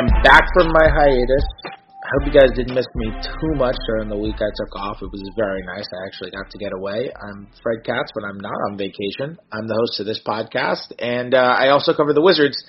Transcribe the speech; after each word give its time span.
am 0.00 0.22
back 0.22 0.48
from 0.54 0.72
my 0.72 0.88
hiatus. 0.88 1.44
I 1.64 2.08
hope 2.16 2.32
you 2.32 2.32
guys 2.32 2.50
didn't 2.56 2.74
miss 2.74 2.86
me 2.94 3.12
too 3.22 3.54
much 3.54 3.76
during 3.86 4.08
the 4.08 4.16
week 4.16 4.36
I 4.36 4.48
took 4.56 4.74
off. 4.74 4.96
It 5.02 5.12
was 5.12 5.30
very 5.36 5.62
nice. 5.62 5.84
I 5.92 6.06
actually 6.06 6.30
got 6.30 6.50
to 6.50 6.58
get 6.58 6.72
away. 6.72 7.12
I'm 7.20 7.48
Fred 7.62 7.84
Katz, 7.84 8.10
but 8.14 8.24
I'm 8.24 8.40
not 8.40 8.56
on 8.70 8.78
vacation. 8.78 9.36
I'm 9.52 9.68
the 9.68 9.74
host 9.74 10.00
of 10.00 10.06
this 10.06 10.20
podcast, 10.26 10.92
and 10.98 11.34
uh, 11.34 11.54
I 11.58 11.68
also 11.68 11.92
cover 11.92 12.14
the 12.14 12.22
Wizards 12.22 12.64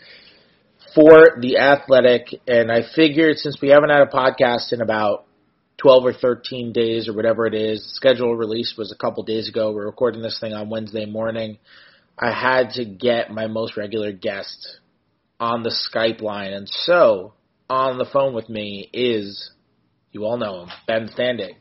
for 0.94 1.40
the 1.40 1.58
Athletic. 1.58 2.28
And 2.48 2.70
I 2.70 2.82
figured 2.94 3.38
since 3.38 3.62
we 3.62 3.70
haven't 3.70 3.92
had 3.92 4.02
a 4.02 4.12
podcast 4.12 4.74
in 4.74 4.82
about 4.82 5.26
12 5.78 6.06
or 6.06 6.14
13 6.14 6.74
days 6.74 7.08
or 7.08 7.14
whatever 7.14 7.46
it 7.46 7.54
is, 7.54 7.80
the 7.80 7.94
schedule 7.94 8.36
release 8.36 8.76
was 8.78 8.92
a 8.92 8.98
couple 9.02 9.24
days 9.24 9.48
ago. 9.48 9.72
We're 9.72 9.86
recording 9.86 10.22
this 10.22 10.38
thing 10.42 10.52
on 10.54 10.70
Wednesday 10.70 11.06
morning. 11.06 11.60
I 12.20 12.34
had 12.34 12.72
to 12.74 12.84
get 12.84 13.32
my 13.32 13.48
most 13.48 13.78
regular 13.78 14.12
guest 14.12 14.81
on 15.42 15.64
the 15.64 15.76
Skype 15.92 16.22
line. 16.22 16.54
And 16.54 16.70
so 16.70 17.34
on 17.70 17.98
the 17.98 18.06
phone 18.06 18.34
with 18.34 18.48
me 18.48 18.90
is, 18.94 19.52
you 20.12 20.24
all 20.24 20.38
know 20.38 20.64
him, 20.64 20.70
Ben 20.88 21.10
Standig. 21.10 21.56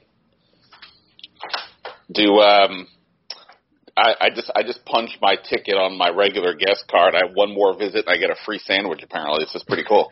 Do 2.12 2.38
um, 2.40 2.86
I, 3.96 4.14
I 4.20 4.30
just 4.34 4.50
I 4.54 4.62
just 4.62 4.84
punched 4.84 5.18
my 5.22 5.36
ticket 5.36 5.76
on 5.76 5.96
my 5.96 6.10
regular 6.10 6.54
guest 6.54 6.84
card. 6.90 7.14
I 7.14 7.26
have 7.26 7.34
one 7.34 7.54
more 7.54 7.76
visit 7.76 8.04
and 8.06 8.14
I 8.14 8.18
get 8.18 8.30
a 8.30 8.36
free 8.44 8.58
sandwich. 8.58 9.00
Apparently, 9.02 9.44
this 9.44 9.54
is 9.54 9.62
pretty 9.62 9.84
cool. 9.88 10.10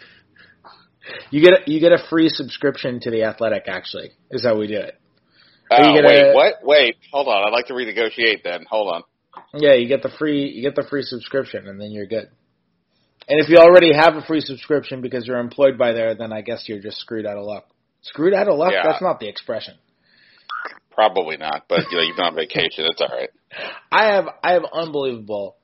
you 1.30 1.42
get 1.42 1.52
a, 1.52 1.70
you 1.70 1.80
get 1.80 1.92
a 1.92 1.98
free 2.08 2.28
subscription 2.28 3.00
to 3.00 3.10
the 3.10 3.24
Athletic. 3.24 3.64
Actually, 3.68 4.10
is 4.30 4.44
how 4.44 4.56
we 4.56 4.68
do 4.68 4.78
it. 4.78 4.94
Uh, 5.70 5.92
wait, 6.06 6.30
a, 6.30 6.32
what? 6.32 6.54
Wait, 6.62 6.96
hold 7.12 7.28
on. 7.28 7.46
I'd 7.46 7.52
like 7.52 7.66
to 7.66 7.74
renegotiate. 7.74 8.42
Then 8.44 8.64
hold 8.70 8.94
on. 8.94 9.02
Yeah, 9.54 9.74
you 9.74 9.88
get 9.88 10.02
the 10.02 10.10
free 10.18 10.48
you 10.48 10.62
get 10.62 10.76
the 10.76 10.86
free 10.88 11.02
subscription, 11.02 11.66
and 11.66 11.80
then 11.80 11.90
you're 11.90 12.06
good. 12.06 12.28
And 13.28 13.40
if 13.40 13.48
you 13.48 13.58
already 13.58 13.92
have 13.94 14.16
a 14.16 14.22
free 14.22 14.40
subscription 14.40 15.02
because 15.02 15.26
you're 15.26 15.38
employed 15.38 15.76
by 15.76 15.92
there, 15.92 16.14
then 16.14 16.32
I 16.32 16.40
guess 16.40 16.64
you're 16.66 16.80
just 16.80 16.98
screwed 16.98 17.26
out 17.26 17.36
of 17.36 17.44
luck. 17.44 17.66
Screwed 18.02 18.32
out 18.32 18.48
of 18.48 18.56
luck? 18.56 18.72
Yeah. 18.72 18.82
That's 18.84 19.02
not 19.02 19.20
the 19.20 19.28
expression. 19.28 19.74
Probably 20.92 21.36
not, 21.36 21.66
but 21.68 21.84
you 21.90 21.96
know, 21.96 22.02
you've 22.02 22.16
been 22.16 22.24
on 22.24 22.34
vacation. 22.34 22.86
It's 22.86 23.00
all 23.00 23.08
right. 23.08 23.30
I 23.92 24.14
have 24.14 24.24
I 24.42 24.52
have 24.54 24.64
unbelievable. 24.72 25.56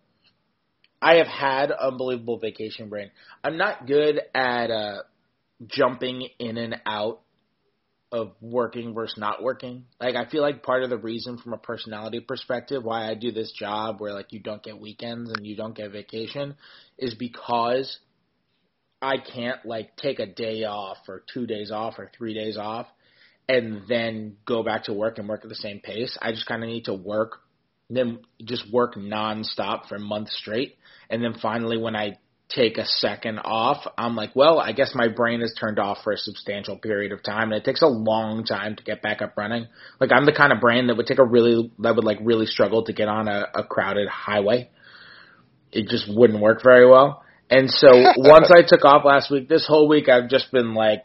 I 1.02 1.16
have 1.16 1.26
had 1.26 1.72
unbelievable 1.72 2.38
vacation 2.38 2.88
brain. 2.88 3.10
I'm 3.42 3.58
not 3.58 3.86
good 3.86 4.20
at 4.34 4.70
uh, 4.70 5.02
jumping 5.66 6.28
in 6.38 6.56
and 6.56 6.76
out 6.86 7.20
of 8.14 8.30
working 8.40 8.94
versus 8.94 9.18
not 9.18 9.42
working. 9.42 9.86
Like 10.00 10.14
I 10.14 10.24
feel 10.30 10.40
like 10.40 10.62
part 10.62 10.84
of 10.84 10.90
the 10.90 10.96
reason 10.96 11.36
from 11.36 11.52
a 11.52 11.58
personality 11.58 12.20
perspective 12.20 12.84
why 12.84 13.10
I 13.10 13.14
do 13.14 13.32
this 13.32 13.50
job 13.50 14.00
where 14.00 14.12
like 14.12 14.32
you 14.32 14.38
don't 14.38 14.62
get 14.62 14.80
weekends 14.80 15.30
and 15.30 15.44
you 15.44 15.56
don't 15.56 15.74
get 15.74 15.90
vacation 15.90 16.54
is 16.96 17.14
because 17.14 17.98
I 19.02 19.16
can't 19.18 19.66
like 19.66 19.96
take 19.96 20.20
a 20.20 20.26
day 20.26 20.62
off 20.62 20.98
or 21.08 21.24
two 21.34 21.46
days 21.46 21.72
off 21.72 21.94
or 21.98 22.08
three 22.16 22.34
days 22.34 22.56
off 22.56 22.86
and 23.48 23.82
then 23.88 24.36
go 24.46 24.62
back 24.62 24.84
to 24.84 24.92
work 24.92 25.18
and 25.18 25.28
work 25.28 25.40
at 25.42 25.48
the 25.48 25.56
same 25.56 25.80
pace. 25.80 26.16
I 26.22 26.30
just 26.30 26.46
kind 26.46 26.62
of 26.62 26.68
need 26.68 26.84
to 26.84 26.94
work, 26.94 27.40
then 27.90 28.20
just 28.44 28.72
work 28.72 28.94
nonstop 28.94 29.88
for 29.88 29.98
months 29.98 30.36
straight. 30.38 30.76
And 31.10 31.22
then 31.22 31.34
finally, 31.42 31.78
when 31.78 31.96
I 31.96 32.18
take 32.48 32.78
a 32.78 32.84
second 32.84 33.38
off, 33.38 33.86
I'm 33.96 34.16
like, 34.16 34.36
well, 34.36 34.58
I 34.58 34.72
guess 34.72 34.92
my 34.94 35.08
brain 35.08 35.40
is 35.40 35.56
turned 35.58 35.78
off 35.78 35.98
for 36.04 36.12
a 36.12 36.16
substantial 36.16 36.76
period 36.76 37.12
of 37.12 37.22
time, 37.22 37.52
and 37.52 37.60
it 37.60 37.64
takes 37.64 37.82
a 37.82 37.86
long 37.86 38.44
time 38.44 38.76
to 38.76 38.82
get 38.82 39.02
back 39.02 39.22
up 39.22 39.36
running. 39.36 39.66
Like 40.00 40.10
I'm 40.12 40.26
the 40.26 40.32
kind 40.32 40.52
of 40.52 40.60
brain 40.60 40.86
that 40.88 40.96
would 40.96 41.06
take 41.06 41.18
a 41.18 41.24
really 41.24 41.72
that 41.80 41.96
would 41.96 42.04
like 42.04 42.18
really 42.22 42.46
struggle 42.46 42.84
to 42.84 42.92
get 42.92 43.08
on 43.08 43.28
a, 43.28 43.46
a 43.54 43.64
crowded 43.64 44.08
highway. 44.08 44.70
It 45.72 45.88
just 45.88 46.06
wouldn't 46.08 46.40
work 46.40 46.62
very 46.62 46.88
well. 46.88 47.24
And 47.50 47.70
so 47.70 47.88
once 48.16 48.50
I 48.54 48.62
took 48.66 48.84
off 48.84 49.04
last 49.04 49.30
week, 49.30 49.48
this 49.48 49.66
whole 49.66 49.88
week 49.88 50.08
I've 50.08 50.28
just 50.28 50.52
been 50.52 50.74
like, 50.74 51.04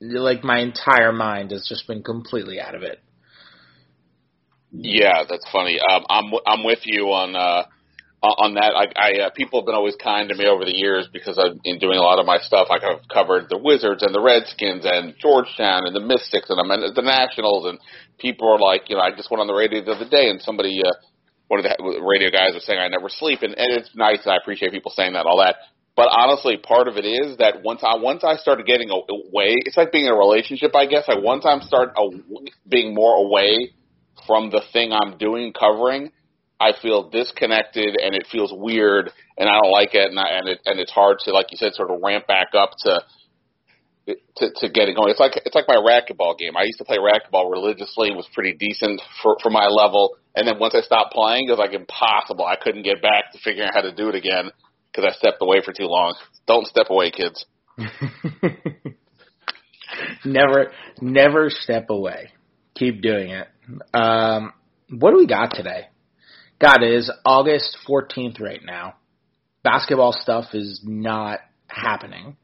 like 0.00 0.42
my 0.42 0.58
entire 0.58 1.12
mind 1.12 1.52
has 1.52 1.66
just 1.68 1.86
been 1.86 2.02
completely 2.02 2.60
out 2.60 2.74
of 2.74 2.82
it. 2.82 3.00
Yeah, 4.72 5.24
that's 5.28 5.46
funny. 5.52 5.78
Um, 5.78 6.04
I'm 6.08 6.32
I'm 6.46 6.64
with 6.64 6.80
you 6.84 7.04
on. 7.12 7.36
uh 7.36 7.64
on 8.22 8.54
that, 8.54 8.70
I, 8.70 8.86
I 8.94 9.10
uh, 9.26 9.30
people 9.34 9.58
have 9.58 9.66
been 9.66 9.74
always 9.74 9.98
kind 9.98 10.30
to 10.30 10.38
me 10.38 10.46
over 10.46 10.64
the 10.64 10.74
years 10.74 11.10
because 11.10 11.42
I've 11.42 11.58
been 11.62 11.82
doing 11.82 11.98
a 11.98 12.06
lot 12.06 12.22
of 12.22 12.26
my 12.26 12.38
stuff. 12.38 12.70
Like 12.70 12.86
I've 12.86 13.02
covered 13.10 13.50
the 13.50 13.58
Wizards 13.58 14.06
and 14.06 14.14
the 14.14 14.22
Redskins 14.22 14.86
and 14.86 15.18
Georgetown 15.18 15.90
and 15.90 15.94
the 15.94 16.04
Mystics 16.04 16.46
and 16.46 16.62
I'm 16.62 16.70
at 16.70 16.94
the 16.94 17.02
Nationals 17.02 17.66
and 17.66 17.82
people 18.22 18.46
are 18.46 18.62
like, 18.62 18.86
you 18.86 18.94
know, 18.94 19.02
I 19.02 19.10
just 19.10 19.30
went 19.30 19.42
on 19.42 19.50
the 19.50 19.58
radio 19.58 19.82
the 19.82 19.98
other 19.98 20.08
day 20.08 20.30
and 20.30 20.40
somebody, 20.40 20.82
uh, 20.86 20.94
one 21.50 21.58
of 21.58 21.66
the 21.66 21.74
radio 22.06 22.30
guys 22.30 22.54
was 22.54 22.64
saying 22.64 22.78
I 22.78 22.86
never 22.86 23.10
sleep 23.10 23.42
and, 23.42 23.58
and 23.58 23.74
it's 23.74 23.90
nice 23.98 24.22
and 24.22 24.30
I 24.32 24.38
appreciate 24.38 24.70
people 24.70 24.94
saying 24.94 25.18
that 25.18 25.26
all 25.26 25.42
that. 25.42 25.58
But 25.98 26.08
honestly, 26.08 26.56
part 26.56 26.86
of 26.86 26.96
it 26.96 27.04
is 27.04 27.36
that 27.36 27.62
once 27.62 27.82
I 27.84 27.98
once 27.98 28.24
I 28.24 28.36
started 28.36 28.64
getting 28.64 28.88
away, 28.88 29.60
it's 29.66 29.76
like 29.76 29.92
being 29.92 30.06
in 30.06 30.12
a 30.12 30.16
relationship. 30.16 30.74
I 30.74 30.86
guess 30.86 31.04
I 31.06 31.18
once 31.18 31.44
I'm 31.44 31.60
start 31.60 31.92
being 32.66 32.94
more 32.94 33.16
away 33.16 33.74
from 34.26 34.48
the 34.48 34.62
thing 34.72 34.92
I'm 34.92 35.18
doing 35.18 35.52
covering 35.52 36.12
I 36.62 36.80
feel 36.80 37.10
disconnected 37.10 37.96
and 38.00 38.14
it 38.14 38.26
feels 38.30 38.52
weird 38.54 39.10
and 39.36 39.48
I 39.48 39.60
don't 39.60 39.72
like 39.72 39.94
it 39.94 40.08
and 40.08 40.18
I, 40.18 40.28
and 40.38 40.48
it 40.48 40.60
and 40.64 40.78
it's 40.78 40.92
hard 40.92 41.18
to 41.24 41.32
like 41.32 41.46
you 41.50 41.56
said 41.56 41.74
sort 41.74 41.90
of 41.90 42.00
ramp 42.02 42.26
back 42.26 42.48
up 42.54 42.70
to 42.84 43.02
to 44.06 44.50
to 44.56 44.68
get 44.68 44.88
it 44.88 44.96
going. 44.96 45.10
It's 45.10 45.20
like 45.20 45.32
it's 45.44 45.54
like 45.54 45.66
my 45.68 45.76
racquetball 45.76 46.38
game. 46.38 46.56
I 46.56 46.62
used 46.64 46.78
to 46.78 46.84
play 46.84 46.98
racquetball 46.98 47.50
religiously, 47.50 48.10
was 48.10 48.28
pretty 48.34 48.54
decent 48.54 49.00
for 49.22 49.36
for 49.42 49.50
my 49.50 49.66
level, 49.66 50.16
and 50.34 50.46
then 50.46 50.58
once 50.58 50.74
I 50.74 50.80
stopped 50.80 51.12
playing, 51.12 51.48
it 51.48 51.50
was 51.50 51.58
like 51.58 51.72
impossible. 51.72 52.44
I 52.44 52.56
couldn't 52.56 52.82
get 52.82 53.00
back 53.02 53.32
to 53.32 53.38
figuring 53.38 53.68
out 53.68 53.74
how 53.74 53.82
to 53.82 53.94
do 53.94 54.08
it 54.08 54.14
again 54.14 54.50
because 54.90 55.08
I 55.08 55.16
stepped 55.16 55.38
away 55.40 55.60
for 55.64 55.72
too 55.72 55.86
long. 55.86 56.14
Don't 56.46 56.66
step 56.66 56.86
away, 56.90 57.10
kids. 57.10 57.46
never 60.24 60.72
never 61.00 61.50
step 61.50 61.90
away. 61.90 62.30
Keep 62.74 63.02
doing 63.02 63.30
it. 63.30 63.48
Um, 63.94 64.52
what 64.90 65.12
do 65.12 65.18
we 65.18 65.26
got 65.26 65.54
today? 65.54 65.88
God, 66.62 66.84
it 66.84 66.94
is 66.94 67.10
August 67.24 67.76
14th 67.88 68.40
right 68.40 68.60
now. 68.64 68.94
Basketball 69.64 70.12
stuff 70.12 70.54
is 70.54 70.80
not 70.84 71.40
happening. 71.66 72.36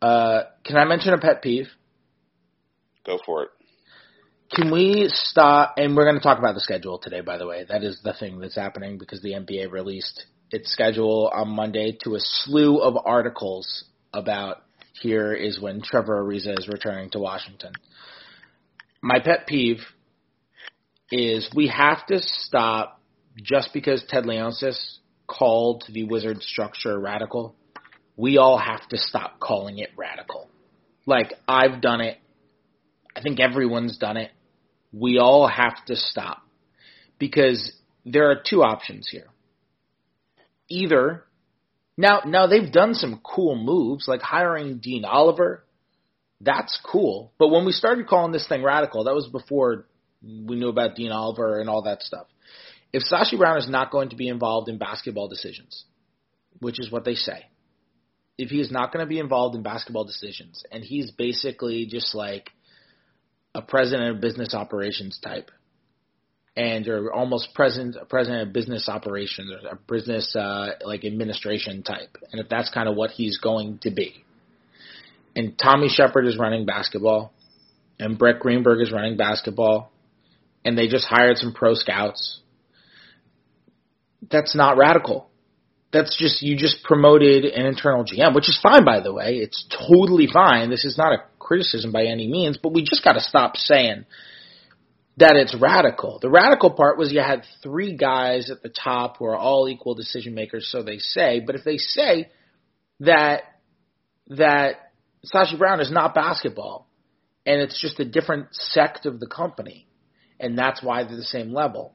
Uh, 0.00 0.42
can 0.64 0.76
I 0.76 0.84
mention 0.84 1.12
a 1.12 1.18
pet 1.18 1.42
peeve? 1.42 1.66
Go 3.04 3.18
for 3.26 3.42
it. 3.42 3.48
Can 4.52 4.70
we 4.70 5.08
stop? 5.12 5.74
And 5.76 5.96
we're 5.96 6.04
going 6.04 6.14
to 6.14 6.22
talk 6.22 6.38
about 6.38 6.54
the 6.54 6.60
schedule 6.60 7.00
today, 7.00 7.20
by 7.20 7.36
the 7.36 7.48
way. 7.48 7.66
That 7.68 7.82
is 7.82 8.00
the 8.04 8.12
thing 8.12 8.38
that's 8.38 8.54
happening 8.54 8.96
because 8.96 9.22
the 9.22 9.32
NBA 9.32 9.72
released 9.72 10.26
its 10.52 10.70
schedule 10.72 11.28
on 11.34 11.48
Monday 11.48 11.98
to 12.04 12.14
a 12.14 12.20
slew 12.20 12.78
of 12.78 12.94
articles 13.04 13.86
about 14.14 14.62
here 14.92 15.32
is 15.32 15.60
when 15.60 15.82
Trevor 15.82 16.22
Ariza 16.22 16.56
is 16.56 16.68
returning 16.68 17.10
to 17.10 17.18
Washington. 17.18 17.72
My 19.02 19.18
pet 19.18 19.48
peeve 19.48 19.80
is 21.10 21.50
we 21.56 21.66
have 21.68 22.06
to 22.06 22.20
stop 22.20 22.97
just 23.42 23.70
because 23.72 24.04
Ted 24.08 24.24
Leonsis 24.24 24.98
called 25.26 25.84
the 25.88 26.04
wizard 26.04 26.42
structure 26.42 26.98
radical, 26.98 27.54
we 28.16 28.38
all 28.38 28.58
have 28.58 28.86
to 28.88 28.98
stop 28.98 29.38
calling 29.38 29.78
it 29.78 29.90
radical. 29.96 30.48
Like, 31.06 31.32
I've 31.46 31.80
done 31.80 32.00
it. 32.00 32.18
I 33.14 33.22
think 33.22 33.40
everyone's 33.40 33.96
done 33.98 34.16
it. 34.16 34.30
We 34.92 35.18
all 35.18 35.46
have 35.46 35.84
to 35.86 35.96
stop. 35.96 36.42
Because 37.18 37.72
there 38.04 38.30
are 38.30 38.42
two 38.44 38.62
options 38.62 39.08
here. 39.10 39.28
Either, 40.68 41.24
now, 41.96 42.22
now 42.26 42.46
they've 42.46 42.70
done 42.70 42.94
some 42.94 43.20
cool 43.24 43.56
moves, 43.56 44.06
like 44.06 44.20
hiring 44.20 44.78
Dean 44.78 45.04
Oliver. 45.04 45.64
That's 46.40 46.78
cool. 46.84 47.32
But 47.38 47.48
when 47.48 47.64
we 47.64 47.72
started 47.72 48.06
calling 48.06 48.32
this 48.32 48.46
thing 48.46 48.62
radical, 48.62 49.04
that 49.04 49.14
was 49.14 49.26
before 49.26 49.86
we 50.22 50.56
knew 50.56 50.68
about 50.68 50.94
Dean 50.94 51.10
Oliver 51.10 51.60
and 51.60 51.68
all 51.68 51.82
that 51.82 52.02
stuff 52.02 52.26
if 52.92 53.02
Sashi 53.02 53.36
Brown 53.36 53.58
is 53.58 53.68
not 53.68 53.90
going 53.90 54.10
to 54.10 54.16
be 54.16 54.28
involved 54.28 54.68
in 54.68 54.78
basketball 54.78 55.28
decisions, 55.28 55.84
which 56.60 56.80
is 56.80 56.90
what 56.90 57.04
they 57.04 57.14
say, 57.14 57.44
if 58.36 58.50
he 58.50 58.60
is 58.60 58.70
not 58.70 58.92
going 58.92 59.04
to 59.04 59.08
be 59.08 59.18
involved 59.18 59.56
in 59.56 59.62
basketball 59.62 60.04
decisions, 60.04 60.62
and 60.70 60.82
he's 60.82 61.10
basically 61.10 61.86
just 61.86 62.14
like 62.14 62.50
a 63.54 63.60
president 63.60 64.14
of 64.14 64.20
business 64.20 64.54
operations 64.54 65.18
type, 65.22 65.50
and 66.56 66.88
or 66.88 67.12
almost 67.12 67.54
president 67.54 67.96
president 68.08 68.48
of 68.48 68.52
business 68.52 68.88
operations 68.88 69.50
or 69.50 69.68
a 69.68 69.76
business 69.76 70.34
uh, 70.34 70.70
like 70.84 71.04
administration 71.04 71.82
type, 71.82 72.16
and 72.32 72.40
if 72.40 72.48
that's 72.48 72.70
kind 72.70 72.88
of 72.88 72.96
what 72.96 73.10
he's 73.10 73.38
going 73.38 73.78
to 73.82 73.90
be, 73.90 74.24
and 75.36 75.58
Tommy 75.58 75.88
Sheppard 75.88 76.26
is 76.26 76.38
running 76.38 76.64
basketball, 76.64 77.32
and 77.98 78.18
Brett 78.18 78.40
Greenberg 78.40 78.80
is 78.80 78.92
running 78.92 79.16
basketball, 79.16 79.90
and 80.64 80.78
they 80.78 80.88
just 80.88 81.06
hired 81.06 81.36
some 81.36 81.52
pro 81.52 81.74
scouts 81.74 82.40
that's 84.30 84.54
not 84.54 84.76
radical. 84.76 85.30
That's 85.92 86.18
just 86.18 86.42
you 86.42 86.56
just 86.56 86.84
promoted 86.84 87.44
an 87.44 87.64
internal 87.64 88.04
GM, 88.04 88.34
which 88.34 88.48
is 88.48 88.58
fine 88.62 88.84
by 88.84 89.00
the 89.00 89.12
way. 89.12 89.36
It's 89.36 89.66
totally 89.88 90.28
fine. 90.30 90.70
This 90.70 90.84
is 90.84 90.98
not 90.98 91.12
a 91.12 91.24
criticism 91.38 91.92
by 91.92 92.04
any 92.04 92.28
means, 92.28 92.58
but 92.62 92.72
we 92.74 92.82
just 92.82 93.02
got 93.02 93.12
to 93.12 93.20
stop 93.20 93.56
saying 93.56 94.04
that 95.16 95.34
it's 95.34 95.56
radical. 95.58 96.18
The 96.20 96.30
radical 96.30 96.70
part 96.70 96.98
was 96.98 97.12
you 97.12 97.20
had 97.20 97.44
three 97.62 97.96
guys 97.96 98.50
at 98.50 98.62
the 98.62 98.68
top 98.68 99.16
who 99.16 99.24
are 99.24 99.36
all 99.36 99.68
equal 99.68 99.94
decision 99.94 100.34
makers, 100.34 100.68
so 100.70 100.82
they 100.82 100.98
say. 100.98 101.40
But 101.44 101.56
if 101.56 101.64
they 101.64 101.78
say 101.78 102.28
that 103.00 103.42
that 104.28 104.92
Sashi 105.32 105.58
Brown 105.58 105.80
is 105.80 105.90
not 105.90 106.14
basketball, 106.14 106.86
and 107.46 107.60
it's 107.60 107.80
just 107.80 107.98
a 107.98 108.04
different 108.04 108.48
sect 108.52 109.06
of 109.06 109.20
the 109.20 109.26
company, 109.26 109.88
and 110.38 110.56
that's 110.56 110.82
why 110.82 111.04
they're 111.04 111.16
the 111.16 111.22
same 111.22 111.52
level. 111.52 111.94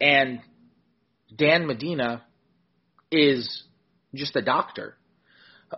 And 0.00 0.40
Dan 1.34 1.66
Medina 1.66 2.22
is 3.10 3.64
just 4.14 4.36
a 4.36 4.42
doctor. 4.42 4.96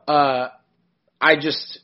Uh, 0.06 0.48
I 1.20 1.36
just, 1.36 1.80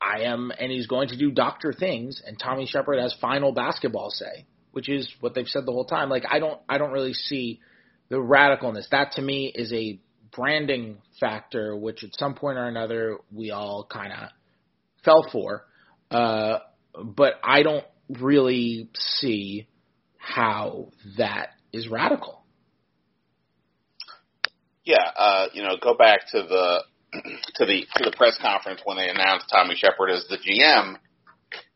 I 0.00 0.22
am, 0.22 0.52
and 0.58 0.70
he's 0.70 0.86
going 0.86 1.08
to 1.08 1.16
do 1.16 1.30
doctor 1.30 1.72
things, 1.72 2.22
and 2.24 2.38
Tommy 2.38 2.66
Sheppard 2.66 3.00
has 3.00 3.14
final 3.20 3.52
basketball 3.52 4.10
say, 4.10 4.46
which 4.72 4.88
is 4.88 5.12
what 5.20 5.34
they've 5.34 5.46
said 5.46 5.66
the 5.66 5.72
whole 5.72 5.86
time. 5.86 6.08
Like 6.08 6.24
I 6.28 6.38
don't, 6.38 6.60
I 6.68 6.78
don't 6.78 6.92
really 6.92 7.14
see 7.14 7.60
the 8.08 8.16
radicalness. 8.16 8.88
That 8.90 9.12
to 9.12 9.22
me 9.22 9.52
is 9.54 9.72
a 9.72 10.00
branding 10.34 10.98
factor, 11.18 11.76
which 11.76 12.04
at 12.04 12.14
some 12.14 12.34
point 12.34 12.58
or 12.58 12.66
another 12.66 13.18
we 13.32 13.50
all 13.50 13.86
kind 13.90 14.12
of 14.12 14.28
fell 15.04 15.26
for. 15.32 15.64
Uh, 16.10 16.58
but 17.04 17.34
I 17.42 17.62
don't 17.62 17.84
really 18.08 18.88
see 18.94 19.68
how 20.16 20.88
that 21.16 21.50
is 21.72 21.88
radical. 21.88 22.42
Yeah, 24.84 25.04
uh, 25.16 25.46
you 25.52 25.62
know, 25.62 25.76
go 25.80 25.94
back 25.94 26.20
to 26.32 26.42
the 26.42 26.82
to 27.56 27.66
the 27.66 27.86
to 27.96 28.04
the 28.04 28.14
press 28.16 28.38
conference 28.40 28.80
when 28.84 28.96
they 28.96 29.08
announced 29.08 29.46
Tommy 29.50 29.74
Sheppard 29.76 30.10
as 30.10 30.26
the 30.28 30.38
GM, 30.38 30.96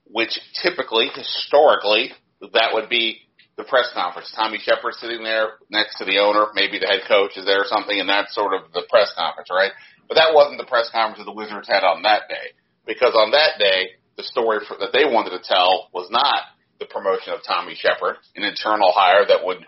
which 0.04 0.38
typically, 0.62 1.08
historically, 1.14 2.12
that 2.40 2.70
would 2.72 2.88
be 2.88 3.20
the 3.56 3.64
press 3.64 3.88
conference. 3.92 4.32
Tommy 4.34 4.58
Sheppard 4.58 4.94
sitting 4.94 5.22
there 5.22 5.60
next 5.68 5.98
to 5.98 6.04
the 6.04 6.18
owner, 6.18 6.46
maybe 6.54 6.78
the 6.78 6.88
head 6.88 7.04
coach 7.06 7.36
is 7.36 7.44
there 7.44 7.62
or 7.62 7.68
something, 7.68 7.98
and 7.98 8.08
that's 8.08 8.34
sort 8.34 8.54
of 8.54 8.72
the 8.72 8.84
press 8.88 9.12
conference, 9.16 9.48
right? 9.52 9.72
But 10.08 10.16
that 10.16 10.32
wasn't 10.34 10.58
the 10.58 10.68
press 10.68 10.88
conference 10.90 11.18
that 11.18 11.28
the 11.28 11.36
Wizards 11.36 11.68
had 11.68 11.84
on 11.84 12.02
that 12.02 12.28
day, 12.28 12.56
because 12.86 13.12
on 13.14 13.30
that 13.32 13.60
day, 13.60 14.00
the 14.16 14.24
story 14.24 14.60
for, 14.66 14.76
that 14.80 14.92
they 14.92 15.04
wanted 15.04 15.36
to 15.36 15.44
tell 15.44 15.88
was 15.92 16.08
not 16.10 16.52
the 16.80 16.86
promotion 16.86 17.32
of 17.32 17.40
Tommy 17.46 17.76
Sheppard, 17.76 18.16
an 18.36 18.44
internal 18.44 18.92
hire 18.92 19.24
that 19.28 19.44
would, 19.44 19.64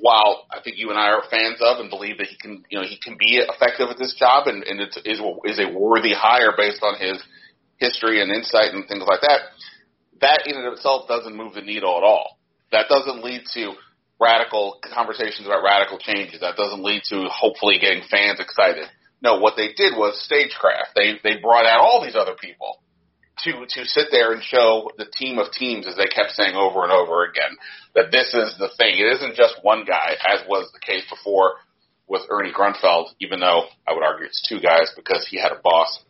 while 0.00 0.46
I 0.50 0.60
think 0.62 0.76
you 0.78 0.90
and 0.90 0.98
I 0.98 1.10
are 1.10 1.22
fans 1.30 1.58
of 1.60 1.78
and 1.78 1.90
believe 1.90 2.18
that 2.18 2.26
he 2.26 2.36
can, 2.36 2.64
you 2.70 2.78
know, 2.78 2.86
he 2.86 2.98
can 2.98 3.16
be 3.18 3.38
effective 3.38 3.88
at 3.88 3.98
this 3.98 4.14
job 4.18 4.46
and, 4.46 4.62
and 4.64 4.80
it's, 4.80 4.96
is, 5.04 5.20
is 5.44 5.60
a 5.60 5.72
worthy 5.72 6.14
hire 6.14 6.52
based 6.56 6.82
on 6.82 6.98
his 6.98 7.22
history 7.78 8.20
and 8.20 8.30
insight 8.30 8.74
and 8.74 8.86
things 8.88 9.04
like 9.06 9.20
that. 9.22 9.40
That 10.20 10.46
in 10.46 10.56
and 10.56 10.66
of 10.66 10.74
itself 10.74 11.08
doesn't 11.08 11.36
move 11.36 11.54
the 11.54 11.62
needle 11.62 11.96
at 11.96 12.04
all 12.04 12.38
that 12.72 12.88
doesn't 12.88 13.22
lead 13.22 13.42
to 13.54 13.74
radical 14.18 14.80
conversations 14.92 15.46
about 15.46 15.62
radical 15.62 15.98
changes. 15.98 16.40
That 16.40 16.56
doesn't 16.56 16.82
lead 16.82 17.02
to 17.12 17.28
hopefully 17.30 17.78
getting 17.78 18.02
fans 18.10 18.40
excited. 18.40 18.88
No, 19.22 19.38
what 19.38 19.54
they 19.56 19.72
did 19.76 19.94
was 19.94 20.18
stagecraft. 20.24 20.96
They 20.96 21.20
they 21.22 21.40
brought 21.40 21.66
out 21.66 21.80
all 21.80 22.02
these 22.02 22.16
other 22.16 22.34
people 22.34 22.82
to 23.44 23.66
to 23.66 23.84
sit 23.84 24.08
there 24.10 24.32
and 24.32 24.42
show 24.42 24.90
the 24.98 25.06
team 25.06 25.38
of 25.38 25.52
teams, 25.52 25.86
as 25.86 25.96
they 25.96 26.06
kept 26.06 26.32
saying 26.32 26.54
over 26.54 26.84
and 26.84 26.92
over 26.92 27.24
again, 27.24 27.56
that 27.94 28.12
this 28.12 28.34
is 28.34 28.54
the 28.58 28.70
thing. 28.78 28.98
It 28.98 29.16
isn't 29.16 29.36
just 29.36 29.56
one 29.62 29.84
guy, 29.84 30.16
as 30.28 30.46
was 30.48 30.70
the 30.72 30.80
case 30.80 31.04
before 31.08 31.54
with 32.06 32.22
Ernie 32.30 32.52
Grunfeld. 32.52 33.08
Even 33.20 33.40
though 33.40 33.64
I 33.88 33.94
would 33.94 34.04
argue 34.04 34.26
it's 34.26 34.46
two 34.46 34.60
guys 34.60 34.92
because 34.94 35.26
he 35.28 35.40
had 35.40 35.52
a 35.52 35.60
boss. 35.62 36.02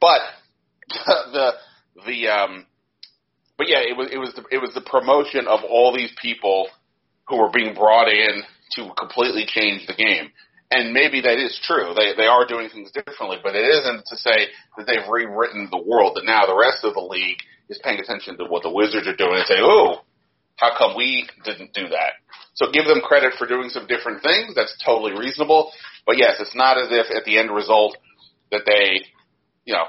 But 0.00 0.20
the 0.88 1.52
the 2.06 2.28
um, 2.28 2.66
but 3.58 3.68
yeah, 3.68 3.80
it 3.80 3.96
was 3.96 4.08
it 4.12 4.18
was 4.18 4.32
the, 4.34 4.44
it 4.50 4.58
was 4.58 4.72
the 4.74 4.80
promotion 4.80 5.46
of 5.46 5.60
all 5.68 5.94
these 5.94 6.12
people 6.20 6.68
who 7.28 7.36
were 7.36 7.50
being 7.50 7.74
brought 7.74 8.08
in 8.08 8.42
to 8.76 8.90
completely 8.98 9.44
change 9.46 9.86
the 9.86 9.94
game. 9.94 10.30
And 10.70 10.92
maybe 10.94 11.20
that 11.22 11.38
is 11.38 11.58
true. 11.64 11.94
They 11.94 12.14
they 12.14 12.26
are 12.26 12.46
doing 12.46 12.68
things 12.68 12.92
differently, 12.92 13.38
but 13.42 13.56
it 13.56 13.66
isn't 13.66 14.06
to 14.06 14.16
say 14.16 14.46
that 14.76 14.86
they've 14.86 15.08
rewritten 15.10 15.68
the 15.70 15.82
world. 15.82 16.14
That 16.14 16.24
now 16.24 16.46
the 16.46 16.56
rest 16.56 16.84
of 16.84 16.94
the 16.94 17.02
league 17.02 17.38
is 17.68 17.80
paying 17.82 17.98
attention 17.98 18.38
to 18.38 18.44
what 18.44 18.62
the 18.62 18.70
Wizards 18.70 19.08
are 19.08 19.16
doing 19.16 19.42
and 19.42 19.46
say, 19.46 19.58
"Oh, 19.58 20.02
how 20.56 20.76
come 20.78 20.94
we 20.96 21.28
didn't 21.44 21.74
do 21.74 21.88
that?" 21.88 22.22
So 22.54 22.70
give 22.70 22.86
them 22.86 23.00
credit 23.00 23.34
for 23.34 23.46
doing 23.46 23.68
some 23.70 23.86
different 23.86 24.22
things. 24.22 24.54
That's 24.54 24.76
totally 24.84 25.18
reasonable. 25.18 25.72
But 26.06 26.18
yes, 26.18 26.38
it's 26.38 26.54
not 26.54 26.78
as 26.78 26.88
if 26.90 27.10
at 27.10 27.24
the 27.24 27.38
end 27.38 27.50
result 27.50 27.96
that 28.52 28.62
they, 28.64 29.06
you 29.64 29.74
know, 29.74 29.86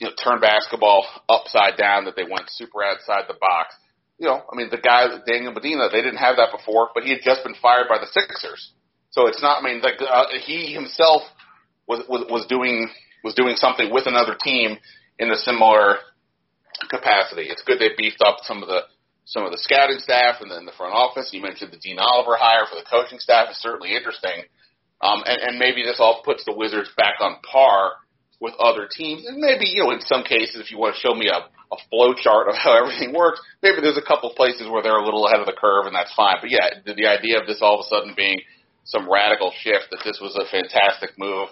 you 0.00 0.08
know, 0.08 0.14
turn 0.14 0.40
basketball 0.40 1.06
upside 1.28 1.76
down, 1.76 2.04
that 2.06 2.16
they 2.16 2.24
went 2.24 2.48
super 2.50 2.82
outside 2.82 3.24
the 3.28 3.34
box. 3.38 3.74
You 4.18 4.28
know, 4.28 4.42
I 4.50 4.56
mean, 4.56 4.68
the 4.70 4.78
guy, 4.78 5.08
Daniel 5.26 5.52
Medina, 5.52 5.88
they 5.88 6.02
didn't 6.02 6.18
have 6.18 6.36
that 6.36 6.52
before, 6.52 6.90
but 6.94 7.04
he 7.04 7.10
had 7.10 7.20
just 7.22 7.42
been 7.44 7.54
fired 7.60 7.88
by 7.88 7.98
the 7.98 8.06
Sixers. 8.06 8.72
So 9.12 9.26
it's 9.28 9.40
not, 9.40 9.60
I 9.60 9.62
mean, 9.62 9.80
like, 9.80 10.00
uh, 10.00 10.24
he 10.44 10.72
himself 10.72 11.22
was, 11.86 12.04
was, 12.08 12.26
was 12.28 12.46
doing, 12.48 12.88
was 13.22 13.34
doing 13.34 13.56
something 13.56 13.92
with 13.92 14.06
another 14.06 14.36
team 14.42 14.78
in 15.18 15.30
a 15.30 15.36
similar 15.36 16.00
capacity. 16.88 17.52
It's 17.52 17.62
good 17.62 17.78
they 17.78 17.92
beefed 17.96 18.22
up 18.24 18.38
some 18.42 18.62
of 18.62 18.68
the, 18.68 18.88
some 19.24 19.44
of 19.44 19.52
the 19.52 19.60
scouting 19.60 20.00
staff 20.00 20.40
and 20.40 20.50
then 20.50 20.64
the 20.64 20.72
front 20.72 20.94
office. 20.94 21.30
You 21.32 21.42
mentioned 21.42 21.72
the 21.72 21.78
Dean 21.78 21.98
Oliver 22.00 22.36
hire 22.40 22.64
for 22.64 22.74
the 22.74 22.88
coaching 22.88 23.20
staff 23.20 23.50
is 23.50 23.60
certainly 23.60 23.94
interesting. 23.94 24.48
Um, 25.00 25.22
and, 25.26 25.38
and 25.42 25.58
maybe 25.58 25.82
this 25.84 26.00
all 26.00 26.22
puts 26.24 26.44
the 26.44 26.56
Wizards 26.56 26.90
back 26.96 27.20
on 27.20 27.36
par 27.44 27.92
with 28.40 28.54
other 28.58 28.88
teams. 28.90 29.26
And 29.26 29.38
maybe, 29.38 29.66
you 29.66 29.84
know, 29.84 29.92
in 29.92 30.00
some 30.00 30.24
cases, 30.24 30.56
if 30.56 30.72
you 30.72 30.78
want 30.78 30.96
to 30.96 31.00
show 31.00 31.14
me 31.14 31.28
a, 31.28 31.46
a 31.46 31.78
flow 31.90 32.14
chart 32.14 32.48
of 32.48 32.56
how 32.56 32.74
everything 32.80 33.12
works, 33.12 33.44
maybe 33.62 33.84
there's 33.84 34.00
a 34.00 34.08
couple 34.08 34.32
places 34.34 34.66
where 34.72 34.82
they're 34.82 34.98
a 34.98 35.04
little 35.04 35.28
ahead 35.28 35.40
of 35.40 35.46
the 35.46 35.58
curve 35.58 35.84
and 35.84 35.94
that's 35.94 36.14
fine. 36.16 36.40
But 36.40 36.50
yeah, 36.50 36.80
the, 36.86 36.94
the 36.94 37.06
idea 37.06 37.38
of 37.38 37.46
this 37.46 37.60
all 37.60 37.78
of 37.78 37.84
a 37.84 37.88
sudden 37.92 38.14
being 38.16 38.40
some 38.84 39.10
radical 39.10 39.52
shift, 39.62 39.90
that 39.90 40.02
this 40.04 40.18
was 40.20 40.34
a 40.36 40.48
fantastic 40.50 41.18
move, 41.18 41.48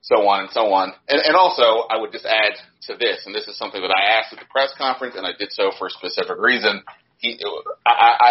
so 0.00 0.28
on 0.28 0.46
and 0.46 0.50
so 0.50 0.72
on. 0.72 0.92
And, 1.08 1.20
and 1.20 1.36
also, 1.36 1.86
I 1.90 1.98
would 1.98 2.12
just 2.12 2.26
add 2.26 2.54
to 2.88 2.96
this, 2.96 3.26
and 3.26 3.34
this 3.34 3.48
is 3.48 3.58
something 3.58 3.80
that 3.80 3.94
I 3.94 4.18
asked 4.18 4.32
at 4.32 4.38
the 4.38 4.50
press 4.50 4.72
conference, 4.78 5.14
and 5.16 5.26
I 5.26 5.32
did 5.38 5.52
so 5.52 5.70
for 5.78 5.88
a 5.88 5.90
specific 5.90 6.38
reason. 6.38 6.82
He, 7.18 7.38
I, 7.84 7.90
I, 7.90 8.30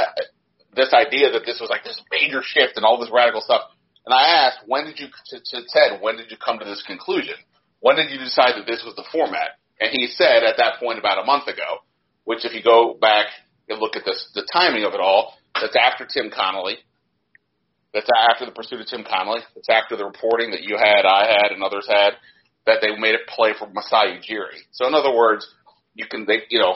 this 0.76 0.94
idea 0.94 1.32
that 1.32 1.46
this 1.46 1.60
was 1.60 1.70
like 1.70 1.84
this 1.84 2.02
major 2.12 2.42
shift 2.42 2.78
and 2.78 2.86
all 2.86 3.00
this 3.00 3.12
radical 3.14 3.42
stuff. 3.42 3.70
And 4.06 4.14
I 4.14 4.48
asked, 4.48 4.66
when 4.66 4.86
did 4.86 4.98
you, 4.98 5.08
to, 5.08 5.38
to 5.38 5.58
Ted, 5.70 6.02
when 6.02 6.18
did 6.18 6.32
you 6.32 6.38
come 6.38 6.58
to 6.58 6.66
this 6.66 6.82
conclusion? 6.88 7.36
when 7.80 7.96
did 7.96 8.12
you 8.12 8.20
decide 8.20 8.56
that 8.58 8.68
this 8.68 8.84
was 8.84 8.96
the 8.96 9.08
format? 9.12 9.60
And 9.80 9.92
he 9.92 10.08
said 10.08 10.44
at 10.44 10.58
that 10.58 10.80
point 10.80 11.00
about 11.00 11.22
a 11.22 11.26
month 11.26 11.48
ago, 11.48 11.84
which 12.26 12.46
if 12.46 12.54
you 12.54 12.62
go 12.62 12.98
back 13.00 13.28
and 13.70 13.80
look 13.80 13.96
at 13.96 14.04
this, 14.06 14.30
the 14.36 14.48
timing 14.52 14.84
of 14.84 14.94
it 14.94 15.00
all, 15.00 15.34
that's 15.56 15.76
after 15.76 16.06
Tim 16.06 16.30
Connolly. 16.30 16.78
That's 17.94 18.10
after 18.16 18.46
the 18.46 18.52
pursuit 18.52 18.82
of 18.82 18.88
Tim 18.88 19.04
Connolly. 19.04 19.42
That's 19.56 19.70
after 19.70 19.98
the 19.98 20.06
reporting 20.06 20.52
that 20.52 20.62
you 20.62 20.78
had, 20.78 21.06
I 21.06 21.26
had, 21.26 21.52
and 21.52 21.64
others 21.64 21.88
had 21.90 22.14
that 22.66 22.80
they 22.82 22.94
made 23.00 23.16
it 23.16 23.26
play 23.28 23.54
for 23.58 23.68
Masai 23.68 24.20
Ujiri. 24.22 24.62
So 24.72 24.88
in 24.88 24.94
other 24.94 25.16
words, 25.16 25.48
you 25.96 26.06
can 26.06 26.26
they 26.26 26.46
you 26.50 26.60
know 26.60 26.76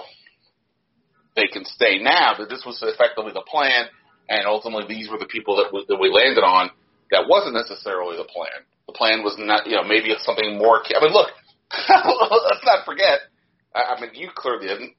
they 1.35 1.47
can 1.51 1.65
stay 1.65 1.99
now 1.99 2.33
that 2.37 2.49
this 2.49 2.63
was 2.65 2.81
effectively 2.81 3.31
the 3.33 3.45
plan, 3.45 3.85
and 4.29 4.45
ultimately 4.45 4.85
these 4.87 5.09
were 5.09 5.17
the 5.17 5.29
people 5.29 5.57
that, 5.57 5.69
w- 5.73 5.85
that 5.87 5.97
we 5.97 6.09
landed 6.09 6.43
on. 6.43 6.69
That 7.11 7.25
wasn't 7.27 7.53
necessarily 7.53 8.17
the 8.17 8.25
plan. 8.25 8.65
The 8.87 8.93
plan 8.93 9.23
was 9.23 9.35
not, 9.37 9.67
you 9.67 9.75
know, 9.75 9.83
maybe 9.83 10.13
something 10.19 10.57
more. 10.57 10.81
I 10.81 11.01
mean, 11.01 11.13
look, 11.13 11.29
let's 11.89 12.65
not 12.65 12.85
forget. 12.85 13.29
I, 13.75 13.95
I 13.97 14.01
mean, 14.01 14.11
you 14.13 14.29
clearly 14.33 14.67
didn't. 14.67 14.93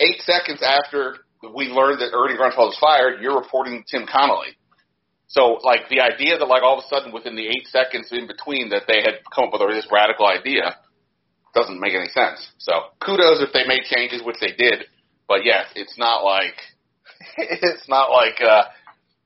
Eight 0.00 0.22
seconds 0.22 0.62
after 0.62 1.18
we 1.54 1.66
learned 1.66 2.00
that 2.00 2.14
Ernie 2.14 2.38
Grunfeld 2.38 2.74
was 2.74 2.78
fired, 2.80 3.20
you're 3.22 3.38
reporting 3.38 3.84
Tim 3.90 4.06
Connolly. 4.06 4.56
So, 5.30 5.62
like, 5.62 5.86
the 5.88 6.02
idea 6.02 6.38
that, 6.38 6.50
like, 6.50 6.62
all 6.62 6.78
of 6.78 6.84
a 6.84 6.88
sudden 6.90 7.12
within 7.14 7.36
the 7.36 7.46
eight 7.46 7.66
seconds 7.70 8.10
in 8.10 8.26
between 8.26 8.70
that 8.70 8.90
they 8.90 8.98
had 8.98 9.22
come 9.30 9.46
up 9.46 9.54
with 9.54 9.78
this 9.78 9.86
radical 9.90 10.26
idea 10.26 10.74
doesn't 11.54 11.78
make 11.78 11.94
any 11.94 12.10
sense. 12.10 12.50
So, 12.58 12.90
kudos 12.98 13.38
if 13.38 13.52
they 13.54 13.66
made 13.66 13.86
changes, 13.86 14.22
which 14.26 14.42
they 14.42 14.52
did. 14.58 14.90
But 15.28 15.44
yes, 15.44 15.70
it's 15.76 15.96
not 15.98 16.24
like, 16.26 16.58
it's 17.38 17.88
not 17.88 18.10
like, 18.10 18.42
uh, 18.42 18.64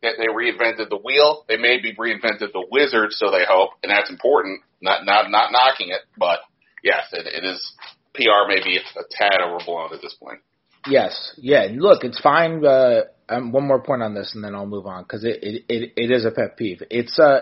they 0.03 0.29
reinvented 0.29 0.91
the 0.91 1.01
wheel. 1.03 1.45
They 1.49 1.57
maybe 1.57 1.97
reinvented 1.97 2.53
the 2.53 2.67
wizard, 2.71 3.13
so 3.13 3.31
they 3.31 3.45
hope, 3.49 3.71
and 3.83 3.91
that's 3.91 4.11
important. 4.11 4.61
Not 4.83 5.07
not 5.07 5.31
not 5.31 5.51
knocking 5.51 5.89
it, 5.89 6.03
but 6.19 6.41
yes, 6.83 7.09
it, 7.13 7.27
it 7.27 7.49
is. 7.49 7.73
PR 8.15 8.47
maybe 8.47 8.77
a 8.77 9.03
tad 9.11 9.41
overblown 9.43 9.93
at 9.93 10.01
this 10.01 10.15
point. 10.15 10.39
Yes, 10.87 11.33
yeah. 11.39 11.69
Look, 11.75 12.05
it's 12.05 12.21
fine. 12.21 12.65
Uh, 12.65 13.03
um, 13.29 13.53
one 13.53 13.67
more 13.67 13.81
point 13.81 14.03
on 14.03 14.15
this, 14.15 14.35
and 14.35 14.45
then 14.45 14.55
I'll 14.55 14.67
move 14.67 14.87
on 14.87 15.03
because 15.03 15.25
it, 15.25 15.39
it 15.43 15.65
it 15.69 15.93
it 15.97 16.11
is 16.11 16.25
a 16.25 16.31
pet 16.31 16.57
peeve. 16.57 16.83
It's 16.91 17.19
uh, 17.19 17.41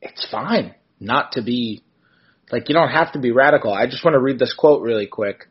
it's 0.00 0.26
fine 0.30 0.74
not 0.98 1.32
to 1.32 1.42
be 1.42 1.82
like 2.50 2.68
you 2.68 2.74
don't 2.74 2.90
have 2.90 3.12
to 3.12 3.18
be 3.18 3.30
radical. 3.30 3.72
I 3.72 3.86
just 3.86 4.04
want 4.04 4.14
to 4.14 4.20
read 4.20 4.38
this 4.38 4.54
quote 4.54 4.82
really 4.82 5.06
quick. 5.06 5.48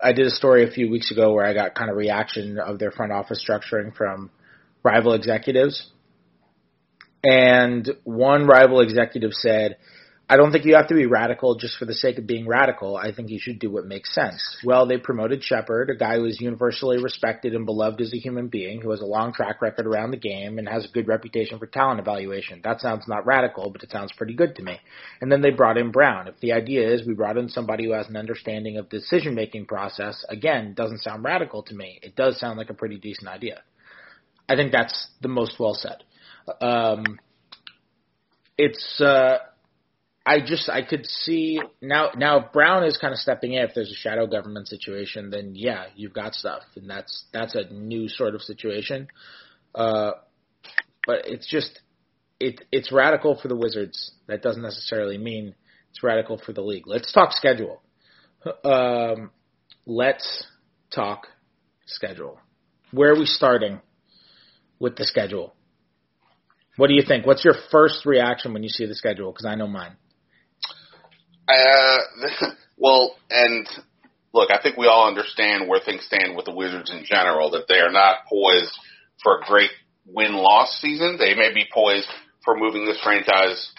I 0.00 0.12
did 0.12 0.26
a 0.26 0.30
story 0.30 0.64
a 0.64 0.70
few 0.70 0.90
weeks 0.90 1.10
ago 1.10 1.32
where 1.32 1.44
I 1.44 1.54
got 1.54 1.74
kind 1.74 1.90
of 1.90 1.96
reaction 1.96 2.58
of 2.58 2.78
their 2.78 2.90
front 2.90 3.12
office 3.12 3.44
structuring 3.48 3.94
from 3.94 4.30
rival 4.82 5.14
executives. 5.14 5.88
And 7.24 7.88
one 8.04 8.46
rival 8.46 8.80
executive 8.80 9.32
said, 9.32 9.76
I 10.30 10.36
don't 10.36 10.52
think 10.52 10.66
you 10.66 10.74
have 10.74 10.88
to 10.88 10.94
be 10.94 11.06
radical 11.06 11.54
just 11.54 11.78
for 11.78 11.86
the 11.86 11.94
sake 11.94 12.18
of 12.18 12.26
being 12.26 12.46
radical. 12.46 12.98
I 12.98 13.12
think 13.14 13.30
you 13.30 13.38
should 13.40 13.58
do 13.58 13.70
what 13.70 13.86
makes 13.86 14.14
sense. 14.14 14.58
Well, 14.62 14.86
they 14.86 14.98
promoted 14.98 15.42
Sheppard, 15.42 15.88
a 15.88 15.96
guy 15.96 16.16
who 16.16 16.26
is 16.26 16.38
universally 16.38 17.02
respected 17.02 17.54
and 17.54 17.64
beloved 17.64 18.02
as 18.02 18.12
a 18.12 18.18
human 18.18 18.48
being, 18.48 18.82
who 18.82 18.90
has 18.90 19.00
a 19.00 19.06
long 19.06 19.32
track 19.32 19.62
record 19.62 19.86
around 19.86 20.10
the 20.10 20.18
game 20.18 20.58
and 20.58 20.68
has 20.68 20.84
a 20.84 20.92
good 20.92 21.08
reputation 21.08 21.58
for 21.58 21.66
talent 21.66 21.98
evaluation. 21.98 22.60
That 22.62 22.82
sounds 22.82 23.08
not 23.08 23.24
radical, 23.24 23.70
but 23.70 23.82
it 23.82 23.90
sounds 23.90 24.12
pretty 24.12 24.34
good 24.34 24.54
to 24.56 24.62
me. 24.62 24.78
And 25.22 25.32
then 25.32 25.40
they 25.40 25.50
brought 25.50 25.78
in 25.78 25.92
Brown. 25.92 26.28
If 26.28 26.38
the 26.40 26.52
idea 26.52 26.92
is 26.92 27.06
we 27.06 27.14
brought 27.14 27.38
in 27.38 27.48
somebody 27.48 27.86
who 27.86 27.92
has 27.92 28.08
an 28.08 28.16
understanding 28.16 28.76
of 28.76 28.90
the 28.90 28.98
decision 28.98 29.34
making 29.34 29.64
process, 29.64 30.26
again, 30.28 30.74
doesn't 30.74 31.02
sound 31.02 31.24
radical 31.24 31.62
to 31.62 31.74
me. 31.74 32.00
It 32.02 32.16
does 32.16 32.38
sound 32.38 32.58
like 32.58 32.68
a 32.68 32.74
pretty 32.74 32.98
decent 32.98 33.28
idea. 33.28 33.62
I 34.46 34.56
think 34.56 34.72
that's 34.72 35.08
the 35.22 35.28
most 35.28 35.58
well 35.58 35.74
said. 35.74 36.04
Um, 36.60 37.18
it's 38.58 39.00
uh, 39.00 39.38
I 40.28 40.40
just 40.44 40.68
I 40.68 40.82
could 40.82 41.06
see 41.06 41.58
now 41.80 42.10
now 42.14 42.40
if 42.40 42.52
Brown 42.52 42.84
is 42.84 42.98
kind 42.98 43.14
of 43.14 43.18
stepping 43.18 43.54
in 43.54 43.62
if 43.62 43.70
there's 43.74 43.90
a 43.90 43.94
shadow 43.94 44.26
government 44.26 44.68
situation 44.68 45.30
then 45.30 45.52
yeah 45.54 45.86
you've 45.96 46.12
got 46.12 46.34
stuff 46.34 46.64
and 46.76 46.88
that's 46.88 47.24
that's 47.32 47.54
a 47.54 47.72
new 47.72 48.08
sort 48.08 48.34
of 48.34 48.42
situation. 48.42 49.08
Uh, 49.74 50.12
but 51.06 51.22
it's 51.24 51.48
just 51.48 51.80
it 52.38 52.62
it's 52.70 52.92
radical 52.92 53.40
for 53.40 53.48
the 53.48 53.56
Wizards. 53.56 54.12
That 54.26 54.42
doesn't 54.42 54.60
necessarily 54.60 55.16
mean 55.16 55.54
it's 55.88 56.02
radical 56.02 56.36
for 56.36 56.52
the 56.52 56.60
league. 56.60 56.86
Let's 56.86 57.10
talk 57.10 57.32
schedule. 57.32 57.80
Um, 58.62 59.30
let's 59.86 60.46
talk 60.94 61.26
schedule. 61.86 62.38
Where 62.90 63.12
are 63.12 63.18
we 63.18 63.24
starting 63.24 63.80
with 64.78 64.96
the 64.96 65.06
schedule? 65.06 65.54
What 66.76 66.88
do 66.88 66.94
you 66.94 67.02
think? 67.08 67.24
What's 67.24 67.46
your 67.46 67.54
first 67.72 68.04
reaction 68.04 68.52
when 68.52 68.62
you 68.62 68.68
see 68.68 68.84
the 68.84 68.94
schedule? 68.94 69.32
Because 69.32 69.46
I 69.46 69.54
know 69.54 69.66
mine 69.66 69.96
uh, 71.56 71.98
well, 72.76 73.14
and 73.30 73.66
look, 74.32 74.50
I 74.50 74.60
think 74.62 74.76
we 74.76 74.86
all 74.86 75.08
understand 75.08 75.68
where 75.68 75.80
things 75.80 76.04
stand 76.04 76.36
with 76.36 76.44
the 76.44 76.54
Wizards 76.54 76.90
in 76.90 77.04
general. 77.04 77.50
That 77.50 77.66
they 77.68 77.80
are 77.80 77.92
not 77.92 78.26
poised 78.28 78.76
for 79.22 79.38
a 79.38 79.44
great 79.44 79.70
win-loss 80.06 80.78
season. 80.80 81.16
They 81.18 81.34
may 81.34 81.52
be 81.52 81.66
poised 81.72 82.08
for 82.44 82.56
moving 82.56 82.86
this 82.86 83.00
franchise 83.02 83.72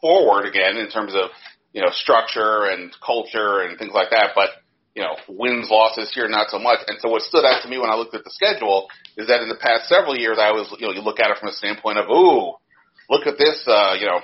forward 0.00 0.46
again 0.46 0.76
in 0.76 0.88
terms 0.90 1.14
of 1.14 1.30
you 1.72 1.82
know 1.82 1.90
structure 1.90 2.66
and 2.66 2.94
culture 3.04 3.60
and 3.60 3.78
things 3.78 3.92
like 3.94 4.10
that. 4.10 4.32
But 4.34 4.50
you 4.94 5.02
know, 5.02 5.14
wins 5.28 5.70
losses 5.70 6.10
here 6.12 6.28
not 6.28 6.50
so 6.50 6.58
much. 6.58 6.80
And 6.88 6.98
so 7.00 7.08
what 7.08 7.22
stood 7.22 7.44
out 7.44 7.62
to 7.62 7.68
me 7.68 7.78
when 7.78 7.90
I 7.90 7.94
looked 7.94 8.14
at 8.14 8.24
the 8.24 8.34
schedule 8.34 8.88
is 9.16 9.28
that 9.28 9.42
in 9.42 9.48
the 9.48 9.54
past 9.54 9.88
several 9.88 10.18
years, 10.18 10.38
I 10.40 10.50
was 10.50 10.74
you 10.78 10.86
know 10.86 10.92
you 10.92 11.02
look 11.02 11.20
at 11.20 11.30
it 11.30 11.38
from 11.38 11.50
a 11.50 11.52
standpoint 11.52 11.98
of 11.98 12.10
ooh, 12.10 12.54
look 13.08 13.26
at 13.26 13.38
this 13.38 13.62
uh, 13.66 13.94
you 13.98 14.06
know 14.06 14.20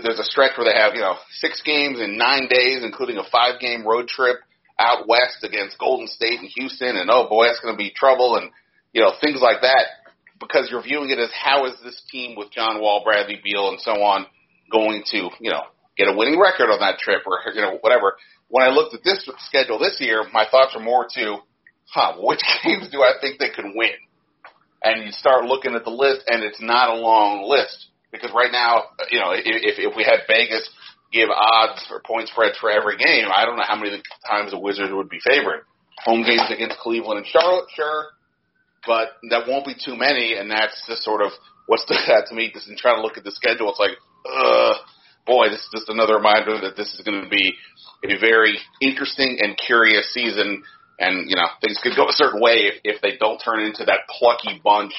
there's 0.00 0.18
a 0.18 0.24
stretch 0.24 0.56
where 0.56 0.64
they 0.64 0.78
have, 0.78 0.94
you 0.94 1.00
know, 1.00 1.16
six 1.36 1.60
games 1.60 2.00
in 2.00 2.16
nine 2.16 2.48
days, 2.48 2.82
including 2.82 3.18
a 3.18 3.28
five 3.30 3.60
game 3.60 3.86
road 3.86 4.08
trip 4.08 4.38
out 4.78 5.06
west 5.06 5.44
against 5.44 5.78
Golden 5.78 6.08
State 6.08 6.40
and 6.40 6.48
Houston. 6.56 6.96
And 6.96 7.10
oh 7.10 7.28
boy, 7.28 7.46
that's 7.46 7.60
going 7.60 7.74
to 7.74 7.78
be 7.78 7.92
trouble. 7.92 8.36
And, 8.36 8.50
you 8.92 9.02
know, 9.02 9.12
things 9.20 9.40
like 9.42 9.60
that 9.60 10.08
because 10.40 10.68
you're 10.70 10.82
viewing 10.82 11.10
it 11.10 11.18
as 11.18 11.30
how 11.32 11.66
is 11.66 11.74
this 11.84 12.00
team 12.10 12.36
with 12.36 12.50
John 12.50 12.80
Wall, 12.80 13.02
Bradley 13.04 13.40
Beal, 13.44 13.68
and 13.68 13.80
so 13.80 13.92
on 14.02 14.26
going 14.70 15.04
to, 15.12 15.28
you 15.40 15.50
know, 15.50 15.62
get 15.96 16.08
a 16.08 16.16
winning 16.16 16.40
record 16.40 16.72
on 16.72 16.80
that 16.80 16.98
trip 16.98 17.22
or, 17.26 17.38
you 17.54 17.60
know, 17.60 17.78
whatever. 17.80 18.16
When 18.48 18.64
I 18.64 18.70
looked 18.70 18.94
at 18.94 19.04
this 19.04 19.28
schedule 19.46 19.78
this 19.78 19.98
year, 20.00 20.24
my 20.32 20.46
thoughts 20.50 20.74
are 20.74 20.82
more 20.82 21.06
to, 21.14 21.36
huh, 21.86 22.14
which 22.18 22.40
games 22.64 22.88
do 22.90 23.02
I 23.02 23.12
think 23.20 23.38
they 23.38 23.50
could 23.50 23.66
win? 23.74 23.92
And 24.82 25.04
you 25.04 25.12
start 25.12 25.44
looking 25.44 25.74
at 25.76 25.84
the 25.84 25.90
list, 25.90 26.22
and 26.26 26.42
it's 26.42 26.60
not 26.60 26.90
a 26.90 26.94
long 26.94 27.48
list 27.48 27.86
because 28.12 28.30
right 28.36 28.52
now, 28.52 28.92
you 29.10 29.18
know, 29.18 29.32
if 29.32 29.80
if 29.80 29.96
we 29.96 30.04
had 30.04 30.28
Vegas 30.28 30.68
give 31.10 31.28
odds 31.32 31.82
or 31.90 32.00
point 32.04 32.28
spreads 32.28 32.58
for 32.60 32.70
every 32.70 32.96
game, 32.96 33.26
I 33.34 33.44
don't 33.44 33.56
know 33.56 33.66
how 33.66 33.76
many 33.76 34.00
times 34.28 34.52
the 34.52 34.60
Wizards 34.60 34.92
would 34.92 35.08
be 35.08 35.20
favored. 35.24 35.64
Home 36.04 36.22
games 36.22 36.48
against 36.52 36.78
Cleveland 36.78 37.18
and 37.18 37.26
Charlotte, 37.26 37.68
sure, 37.74 38.12
but 38.86 39.16
that 39.30 39.48
won't 39.48 39.66
be 39.66 39.74
too 39.74 39.96
many, 39.96 40.34
and 40.36 40.50
that's 40.50 40.76
just 40.86 41.02
sort 41.02 41.22
of 41.22 41.32
what 41.66 41.80
stood 41.80 41.98
out 42.08 42.28
to 42.28 42.34
me. 42.34 42.50
Just 42.52 42.68
in 42.68 42.76
trying 42.76 42.96
to 42.96 43.02
look 43.02 43.16
at 43.16 43.24
the 43.24 43.32
schedule, 43.32 43.70
it's 43.70 43.80
like, 43.80 43.96
ugh, 44.28 44.76
boy, 45.26 45.48
this 45.48 45.60
is 45.60 45.70
just 45.72 45.88
another 45.88 46.16
reminder 46.16 46.60
that 46.60 46.76
this 46.76 46.92
is 46.94 47.00
going 47.04 47.22
to 47.22 47.30
be 47.30 47.54
a 48.04 48.18
very 48.18 48.58
interesting 48.80 49.38
and 49.40 49.56
curious 49.56 50.12
season. 50.12 50.62
And 50.98 51.28
you 51.28 51.36
know, 51.36 51.48
things 51.60 51.80
could 51.82 51.96
go 51.96 52.08
a 52.08 52.12
certain 52.12 52.40
way 52.40 52.68
if, 52.68 52.74
if 52.84 53.02
they 53.02 53.16
don't 53.16 53.38
turn 53.38 53.60
into 53.60 53.84
that 53.86 54.04
plucky 54.18 54.60
bunch 54.62 54.92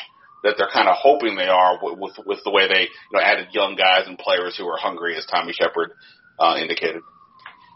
that 0.43 0.55
they're 0.57 0.69
kind 0.71 0.87
of 0.87 0.95
hoping 0.99 1.35
they 1.35 1.47
are 1.47 1.79
with, 1.81 1.97
with 1.97 2.25
with 2.25 2.39
the 2.43 2.51
way 2.51 2.67
they 2.67 2.81
you 2.81 3.13
know 3.13 3.19
added 3.19 3.47
young 3.51 3.75
guys 3.75 4.07
and 4.07 4.17
players 4.17 4.55
who 4.57 4.67
are 4.67 4.77
hungry, 4.77 5.17
as 5.17 5.25
Tommy 5.25 5.53
Sheppard 5.53 5.91
uh, 6.39 6.55
indicated. 6.59 7.01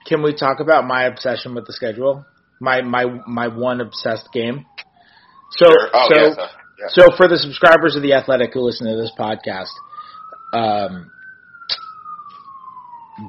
Can 0.05 0.23
we 0.23 0.33
talk 0.33 0.59
about 0.59 0.85
my 0.85 1.03
obsession 1.03 1.55
with 1.55 1.65
the 1.65 1.73
schedule? 1.73 2.25
My 2.59 2.81
my 2.81 3.05
my 3.25 3.47
one 3.47 3.81
obsessed 3.81 4.29
game. 4.33 4.65
So 5.51 5.65
sure. 5.65 5.89
oh, 5.93 6.07
so 6.09 6.15
yes, 6.15 6.37
uh, 6.37 6.47
yes. 6.79 6.93
so 6.93 7.15
for 7.15 7.27
the 7.27 7.37
subscribers 7.37 7.95
of 7.95 8.01
the 8.01 8.13
Athletic 8.13 8.53
who 8.53 8.61
listen 8.61 8.87
to 8.87 8.95
this 8.95 9.11
podcast, 9.17 9.71
um, 10.53 11.11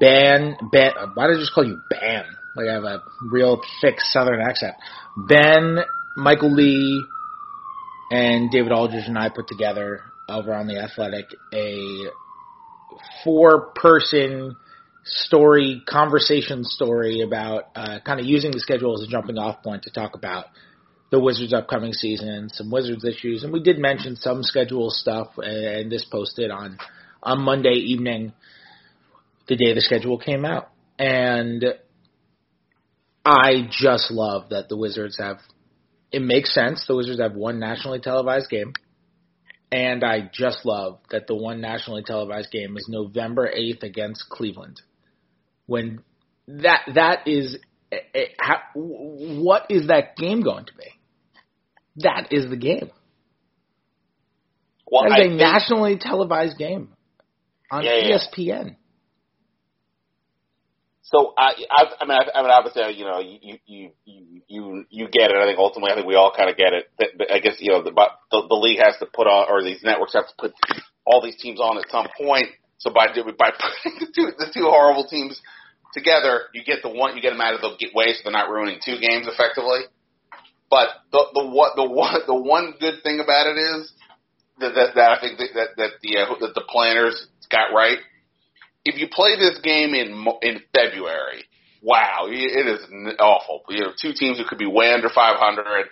Ben 0.01 0.57
Ben, 0.73 0.91
why 1.15 1.29
did 1.29 1.37
I 1.37 1.41
just 1.41 1.55
call 1.55 1.65
you 1.65 1.81
Ben? 1.91 2.25
Like 2.57 2.69
I 2.69 2.75
have 2.75 2.85
a 2.85 3.03
real 3.23 3.61
thick 3.81 4.01
Southern 4.01 4.41
accent. 4.41 4.75
Ben, 5.17 5.79
Michael 6.17 6.53
Lee, 6.53 7.05
and 8.11 8.51
David 8.51 8.73
Aldridge 8.73 9.07
and 9.07 9.19
I 9.19 9.29
put 9.29 9.49
together 9.49 10.01
over 10.29 10.55
on 10.55 10.67
the 10.67 10.79
Athletic 10.79 11.27
a 11.53 12.07
four 13.25 13.73
person 13.75 14.57
story, 15.05 15.83
conversation 15.87 16.65
story 16.65 17.23
about 17.23 17.65
uh, 17.75 17.99
kind 18.05 18.21
of 18.21 18.27
using 18.27 18.51
the 18.51 18.61
schedule 18.61 18.95
as 18.95 19.07
a 19.07 19.11
jumping 19.11 19.39
off 19.39 19.63
point 19.63 19.85
to 19.85 19.91
talk 19.91 20.15
about 20.15 20.47
the 21.11 21.19
Wizards' 21.19 21.55
upcoming 21.55 21.95
season, 21.95 22.29
and 22.29 22.53
some 22.53 22.71
Wizards 22.71 23.05
issues, 23.05 23.43
and 23.43 23.53
we 23.53 23.63
did 23.63 23.79
mention 23.79 24.17
some 24.17 24.43
schedule 24.43 24.91
stuff, 24.91 25.29
and 25.39 25.91
this 25.91 26.05
posted 26.05 26.51
on 26.51 26.79
on 27.23 27.43
Monday 27.43 27.73
evening, 27.73 28.33
the 29.49 29.57
day 29.57 29.73
the 29.73 29.81
schedule 29.81 30.19
came 30.19 30.45
out, 30.45 30.71
and 30.99 31.65
I 33.25 33.69
just 33.71 34.11
love 34.11 34.51
that 34.51 34.69
the 34.69 34.77
Wizards 34.77 35.19
have 35.19 35.39
it 36.11 36.23
makes 36.23 36.55
sense. 36.55 36.85
The 36.87 36.97
Wizards 36.97 37.21
have 37.21 37.35
one 37.35 37.59
nationally 37.59 38.01
televised 38.01 38.51
game. 38.51 38.73
And 39.71 40.03
I 40.03 40.31
just 40.33 40.65
love 40.65 40.99
that 41.11 41.27
the 41.27 41.35
one 41.35 41.61
nationally 41.61 42.03
televised 42.03 42.51
game 42.51 42.77
is 42.77 42.87
November 42.89 43.51
8th 43.55 43.83
against 43.83 44.29
Cleveland. 44.31 44.81
When 45.67 46.03
that 46.47 46.81
that 46.95 47.29
is 47.29 47.59
eh, 47.93 47.99
eh, 48.15 48.25
how, 48.39 48.61
what 48.75 49.67
is 49.69 49.89
that 49.89 50.17
game 50.17 50.41
going 50.41 50.65
to 50.65 50.73
be? 50.75 50.87
That 51.97 52.29
is 52.31 52.49
the 52.49 52.57
game. 52.57 52.91
Well, 54.91 55.03
that 55.03 55.09
is 55.09 55.13
I 55.13 55.19
a 55.19 55.29
think, 55.29 55.39
nationally 55.39 55.99
televised 56.01 56.57
game 56.57 56.95
on 57.71 57.85
yeah. 57.85 58.17
ESPN. 58.17 58.77
So 61.09 61.33
I, 61.39 61.57
I, 61.73 61.83
I 62.01 62.05
mean, 62.05 62.19
I, 62.21 62.39
I 62.39 62.43
mean, 62.43 62.53
obviously, 62.53 62.85
you 62.93 63.05
know, 63.09 63.19
you, 63.21 63.57
you, 63.65 63.91
you, 64.05 64.43
you, 64.47 64.85
you 64.91 65.09
get 65.09 65.33
it. 65.33 65.41
I 65.41 65.49
think 65.49 65.59
ultimately, 65.59 65.93
I 65.93 65.95
think 65.97 66.07
we 66.07 66.17
all 66.17 66.33
kind 66.37 66.51
of 66.51 66.57
get 66.57 66.77
it. 66.77 66.93
But 66.99 67.33
I 67.33 67.41
guess 67.41 67.57
you 67.61 67.73
know, 67.73 67.83
the, 67.83 67.93
the 67.93 68.45
the 68.45 68.61
league 68.61 68.81
has 68.85 68.97
to 69.01 69.07
put 69.07 69.27
on, 69.27 69.49
or 69.49 69.65
these 69.65 69.81
networks 69.83 70.13
have 70.13 70.29
to 70.29 70.37
put 70.37 70.53
all 71.07 71.25
these 71.25 71.41
teams 71.41 71.61
on 71.61 71.79
at 71.79 71.89
some 71.89 72.09
point. 72.21 72.53
So 72.77 72.93
by 72.93 73.09
by 73.09 73.51
putting 73.57 74.05
the 74.05 74.13
two 74.13 74.37
the 74.37 74.53
two 74.53 74.69
horrible 74.69 75.09
teams 75.09 75.41
together, 75.95 76.53
you 76.53 76.63
get 76.63 76.85
the 76.85 76.93
one, 76.93 77.17
you 77.17 77.23
get 77.23 77.31
them 77.31 77.41
out 77.41 77.55
of 77.55 77.63
the 77.65 77.73
way, 77.95 78.13
so 78.13 78.29
they're 78.29 78.33
not 78.37 78.51
ruining 78.53 78.77
two 78.85 79.01
games 79.01 79.25
effectively. 79.25 79.89
But 80.69 80.89
the 81.11 81.25
the 81.33 81.45
what 81.49 81.73
the 81.77 81.89
one 81.89 82.21
the 82.27 82.37
one 82.37 82.75
good 82.79 83.01
thing 83.03 83.21
about 83.25 83.49
it 83.49 83.57
is 83.57 83.93
that 84.61 84.75
that, 84.77 84.95
that 84.95 85.11
I 85.17 85.21
think 85.25 85.39
that 85.41 85.57
that, 85.57 85.69
that 85.81 85.91
the 86.05 86.21
uh, 86.21 86.37
that 86.45 86.53
the 86.53 86.69
planners 86.69 87.17
got 87.49 87.73
right 87.73 87.97
if 88.89 88.99
you 88.99 89.09
play 89.13 89.37
this 89.37 89.59
game 89.63 89.95
in 89.95 90.27
in 90.43 90.61
February, 90.73 91.45
wow, 91.83 92.27
it 92.29 92.67
is 92.67 92.81
awful. 93.21 93.63
You 93.69 93.81
know, 93.81 93.93
two 94.01 94.13
teams 94.13 94.39
who 94.39 94.45
could 94.45 94.59
be 94.59 94.67
way 94.67 94.93
under 94.93 95.09
500, 95.09 95.87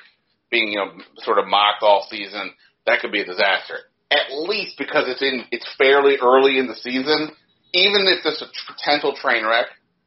being 0.50 0.68
you 0.68 0.78
know 0.78 0.92
sort 1.18 1.38
of 1.38 1.46
mocked 1.46 1.82
all 1.82 2.06
season, 2.10 2.52
that 2.86 3.00
could 3.00 3.12
be 3.12 3.20
a 3.20 3.26
disaster. 3.26 3.86
At 4.10 4.32
least 4.32 4.78
because 4.78 5.04
it's 5.08 5.22
in 5.22 5.44
it's 5.50 5.66
fairly 5.76 6.16
early 6.22 6.58
in 6.58 6.66
the 6.66 6.76
season, 6.76 7.30
even 7.74 8.06
if 8.06 8.22
there's 8.22 8.42
a 8.42 8.50
potential 8.72 9.14
train 9.14 9.44
wreck. 9.44 9.66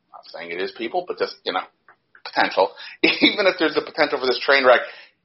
I'm 0.10 0.24
not 0.24 0.26
saying 0.34 0.52
it 0.52 0.62
is 0.62 0.72
people, 0.78 1.06
but 1.08 1.18
just 1.18 1.36
you 1.46 1.54
know 1.54 1.64
potential. 2.24 2.72
Even 3.04 3.48
if 3.48 3.56
there's 3.60 3.78
a 3.78 3.82
potential 3.82 4.20
for 4.20 4.28
this 4.28 4.40
train 4.40 4.66
wreck, 4.66 4.82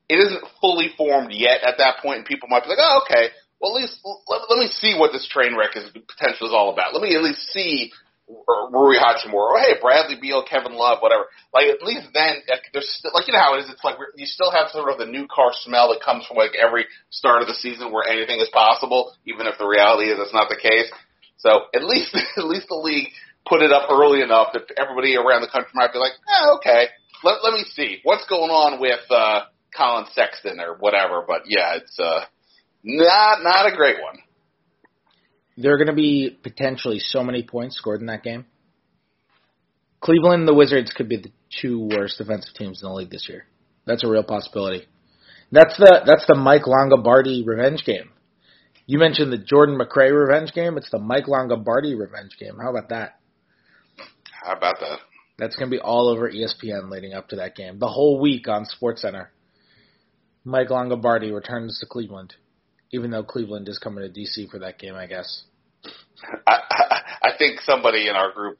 it 0.08 0.16
isn't 0.16 0.44
fully 0.60 0.90
formed 0.96 1.32
yet 1.32 1.62
at 1.66 1.78
that 1.78 1.98
point, 2.02 2.18
and 2.18 2.26
people 2.26 2.48
might 2.48 2.62
be 2.62 2.68
like, 2.68 2.78
oh, 2.80 3.02
okay, 3.04 3.28
well, 3.64 3.80
at 3.80 3.80
least 3.80 3.96
let, 4.04 4.44
let 4.52 4.60
me 4.60 4.68
see 4.68 4.92
what 4.92 5.16
this 5.16 5.24
train 5.24 5.56
wreck 5.56 5.72
is 5.72 5.88
potential 5.88 6.52
is 6.52 6.52
all 6.52 6.68
about. 6.68 6.92
Let 6.92 7.00
me 7.00 7.16
at 7.16 7.24
least 7.24 7.48
see 7.48 7.88
uh, 8.28 8.68
Rui 8.68 9.00
Hachimura, 9.00 9.56
or 9.56 9.58
hey, 9.58 9.80
Bradley 9.80 10.20
Beal, 10.20 10.44
Kevin 10.44 10.76
Love, 10.76 11.00
whatever. 11.00 11.32
Like 11.48 11.72
at 11.72 11.80
least 11.80 12.12
then, 12.12 12.44
like, 12.44 12.68
there's 12.76 12.92
still, 12.92 13.12
like 13.16 13.24
you 13.26 13.32
know 13.32 13.40
how 13.40 13.56
it 13.56 13.64
is. 13.64 13.72
It's 13.72 13.82
like 13.82 13.96
you 14.16 14.26
still 14.26 14.52
have 14.52 14.68
sort 14.68 14.92
of 14.92 14.98
the 15.00 15.08
new 15.08 15.26
car 15.32 15.48
smell 15.64 15.96
that 15.96 16.04
comes 16.04 16.26
from 16.28 16.36
like 16.36 16.52
every 16.52 16.84
start 17.08 17.40
of 17.40 17.48
the 17.48 17.56
season 17.56 17.88
where 17.88 18.04
anything 18.04 18.36
is 18.36 18.52
possible, 18.52 19.16
even 19.24 19.48
if 19.48 19.56
the 19.56 19.64
reality 19.64 20.12
is 20.12 20.20
it's 20.20 20.36
not 20.36 20.52
the 20.52 20.60
case. 20.60 20.92
So 21.40 21.72
at 21.72 21.84
least 21.84 22.12
at 22.36 22.44
least 22.44 22.68
the 22.68 22.76
league 22.76 23.08
put 23.48 23.64
it 23.64 23.72
up 23.72 23.88
early 23.88 24.20
enough 24.20 24.52
that 24.52 24.68
everybody 24.76 25.16
around 25.16 25.40
the 25.40 25.48
country 25.48 25.72
might 25.72 25.92
be 25.92 26.04
like, 26.04 26.12
oh, 26.28 26.60
okay, 26.60 26.92
let 27.24 27.40
let 27.40 27.56
me 27.56 27.64
see 27.72 28.00
what's 28.04 28.28
going 28.28 28.52
on 28.52 28.76
with 28.76 29.04
uh, 29.08 29.48
Collin 29.72 30.04
Sexton 30.12 30.60
or 30.60 30.76
whatever. 30.76 31.24
But 31.26 31.48
yeah, 31.48 31.80
it's 31.80 31.96
uh, 31.98 32.28
not 32.84 33.42
not 33.42 33.72
a 33.72 33.76
great 33.76 33.96
one. 34.02 34.18
There 35.56 35.72
are 35.72 35.78
going 35.78 35.88
to 35.88 35.94
be 35.94 36.36
potentially 36.42 36.98
so 36.98 37.22
many 37.22 37.42
points 37.42 37.76
scored 37.76 38.00
in 38.00 38.06
that 38.06 38.22
game. 38.22 38.44
Cleveland 40.00 40.40
and 40.40 40.48
the 40.48 40.54
Wizards 40.54 40.92
could 40.92 41.08
be 41.08 41.16
the 41.16 41.32
two 41.60 41.88
worst 41.90 42.18
defensive 42.18 42.54
teams 42.54 42.82
in 42.82 42.88
the 42.88 42.94
league 42.94 43.10
this 43.10 43.26
year. 43.28 43.46
That's 43.86 44.04
a 44.04 44.08
real 44.08 44.24
possibility. 44.24 44.86
That's 45.50 45.76
the 45.78 46.02
that's 46.04 46.26
the 46.26 46.34
Mike 46.34 46.64
Longabardi 46.64 47.46
revenge 47.46 47.84
game. 47.84 48.10
You 48.86 48.98
mentioned 48.98 49.32
the 49.32 49.38
Jordan 49.38 49.78
McRae 49.78 50.12
revenge 50.12 50.52
game. 50.52 50.76
It's 50.76 50.90
the 50.90 50.98
Mike 50.98 51.24
Longabardi 51.24 51.98
revenge 51.98 52.36
game. 52.38 52.58
How 52.60 52.70
about 52.70 52.90
that? 52.90 53.18
How 54.42 54.56
about 54.56 54.80
that? 54.80 54.98
That's 55.38 55.56
going 55.56 55.70
to 55.70 55.76
be 55.76 55.80
all 55.80 56.08
over 56.08 56.30
ESPN 56.30 56.90
leading 56.90 57.14
up 57.14 57.28
to 57.28 57.36
that 57.36 57.56
game. 57.56 57.78
The 57.78 57.88
whole 57.88 58.20
week 58.20 58.46
on 58.46 58.66
SportsCenter. 58.66 59.28
Mike 60.44 60.68
Longabardi 60.68 61.34
returns 61.34 61.78
to 61.80 61.86
Cleveland, 61.86 62.34
even 62.94 63.10
though 63.10 63.24
Cleveland 63.24 63.68
is 63.68 63.78
coming 63.78 64.04
to 64.04 64.20
DC 64.20 64.48
for 64.48 64.60
that 64.60 64.78
game, 64.78 64.94
I 64.94 65.06
guess. 65.06 65.42
I, 66.46 66.58
I, 66.70 67.00
I 67.22 67.30
think 67.36 67.60
somebody 67.60 68.08
in 68.08 68.14
our 68.14 68.32
group, 68.32 68.58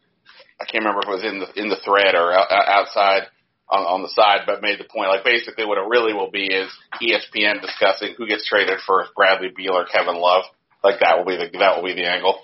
I 0.61 0.65
can't 0.65 0.85
remember 0.85 1.03
if 1.05 1.09
it 1.09 1.13
was 1.13 1.25
in 1.25 1.39
the 1.39 1.63
in 1.63 1.69
the 1.69 1.81
thread 1.85 2.15
or 2.15 2.33
outside 2.33 3.29
on, 3.71 3.83
on 3.83 4.03
the 4.03 4.09
side, 4.09 4.43
but 4.47 4.61
made 4.61 4.79
the 4.79 4.91
point 4.91 5.09
like 5.09 5.25
basically 5.25 5.65
what 5.65 5.79
it 5.79 5.87
really 5.89 6.13
will 6.13 6.31
be 6.31 6.47
is 6.47 6.69
ESPN 7.01 7.63
discussing 7.63 8.15
who 8.19 8.27
gets 8.27 8.47
traded 8.47 8.81
for 8.85 9.07
Bradley 9.17 9.51
Beal 9.57 9.73
or 9.73 9.87
Kevin 9.87 10.17
Love. 10.17 10.45
Like 10.83 11.01
that 11.01 11.17
will 11.17 11.25
be 11.25 11.37
the 11.37 11.59
that 11.59 11.77
will 11.77 11.85
be 11.85 11.95
the 11.95 12.07
angle. 12.07 12.41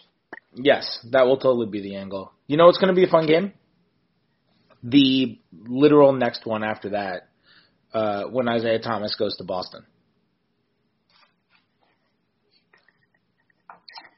Yes, 0.54 1.04
that 1.10 1.26
will 1.26 1.38
totally 1.38 1.66
be 1.66 1.82
the 1.82 1.96
angle. 1.96 2.32
You 2.46 2.56
know 2.56 2.66
what's 2.66 2.78
going 2.78 2.94
to 2.94 2.98
be 2.98 3.04
a 3.04 3.10
fun 3.10 3.26
game? 3.26 3.52
The 4.82 5.38
literal 5.52 6.12
next 6.12 6.46
one 6.46 6.64
after 6.64 6.90
that, 6.90 7.28
uh, 7.92 8.24
when 8.24 8.48
Isaiah 8.48 8.80
Thomas 8.80 9.14
goes 9.14 9.36
to 9.36 9.44
Boston. 9.44 9.84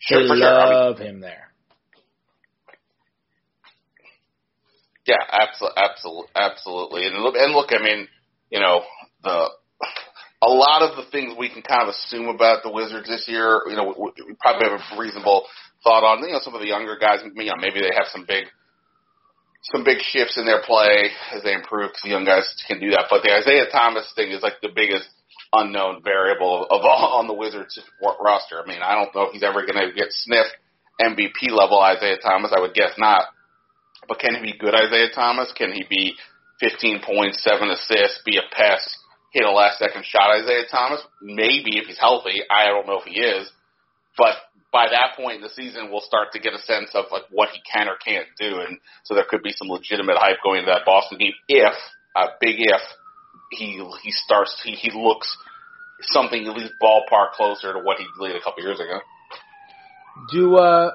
Sure, 0.02 0.22
they 0.22 0.28
love 0.28 0.38
sure. 0.38 0.48
I 0.48 0.98
mean, 0.98 1.06
him 1.06 1.20
there. 1.20 1.52
Yeah, 5.06 5.22
absolutely, 5.30 5.82
absolutely, 5.82 6.30
absolutely. 6.34 7.06
And 7.06 7.22
look, 7.22 7.34
and 7.36 7.52
look, 7.52 7.70
I 7.72 7.82
mean, 7.82 8.08
you 8.50 8.60
know, 8.60 8.82
the 9.22 9.50
a 10.42 10.50
lot 10.50 10.82
of 10.82 10.96
the 10.96 11.10
things 11.10 11.34
we 11.38 11.48
can 11.48 11.62
kind 11.62 11.82
of 11.82 11.94
assume 11.94 12.26
about 12.26 12.62
the 12.62 12.70
Wizards 12.70 13.08
this 13.08 13.26
year, 13.28 13.62
you 13.68 13.76
know, 13.76 13.94
we, 13.94 14.10
we 14.26 14.34
probably 14.40 14.66
have 14.68 14.78
a 14.78 14.98
reasonable 14.98 15.46
thought 15.82 16.02
on. 16.02 16.22
You 16.22 16.34
know, 16.34 16.42
some 16.42 16.54
of 16.54 16.60
the 16.60 16.66
younger 16.66 16.98
guys, 16.98 17.22
you 17.22 17.30
know, 17.30 17.58
maybe 17.58 17.78
they 17.78 17.94
have 17.94 18.10
some 18.10 18.26
big 18.26 18.46
some 19.70 19.84
big 19.84 19.98
shifts 20.02 20.36
in 20.36 20.44
their 20.44 20.62
play 20.66 21.14
as 21.30 21.42
they 21.42 21.54
improve 21.54 21.90
because 21.90 22.02
the 22.02 22.10
young 22.10 22.26
guys 22.26 22.42
can 22.66 22.80
do 22.80 22.90
that. 22.90 23.06
But 23.08 23.22
the 23.22 23.30
Isaiah 23.30 23.70
Thomas 23.70 24.10
thing 24.14 24.30
is 24.30 24.42
like 24.42 24.58
the 24.60 24.74
biggest 24.74 25.06
unknown 25.52 26.02
variable 26.02 26.66
of 26.70 26.82
all 26.82 27.14
on 27.20 27.26
the 27.26 27.34
Wizards 27.34 27.78
roster. 28.20 28.62
I 28.62 28.66
mean, 28.66 28.82
I 28.82 28.94
don't 28.94 29.14
know 29.14 29.28
if 29.28 29.32
he's 29.32 29.42
ever 29.42 29.66
going 29.66 29.78
to 29.78 29.94
get 29.94 30.08
sniffed 30.10 30.56
MVP 31.00 31.50
level 31.50 31.80
Isaiah 31.80 32.18
Thomas. 32.18 32.52
I 32.56 32.60
would 32.60 32.74
guess 32.74 32.92
not. 32.98 33.24
But 34.08 34.18
can 34.18 34.34
he 34.36 34.52
be 34.52 34.58
good 34.58 34.74
Isaiah 34.74 35.10
Thomas? 35.14 35.52
Can 35.56 35.72
he 35.72 35.84
be 35.88 36.14
15 36.60 37.02
points, 37.04 37.42
seven 37.42 37.70
assists, 37.70 38.20
be 38.24 38.36
a 38.36 38.46
pest, 38.54 38.88
hit 39.32 39.44
a 39.44 39.50
last 39.50 39.78
second 39.78 40.04
shot 40.04 40.34
Isaiah 40.42 40.64
Thomas? 40.70 41.00
Maybe 41.20 41.78
if 41.78 41.86
he's 41.86 41.98
healthy. 41.98 42.42
I 42.50 42.66
don't 42.66 42.86
know 42.86 42.98
if 42.98 43.04
he 43.04 43.20
is. 43.20 43.48
But 44.18 44.36
by 44.72 44.86
that 44.90 45.16
point 45.16 45.36
in 45.36 45.42
the 45.42 45.52
season, 45.52 45.90
we'll 45.90 46.00
start 46.00 46.32
to 46.32 46.40
get 46.40 46.54
a 46.54 46.58
sense 46.58 46.90
of 46.94 47.06
like 47.12 47.24
what 47.30 47.50
he 47.50 47.60
can 47.60 47.88
or 47.88 47.96
can't 47.96 48.26
do, 48.40 48.60
and 48.60 48.78
so 49.04 49.14
there 49.14 49.28
could 49.28 49.42
be 49.42 49.52
some 49.52 49.68
legitimate 49.68 50.16
hype 50.16 50.38
going 50.42 50.60
into 50.60 50.72
that 50.72 50.86
Boston 50.86 51.18
game 51.18 51.36
if, 51.48 51.74
uh, 52.16 52.28
big 52.40 52.56
if, 52.58 52.80
he 53.52 53.82
he 54.02 54.10
starts 54.10 54.60
he 54.64 54.72
he 54.72 54.90
looks 54.90 55.36
something 56.02 56.46
at 56.46 56.56
least 56.56 56.74
ballpark 56.82 57.32
closer 57.32 57.72
to 57.72 57.78
what 57.78 57.98
he 57.98 58.06
did 58.20 58.36
a 58.36 58.40
couple 58.40 58.62
years 58.62 58.80
ago. 58.80 59.00
Do 60.32 60.56
uh, 60.56 60.92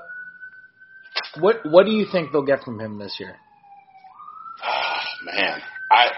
what 1.40 1.66
what 1.66 1.86
do 1.86 1.92
you 1.92 2.06
think 2.12 2.32
they'll 2.32 2.46
get 2.46 2.64
from 2.64 2.80
him 2.80 2.98
this 2.98 3.18
year? 3.20 3.36
Man, 5.26 5.62
I 5.92 6.12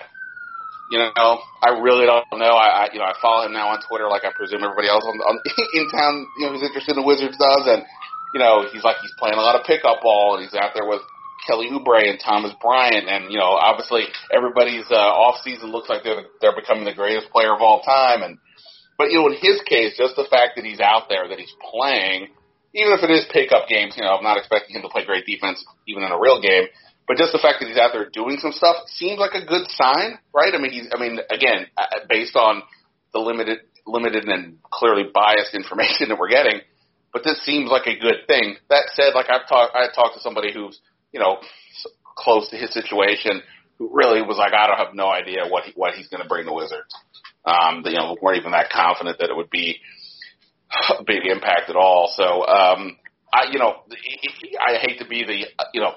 you 0.91 0.97
know, 0.97 1.37
I 1.61 1.77
really 1.79 2.05
don't 2.05 2.25
know. 2.33 2.57
I, 2.57 2.85
I 2.85 2.93
you 2.93 2.99
know 2.99 3.05
I 3.05 3.13
follow 3.21 3.45
him 3.45 3.53
now 3.53 3.69
on 3.69 3.79
Twitter, 3.87 4.09
like 4.09 4.25
I 4.25 4.33
presume 4.35 4.63
everybody 4.63 4.89
else 4.89 5.05
on, 5.05 5.15
on 5.21 5.39
in 5.73 5.89
town, 5.89 6.27
you 6.37 6.45
know, 6.45 6.53
who's 6.53 6.65
interested 6.65 6.97
in 6.97 7.01
the 7.01 7.07
Wizards 7.07 7.37
does, 7.37 7.65
and 7.67 7.83
you 8.33 8.39
know, 8.39 8.65
he's 8.71 8.83
like 8.83 8.97
he's 9.01 9.13
playing 9.17 9.37
a 9.37 9.41
lot 9.41 9.55
of 9.55 9.65
pickup 9.65 10.01
ball, 10.01 10.35
and 10.35 10.43
he's 10.43 10.57
out 10.57 10.71
there 10.73 10.85
with 10.85 11.01
Kelly 11.47 11.69
Oubre 11.71 12.03
and 12.03 12.19
Thomas 12.19 12.53
Bryant, 12.61 13.07
and 13.07 13.31
you 13.31 13.39
know, 13.39 13.55
obviously 13.55 14.03
everybody's 14.33 14.85
uh, 14.91 14.95
off 14.95 15.41
season 15.43 15.71
looks 15.71 15.89
like 15.89 16.03
they're 16.03 16.25
they're 16.41 16.55
becoming 16.55 16.85
the 16.85 16.93
greatest 16.93 17.31
player 17.31 17.53
of 17.53 17.61
all 17.61 17.81
time, 17.81 18.23
and 18.23 18.37
but 18.97 19.11
you 19.11 19.19
know, 19.19 19.27
in 19.27 19.37
his 19.39 19.61
case, 19.63 19.95
just 19.97 20.15
the 20.15 20.27
fact 20.29 20.55
that 20.55 20.65
he's 20.65 20.79
out 20.79 21.07
there, 21.07 21.27
that 21.27 21.39
he's 21.39 21.55
playing, 21.71 22.35
even 22.75 22.91
if 22.93 23.01
it 23.01 23.09
is 23.09 23.25
pickup 23.31 23.67
games, 23.67 23.95
you 23.95 24.03
know, 24.03 24.13
I'm 24.15 24.23
not 24.23 24.37
expecting 24.37 24.75
him 24.75 24.83
to 24.83 24.89
play 24.89 25.05
great 25.05 25.25
defense 25.25 25.63
even 25.87 26.03
in 26.03 26.11
a 26.11 26.19
real 26.19 26.41
game. 26.41 26.67
But 27.09 27.17
just 27.17 27.33
the 27.33 27.41
fact 27.41 27.57
that 27.59 27.65
he's 27.65 27.81
out 27.81 27.89
there 27.89 28.05
doing 28.13 28.37
some 28.37 28.53
stuff 28.53 28.85
seems 28.85 29.17
like 29.17 29.33
a 29.33 29.41
good 29.41 29.65
sign, 29.73 30.21
right? 30.29 30.53
I 30.53 30.61
mean, 30.61 30.69
he's. 30.69 30.87
I 30.93 31.01
mean, 31.01 31.17
again, 31.31 31.65
uh, 31.73 32.05
based 32.07 32.35
on 32.35 32.61
the 33.13 33.19
limited, 33.19 33.65
limited 33.87 34.29
and 34.29 34.61
clearly 34.69 35.09
biased 35.09 35.55
information 35.57 36.13
that 36.13 36.19
we're 36.19 36.29
getting, 36.29 36.61
but 37.11 37.23
this 37.23 37.41
seems 37.43 37.71
like 37.71 37.87
a 37.87 37.97
good 37.97 38.27
thing. 38.27 38.57
That 38.69 38.93
said, 38.93 39.15
like 39.15 39.25
I've 39.29 39.49
talked, 39.49 39.73
I 39.73 39.89
talked 39.89 40.13
to 40.15 40.21
somebody 40.21 40.53
who's, 40.53 40.79
you 41.11 41.19
know, 41.19 41.37
close 42.15 42.49
to 42.49 42.57
his 42.57 42.73
situation, 42.73 43.41
who 43.77 43.89
really 43.93 44.21
was 44.21 44.37
like, 44.37 44.53
I 44.53 44.67
don't 44.67 44.77
have 44.77 44.93
no 44.93 45.09
idea 45.09 45.47
what 45.47 45.63
he, 45.63 45.71
what 45.75 45.93
he's 45.93 46.07
going 46.07 46.21
to 46.21 46.27
bring 46.27 46.45
the 46.45 46.53
Wizards. 46.53 46.93
Um, 47.45 47.83
you 47.85 47.97
know, 47.97 48.17
weren't 48.21 48.37
even 48.37 48.51
that 48.51 48.69
confident 48.69 49.17
that 49.19 49.29
it 49.29 49.35
would 49.35 49.49
be 49.49 49.79
a 50.99 51.03
big 51.03 51.25
impact 51.25 51.69
at 51.69 51.75
all. 51.75 52.11
So, 52.15 52.45
um, 52.45 52.97
I, 53.33 53.45
you 53.51 53.59
know, 53.59 53.83
I 54.59 54.77
hate 54.77 54.99
to 54.99 55.07
be 55.07 55.23
the, 55.23 55.45
you 55.73 55.81
know 55.81 55.95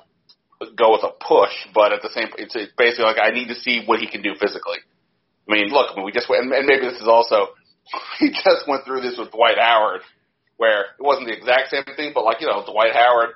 go 0.71 0.93
with 0.93 1.03
a 1.03 1.11
push, 1.11 1.53
but 1.75 1.93
at 1.93 2.03
the 2.03 2.11
same, 2.15 2.31
it's, 2.39 2.55
it's 2.55 2.73
basically 2.77 3.05
like 3.05 3.19
I 3.19 3.31
need 3.31 3.49
to 3.49 3.59
see 3.59 3.83
what 3.85 3.99
he 3.99 4.07
can 4.07 4.23
do 4.23 4.35
physically. 4.39 4.79
I 5.49 5.53
mean, 5.53 5.69
look, 5.75 5.91
I 5.91 5.97
mean, 5.97 6.05
we 6.05 6.13
just 6.13 6.29
went, 6.31 6.47
and 6.47 6.67
maybe 6.67 6.87
this 6.87 7.01
is 7.01 7.09
also 7.09 7.59
he 8.21 8.31
just 8.31 8.69
went 8.69 8.85
through 8.85 9.03
this 9.03 9.19
with 9.19 9.33
Dwight 9.33 9.59
Howard, 9.59 10.03
where 10.57 10.95
it 10.95 11.03
wasn't 11.03 11.27
the 11.27 11.37
exact 11.37 11.71
same 11.71 11.85
thing, 11.97 12.13
but 12.15 12.25
like 12.25 12.41
you 12.41 12.47
know, 12.47 12.63
Dwight 12.65 12.95
Howard, 12.95 13.35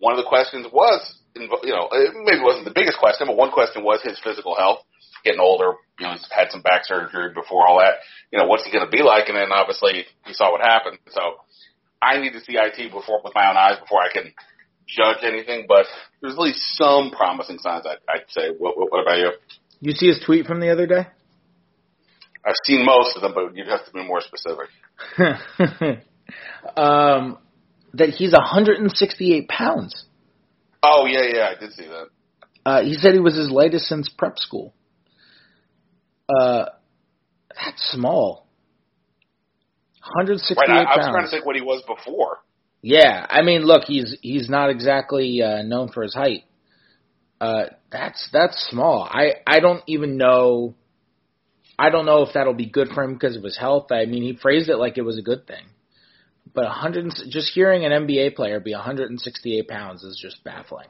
one 0.00 0.16
of 0.16 0.18
the 0.18 0.28
questions 0.28 0.66
was, 0.72 1.00
you 1.36 1.46
know, 1.46 1.88
maybe 2.24 2.40
it 2.40 2.44
wasn't 2.44 2.64
the 2.64 2.74
biggest 2.74 2.98
question, 2.98 3.28
but 3.28 3.36
one 3.36 3.52
question 3.52 3.84
was 3.84 4.02
his 4.02 4.18
physical 4.18 4.56
health. 4.56 4.80
Getting 5.22 5.40
older, 5.40 5.76
you 6.00 6.06
know, 6.06 6.12
he's 6.12 6.26
had 6.32 6.50
some 6.50 6.62
back 6.62 6.88
surgery 6.88 7.28
before 7.34 7.68
all 7.68 7.78
that. 7.78 8.00
You 8.32 8.38
know, 8.38 8.46
what's 8.46 8.64
he 8.64 8.72
going 8.72 8.84
to 8.84 8.90
be 8.90 9.02
like? 9.04 9.28
And 9.28 9.36
then 9.36 9.52
obviously 9.52 10.06
he 10.24 10.32
saw 10.32 10.50
what 10.50 10.62
happened. 10.62 10.98
So 11.12 11.20
I 12.00 12.18
need 12.18 12.32
to 12.32 12.40
see 12.40 12.56
IT 12.56 12.90
before 12.90 13.20
with 13.22 13.34
my 13.34 13.50
own 13.50 13.56
eyes 13.56 13.78
before 13.78 14.00
I 14.00 14.08
can 14.10 14.32
judge 14.88 15.18
anything, 15.22 15.66
but 15.68 15.84
there's 16.20 16.32
at 16.32 16.38
least 16.38 16.60
some 16.76 17.10
promising 17.10 17.58
signs. 17.58 17.84
I'd, 17.84 18.00
I'd 18.08 18.24
say. 18.28 18.48
What, 18.56 18.78
what, 18.78 18.90
what 18.90 19.02
about 19.02 19.18
you? 19.18 19.32
You 19.80 19.92
see 19.92 20.08
his 20.08 20.22
tweet 20.24 20.46
from 20.46 20.60
the 20.60 20.70
other 20.70 20.86
day? 20.86 21.06
I've 22.44 22.54
seen 22.64 22.86
most 22.86 23.16
of 23.16 23.22
them, 23.22 23.32
but 23.34 23.54
you'd 23.54 23.68
have 23.68 23.84
to 23.84 23.92
be 23.92 24.02
more 24.02 24.22
specific. 24.22 24.68
um, 26.76 27.38
that 27.94 28.10
he's 28.10 28.32
168 28.32 29.48
pounds. 29.48 30.04
Oh 30.82 31.06
yeah, 31.06 31.22
yeah, 31.32 31.52
I 31.54 31.60
did 31.60 31.72
see 31.72 31.86
that. 31.86 32.06
Uh, 32.64 32.82
he 32.82 32.94
said 32.94 33.12
he 33.12 33.20
was 33.20 33.36
his 33.36 33.50
lightest 33.50 33.86
since 33.86 34.08
prep 34.08 34.38
school. 34.38 34.74
Uh, 36.28 36.66
that's 37.54 37.90
small. 37.90 38.46
168 40.02 40.56
right, 40.56 40.70
I, 40.70 40.82
I 40.82 40.96
was 40.96 41.06
pounds. 41.06 41.14
trying 41.14 41.24
to 41.24 41.30
think 41.30 41.46
what 41.46 41.56
he 41.56 41.62
was 41.62 41.82
before. 41.86 42.38
Yeah, 42.82 43.26
I 43.28 43.42
mean, 43.42 43.62
look, 43.62 43.84
he's 43.84 44.16
he's 44.22 44.48
not 44.48 44.70
exactly 44.70 45.42
uh, 45.42 45.62
known 45.62 45.90
for 45.90 46.02
his 46.02 46.14
height. 46.14 46.44
Uh, 47.40 47.64
that's 47.90 48.28
that's 48.32 48.68
small. 48.70 49.02
I 49.02 49.34
I 49.46 49.60
don't 49.60 49.82
even 49.86 50.16
know. 50.16 50.74
I 51.78 51.90
don't 51.90 52.06
know 52.06 52.22
if 52.22 52.34
that'll 52.34 52.54
be 52.54 52.66
good 52.66 52.88
for 52.88 53.02
him 53.02 53.14
because 53.14 53.36
of 53.36 53.42
his 53.42 53.58
health. 53.58 53.90
I 53.90 54.04
mean, 54.06 54.22
he 54.22 54.36
phrased 54.36 54.68
it 54.68 54.76
like 54.76 54.98
it 54.98 55.02
was 55.02 55.18
a 55.18 55.22
good 55.22 55.46
thing. 55.46 55.64
But 56.52 56.64
100, 56.64 57.12
just 57.28 57.52
hearing 57.52 57.84
an 57.84 57.92
NBA 57.92 58.34
player 58.34 58.60
be 58.60 58.72
168 58.72 59.68
pounds 59.68 60.02
is 60.02 60.18
just 60.20 60.42
baffling. 60.42 60.88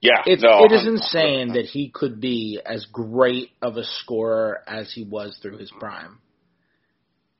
Yeah, 0.00 0.22
it's, 0.26 0.42
no, 0.42 0.64
it 0.64 0.72
is 0.72 0.86
insane 0.86 1.54
that 1.54 1.64
he 1.64 1.88
could 1.88 2.20
be 2.20 2.60
as 2.64 2.86
great 2.92 3.50
of 3.62 3.76
a 3.76 3.84
scorer 3.84 4.62
as 4.66 4.92
he 4.92 5.04
was 5.04 5.38
through 5.40 5.56
his 5.58 5.72
prime, 5.80 6.18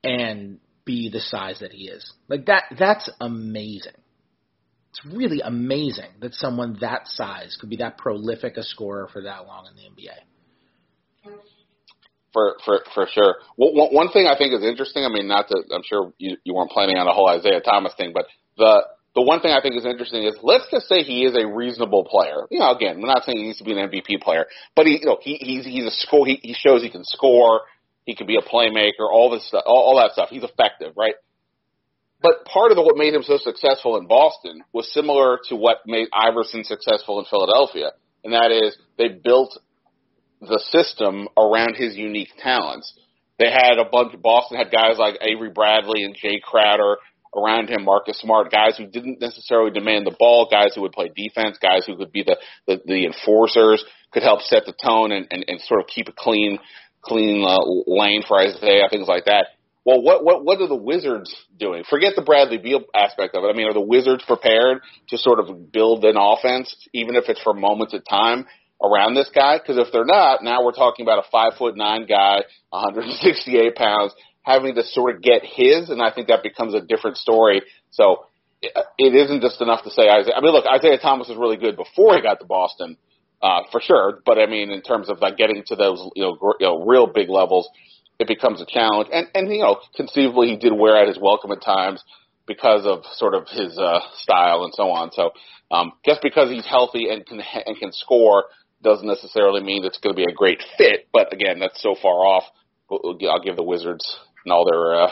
and 0.03 0.59
be 0.83 1.09
the 1.09 1.19
size 1.19 1.59
that 1.59 1.71
he 1.71 1.87
is. 1.87 2.11
Like 2.27 2.47
that 2.47 2.63
that's 2.77 3.09
amazing. 3.21 3.93
It's 4.89 5.15
really 5.15 5.41
amazing 5.41 6.09
that 6.21 6.33
someone 6.33 6.77
that 6.81 7.07
size 7.07 7.57
could 7.59 7.69
be 7.69 7.77
that 7.77 7.97
prolific 7.97 8.57
a 8.57 8.63
scorer 8.63 9.07
for 9.13 9.21
that 9.23 9.45
long 9.45 9.67
in 9.67 9.75
the 9.75 9.83
NBA. 9.83 10.15
For 12.37 12.55
for 12.63 12.83
for 12.93 13.07
sure. 13.11 13.35
One, 13.55 13.89
one 13.89 14.09
thing 14.11 14.27
I 14.27 14.37
think 14.37 14.53
is 14.53 14.63
interesting. 14.63 15.03
I 15.03 15.09
mean, 15.09 15.27
not 15.27 15.49
that 15.49 15.65
I'm 15.73 15.81
sure 15.81 16.13
you 16.19 16.37
you 16.43 16.53
weren't 16.53 16.69
planning 16.69 16.97
on 16.97 17.07
a 17.07 17.13
whole 17.13 17.27
Isaiah 17.27 17.61
Thomas 17.61 17.93
thing, 17.97 18.11
but 18.13 18.27
the 18.57 18.85
the 19.15 19.23
one 19.23 19.41
thing 19.41 19.49
I 19.49 19.61
think 19.61 19.73
is 19.75 19.85
interesting 19.85 20.21
is 20.21 20.37
let's 20.43 20.69
just 20.69 20.87
say 20.87 21.01
he 21.01 21.25
is 21.25 21.33
a 21.33 21.47
reasonable 21.47 22.05
player. 22.05 22.45
You 22.51 22.59
know, 22.59 22.69
again, 22.75 23.01
we're 23.01 23.07
not 23.07 23.23
saying 23.23 23.39
he 23.39 23.45
needs 23.45 23.57
to 23.57 23.63
be 23.63 23.73
an 23.73 23.89
MVP 23.89 24.21
player, 24.21 24.45
but 24.75 24.85
he 24.85 24.99
you 25.01 25.07
know 25.07 25.17
he 25.19 25.37
he's 25.41 25.65
he's 25.65 25.85
a 25.85 25.95
score. 26.05 26.27
He, 26.27 26.37
he 26.43 26.53
shows 26.53 26.83
he 26.83 26.91
can 26.91 27.03
score. 27.03 27.61
He 28.05 28.15
can 28.15 28.27
be 28.27 28.37
a 28.37 28.45
playmaker. 28.45 29.09
All 29.11 29.31
this 29.31 29.47
stuff, 29.47 29.63
all, 29.65 29.81
all 29.81 29.97
that 29.97 30.11
stuff. 30.13 30.29
He's 30.29 30.43
effective, 30.43 30.93
right? 30.95 31.15
But 32.21 32.45
part 32.45 32.71
of 32.71 32.77
the, 32.77 32.81
what 32.81 32.97
made 32.97 33.13
him 33.13 33.21
so 33.21 33.37
successful 33.37 33.97
in 33.97 34.07
Boston 34.07 34.63
was 34.73 34.91
similar 34.91 35.39
to 35.49 35.55
what 35.55 35.85
made 35.85 36.07
Iverson 36.13 36.63
successful 36.63 37.19
in 37.19 37.25
Philadelphia, 37.25 37.91
and 38.23 38.33
that 38.33 38.51
is 38.51 38.77
they 38.97 39.09
built 39.09 39.57
the 40.41 40.61
system 40.69 41.27
around 41.37 41.75
his 41.75 41.95
unique 41.95 42.31
talents. 42.39 42.93
They 43.39 43.51
had 43.51 43.77
a 43.77 43.89
bunch. 43.89 44.13
Of 44.13 44.21
Boston 44.21 44.57
had 44.57 44.71
guys 44.71 44.97
like 44.97 45.17
Avery 45.21 45.49
Bradley 45.49 46.03
and 46.03 46.15
Jae 46.15 46.41
Crowder 46.41 46.97
around 47.35 47.69
him, 47.69 47.83
Marcus 47.83 48.19
Smart, 48.19 48.51
guys 48.51 48.77
who 48.77 48.87
didn't 48.87 49.21
necessarily 49.21 49.71
demand 49.71 50.07
the 50.07 50.15
ball, 50.17 50.47
guys 50.49 50.73
who 50.73 50.81
would 50.81 50.91
play 50.91 51.11
defense, 51.15 51.57
guys 51.61 51.85
who 51.85 51.95
could 51.97 52.11
be 52.11 52.23
the 52.23 52.37
the, 52.65 52.81
the 52.85 53.05
enforcers, 53.05 53.83
could 54.11 54.23
help 54.23 54.41
set 54.41 54.63
the 54.65 54.73
tone 54.73 55.11
and, 55.11 55.27
and, 55.31 55.45
and 55.47 55.61
sort 55.61 55.81
of 55.81 55.87
keep 55.87 56.07
a 56.07 56.13
clean 56.17 56.59
clean 57.01 57.43
uh, 57.47 57.57
lane 57.87 58.23
for 58.27 58.39
Isaiah, 58.39 58.89
things 58.89 59.07
like 59.07 59.25
that. 59.25 59.47
Well, 59.85 60.01
what 60.01 60.23
what 60.23 60.43
what 60.43 60.59
are 60.59 60.67
the 60.67 60.75
Wizards 60.75 61.33
doing? 61.57 61.83
Forget 61.89 62.13
the 62.15 62.21
Bradley 62.21 62.57
Beal 62.57 62.81
aspect 62.93 63.35
of 63.35 63.43
it. 63.43 63.47
I 63.47 63.53
mean, 63.53 63.67
are 63.67 63.73
the 63.73 63.79
Wizards 63.79 64.23
prepared 64.27 64.81
to 65.09 65.17
sort 65.17 65.39
of 65.39 65.71
build 65.71 66.03
an 66.03 66.17
offense, 66.17 66.75
even 66.93 67.15
if 67.15 67.29
it's 67.29 67.41
for 67.41 67.53
moments 67.53 67.93
at 67.93 68.01
time, 68.05 68.47
around 68.81 69.15
this 69.15 69.29
guy? 69.33 69.57
Because 69.57 69.77
if 69.77 69.91
they're 69.91 70.05
not, 70.05 70.43
now 70.43 70.63
we're 70.63 70.71
talking 70.71 71.05
about 71.05 71.19
a 71.19 71.29
five 71.31 71.53
foot 71.57 71.75
nine 71.75 72.05
guy, 72.07 72.43
168 72.69 73.75
pounds, 73.75 74.13
having 74.41 74.75
to 74.75 74.83
sort 74.83 75.15
of 75.15 75.21
get 75.21 75.43
his, 75.43 75.89
and 75.89 76.01
I 76.01 76.11
think 76.11 76.27
that 76.27 76.43
becomes 76.43 76.73
a 76.73 76.81
different 76.81 77.17
story. 77.17 77.61
So 77.91 78.25
it, 78.61 78.71
it 78.97 79.15
isn't 79.15 79.41
just 79.41 79.61
enough 79.61 79.83
to 79.83 79.89
say 79.91 80.09
Isaiah. 80.09 80.35
I 80.35 80.41
mean, 80.41 80.51
look, 80.51 80.65
Isaiah 80.65 80.99
Thomas 80.99 81.27
was 81.27 81.37
really 81.37 81.57
good 81.57 81.75
before 81.75 82.15
he 82.15 82.21
got 82.21 82.39
to 82.39 82.45
Boston, 82.45 82.97
uh, 83.41 83.61
for 83.71 83.81
sure. 83.81 84.19
But 84.25 84.39
I 84.39 84.45
mean, 84.45 84.71
in 84.71 84.81
terms 84.81 85.09
of 85.09 85.19
like 85.19 85.37
getting 85.37 85.63
to 85.67 85.75
those, 85.75 85.99
you 86.15 86.23
know, 86.23 86.35
gr- 86.35 86.59
you 86.59 86.67
know, 86.67 86.85
real 86.85 87.07
big 87.07 87.29
levels 87.29 87.69
it 88.19 88.27
becomes 88.27 88.61
a 88.61 88.65
challenge. 88.65 89.09
And 89.11 89.27
and 89.33 89.51
you 89.51 89.61
know, 89.61 89.79
conceivably, 89.95 90.49
he 90.49 90.57
did 90.57 90.73
wear 90.73 90.97
out 90.97 91.07
his 91.07 91.19
welcome 91.19 91.51
at 91.51 91.61
times 91.61 92.03
because 92.47 92.85
of 92.85 93.03
sort 93.13 93.33
of 93.33 93.47
his 93.47 93.77
uh, 93.77 93.99
style 94.15 94.63
and 94.63 94.73
so 94.73 94.89
on. 94.89 95.11
So 95.11 95.31
um, 95.71 95.93
just 96.05 96.21
because 96.21 96.49
he's 96.49 96.65
healthy 96.65 97.09
and 97.09 97.25
can 97.25 97.41
and 97.65 97.77
can 97.77 97.91
score 97.91 98.45
doesn't 98.87 99.07
necessarily 99.07 99.61
mean 99.61 99.83
it's 99.83 99.99
going 99.99 100.15
to 100.15 100.17
be 100.17 100.29
a 100.29 100.35
great 100.35 100.63
fit. 100.77 101.07
But 101.11 101.33
again, 101.33 101.59
that's 101.59 101.81
so 101.81 101.95
far 102.01 102.25
off. 102.25 102.43
I'll 102.89 103.43
give 103.43 103.55
the 103.55 103.63
Wizards 103.63 104.17
and 104.45 104.53
all 104.53 104.65
their 104.65 104.95
uh, 104.95 105.11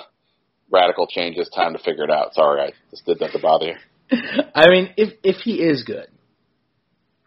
radical 0.71 1.07
changes 1.07 1.49
time 1.53 1.73
to 1.73 1.79
figure 1.79 2.05
it 2.05 2.11
out. 2.11 2.33
Sorry, 2.33 2.61
I 2.61 2.71
just 2.89 3.05
did 3.05 3.19
that 3.19 3.31
to 3.33 3.39
bother 3.39 3.65
you. 3.67 3.75
I 4.55 4.69
mean, 4.69 4.93
if 4.97 5.13
if 5.23 5.37
he 5.37 5.55
is 5.55 5.83
good, 5.83 6.07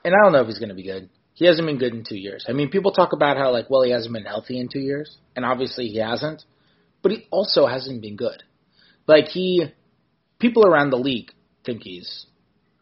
and 0.05 0.15
I 0.15 0.23
don't 0.23 0.33
know 0.33 0.41
if 0.41 0.47
he's 0.47 0.59
going 0.59 0.71
to 0.71 0.75
be 0.75 0.85
good, 0.85 1.11
he 1.35 1.45
hasn't 1.45 1.67
been 1.67 1.79
good 1.79 1.93
in 1.93 2.05
two 2.09 2.17
years. 2.17 2.47
I 2.49 2.53
mean, 2.53 2.71
people 2.71 2.93
talk 2.93 3.13
about 3.13 3.37
how 3.37 3.53
like, 3.53 3.69
well, 3.69 3.83
he 3.83 3.91
hasn't 3.91 4.15
been 4.15 4.25
healthy 4.25 4.59
in 4.59 4.69
two 4.69 4.81
years, 4.81 5.19
and 5.37 5.45
obviously 5.45 5.89
he 5.89 5.99
hasn't, 5.99 6.45
but 7.03 7.13
he 7.13 7.27
also 7.31 7.67
hasn't 7.67 8.01
been 8.01 8.17
good. 8.17 8.43
Like 9.07 9.27
he, 9.27 9.67
people 10.39 10.67
around 10.67 10.91
the 10.91 10.97
league 10.97 11.31
think 11.67 11.83
he's 11.83 12.27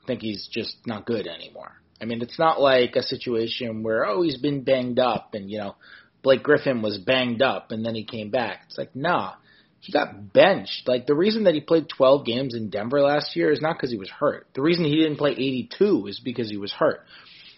think 0.07 0.20
he's 0.20 0.48
just 0.52 0.76
not 0.87 1.05
good 1.05 1.26
anymore. 1.26 1.72
I 2.00 2.04
mean, 2.04 2.20
it's 2.22 2.38
not 2.38 2.61
like 2.61 2.96
a 2.96 3.02
situation 3.02 3.82
where 3.82 4.06
oh 4.06 4.22
he's 4.22 4.37
been 4.37 4.62
banged 4.62 4.98
up 4.98 5.35
and 5.35 5.50
you 5.50 5.59
know 5.59 5.76
Blake 6.22 6.42
Griffin 6.42 6.82
was 6.82 6.98
banged 6.98 7.42
up 7.42 7.70
and 7.70 7.85
then 7.85 7.94
he 7.94 8.04
came 8.04 8.30
back. 8.30 8.62
It's 8.66 8.78
like 8.78 8.94
nah, 8.94 9.35
he 9.80 9.92
got 9.92 10.32
benched. 10.32 10.87
Like 10.87 11.06
the 11.06 11.14
reason 11.14 11.44
that 11.44 11.54
he 11.54 11.61
played 11.61 11.88
12 11.88 12.26
games 12.26 12.54
in 12.54 12.70
Denver 12.70 13.00
last 13.00 13.37
year 13.37 13.52
is 13.52 13.61
not 13.61 13.76
because 13.76 13.90
he 13.90 13.96
was 13.96 14.11
hurt. 14.11 14.48
The 14.54 14.62
reason 14.62 14.85
he 14.85 14.96
didn't 14.96 15.18
play 15.18 15.30
82 15.30 16.06
is 16.09 16.20
because 16.20 16.50
he 16.50 16.56
was 16.56 16.72
hurt. 16.72 17.00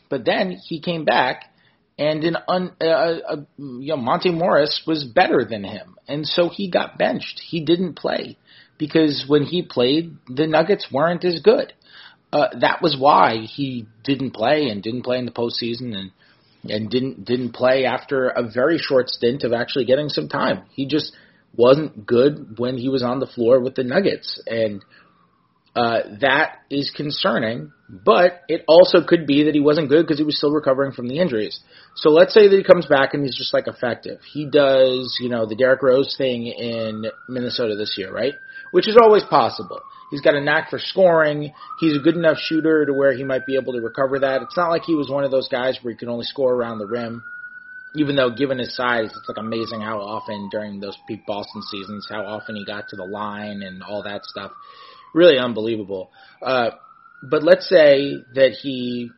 But 0.08 0.24
then 0.24 0.52
he 0.52 0.80
came 0.80 1.04
back, 1.04 1.44
and 1.98 2.24
in 2.24 2.36
un, 2.48 2.72
uh, 2.80 2.84
uh, 2.84 3.36
you 3.58 3.88
know 3.88 3.96
Monte 3.96 4.30
Morris 4.30 4.82
was 4.86 5.04
better 5.04 5.44
than 5.48 5.64
him, 5.64 5.96
and 6.06 6.26
so 6.26 6.48
he 6.48 6.70
got 6.70 6.98
benched. 6.98 7.40
He 7.46 7.64
didn't 7.64 7.94
play 7.94 8.36
because 8.78 9.24
when 9.26 9.42
he 9.42 9.62
played, 9.62 10.16
the 10.28 10.46
Nuggets 10.46 10.88
weren't 10.92 11.24
as 11.24 11.40
good. 11.42 11.72
Uh, 12.32 12.48
that 12.60 12.82
was 12.82 12.96
why 12.98 13.38
he 13.38 13.86
didn't 14.04 14.32
play 14.32 14.68
and 14.68 14.82
didn't 14.82 15.02
play 15.02 15.18
in 15.18 15.24
the 15.24 15.30
postseason 15.30 15.96
and 15.96 16.10
and 16.68 16.90
didn't 16.90 17.24
didn't 17.24 17.52
play 17.52 17.84
after 17.84 18.28
a 18.28 18.42
very 18.42 18.78
short 18.78 19.08
stint 19.08 19.44
of 19.44 19.52
actually 19.52 19.84
getting 19.84 20.08
some 20.08 20.28
time. 20.28 20.64
He 20.70 20.86
just 20.86 21.14
wasn't 21.56 22.06
good 22.06 22.58
when 22.58 22.76
he 22.76 22.88
was 22.88 23.02
on 23.02 23.20
the 23.20 23.26
floor 23.26 23.60
with 23.60 23.74
the 23.74 23.84
Nuggets, 23.84 24.40
and 24.46 24.84
uh, 25.74 26.00
that 26.20 26.56
is 26.70 26.92
concerning, 26.96 27.72
but 27.88 28.42
it 28.48 28.64
also 28.66 28.98
could 29.06 29.26
be 29.26 29.44
that 29.44 29.54
he 29.54 29.60
wasn't 29.60 29.88
good 29.88 30.02
because 30.02 30.18
he 30.18 30.24
was 30.24 30.36
still 30.36 30.52
recovering 30.52 30.92
from 30.92 31.08
the 31.08 31.18
injuries. 31.18 31.60
So 31.96 32.10
let's 32.10 32.34
say 32.34 32.48
that 32.48 32.56
he 32.56 32.64
comes 32.64 32.86
back 32.86 33.14
and 33.14 33.22
he's 33.22 33.36
just 33.36 33.54
like 33.54 33.68
effective. 33.68 34.20
He 34.32 34.46
does, 34.46 35.16
you 35.20 35.28
know, 35.28 35.46
the 35.46 35.54
Derrick 35.54 35.82
Rose 35.82 36.14
thing 36.16 36.46
in 36.46 37.06
Minnesota 37.28 37.76
this 37.76 37.94
year, 37.96 38.12
right? 38.12 38.34
Which 38.72 38.88
is 38.88 38.98
always 39.00 39.24
possible. 39.24 39.80
He's 40.10 40.20
got 40.22 40.34
a 40.34 40.40
knack 40.40 40.70
for 40.70 40.78
scoring. 40.78 41.52
He's 41.80 41.96
a 41.96 42.00
good 42.00 42.16
enough 42.16 42.38
shooter 42.38 42.86
to 42.86 42.92
where 42.92 43.12
he 43.12 43.24
might 43.24 43.46
be 43.46 43.56
able 43.56 43.74
to 43.74 43.80
recover 43.80 44.18
that. 44.20 44.42
It's 44.42 44.56
not 44.56 44.70
like 44.70 44.82
he 44.84 44.94
was 44.94 45.10
one 45.10 45.24
of 45.24 45.30
those 45.30 45.48
guys 45.48 45.78
where 45.82 45.92
he 45.92 45.98
can 45.98 46.08
only 46.08 46.24
score 46.24 46.54
around 46.54 46.78
the 46.78 46.86
rim. 46.86 47.22
Even 47.94 48.16
though, 48.16 48.30
given 48.30 48.58
his 48.58 48.74
size, 48.76 49.06
it's 49.06 49.28
like 49.28 49.38
amazing 49.38 49.80
how 49.80 50.00
often 50.00 50.48
during 50.50 50.80
those 50.80 50.96
peak 51.06 51.20
Boston 51.26 51.62
seasons, 51.62 52.06
how 52.08 52.24
often 52.24 52.56
he 52.56 52.64
got 52.64 52.88
to 52.88 52.96
the 52.96 53.04
line 53.04 53.62
and 53.62 53.82
all 53.82 54.02
that 54.02 54.24
stuff 54.24 54.52
really 55.14 55.38
unbelievable. 55.38 56.10
Uh, 56.42 56.70
but 57.22 57.42
let's 57.42 57.68
say 57.68 58.14
that 58.34 58.56
he, 58.62 59.10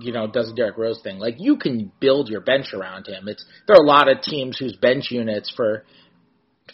you 0.00 0.12
know, 0.12 0.26
does 0.26 0.50
a 0.50 0.54
Derrick 0.54 0.76
Rose 0.76 1.00
thing. 1.02 1.18
Like 1.18 1.36
you 1.38 1.56
can 1.56 1.90
build 2.00 2.28
your 2.28 2.40
bench 2.40 2.72
around 2.72 3.06
him. 3.06 3.28
It's 3.28 3.44
there 3.66 3.76
are 3.76 3.82
a 3.82 3.86
lot 3.86 4.08
of 4.08 4.22
teams 4.22 4.58
whose 4.58 4.76
bench 4.76 5.10
units 5.10 5.52
for 5.54 5.84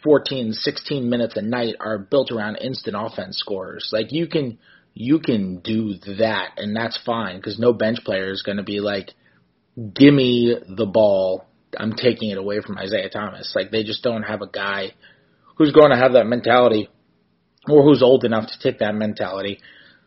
14, 0.03 0.53
16 0.53 1.11
minutes 1.11 1.37
a 1.37 1.43
night 1.43 1.77
are 1.81 1.99
built 1.99 2.31
around 2.31 2.57
instant 2.57 2.97
offense 2.99 3.39
scorers. 3.39 3.91
Like 3.93 4.13
you 4.13 4.27
can 4.27 4.59
you 4.95 5.21
can 5.21 5.61
do 5.61 5.95
that 6.19 6.53
and 6.57 6.75
that's 6.75 6.99
fine 7.05 7.37
because 7.37 7.59
no 7.59 7.73
bench 7.73 7.99
player 8.05 8.31
is 8.31 8.43
going 8.43 8.59
to 8.59 8.65
be 8.65 8.81
like, 8.81 9.13
give 9.95 10.13
me 10.13 10.57
the 10.69 10.87
ball. 10.87 11.47
I'm 11.79 11.93
taking 11.93 12.31
it 12.31 12.39
away 12.39 12.61
from 12.61 12.79
Isaiah 12.79 13.09
Thomas. 13.09 13.53
Like 13.55 13.71
they 13.71 13.85
just 13.85 14.03
don't 14.03 14.25
have 14.25 14.43
a 14.43 14.49
guy 14.49 14.93
who's 15.57 15.73
going 15.73 15.91
to 15.91 15.97
have 15.97 16.15
that 16.15 16.27
mentality 16.27 16.89
or 17.69 17.83
who's 17.83 18.03
old 18.03 18.25
enough 18.25 18.47
to 18.47 18.59
take 18.59 18.79
that 18.79 18.95
mentality. 18.95 19.61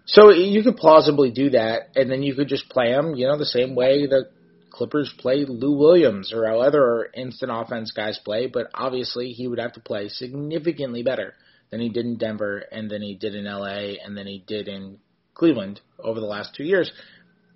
So 0.05 0.31
you 0.31 0.63
could 0.63 0.75
plausibly 0.75 1.31
do 1.31 1.51
that, 1.51 1.89
and 1.95 2.11
then 2.11 2.23
you 2.23 2.35
could 2.35 2.47
just 2.47 2.69
play 2.69 2.91
him, 2.91 3.15
you 3.15 3.27
know, 3.27 3.37
the 3.37 3.45
same 3.45 3.75
way 3.75 4.05
the 4.05 4.29
Clippers 4.69 5.13
play 5.19 5.45
Lou 5.47 5.77
Williams 5.77 6.33
or 6.33 6.47
how 6.47 6.59
other 6.59 7.07
instant 7.13 7.51
offense 7.53 7.91
guys 7.91 8.19
play. 8.25 8.47
But 8.47 8.67
obviously, 8.73 9.29
he 9.29 9.47
would 9.47 9.59
have 9.59 9.73
to 9.73 9.79
play 9.79 10.09
significantly 10.09 11.03
better 11.03 11.35
than 11.69 11.79
he 11.79 11.89
did 11.89 12.05
in 12.05 12.17
Denver, 12.17 12.63
and 12.71 12.89
than 12.89 13.01
he 13.01 13.15
did 13.15 13.35
in 13.35 13.45
LA, 13.45 13.95
and 14.03 14.17
than 14.17 14.27
he 14.27 14.43
did 14.45 14.67
in 14.67 14.97
Cleveland 15.35 15.79
over 15.99 16.19
the 16.19 16.25
last 16.25 16.55
two 16.55 16.63
years. 16.63 16.91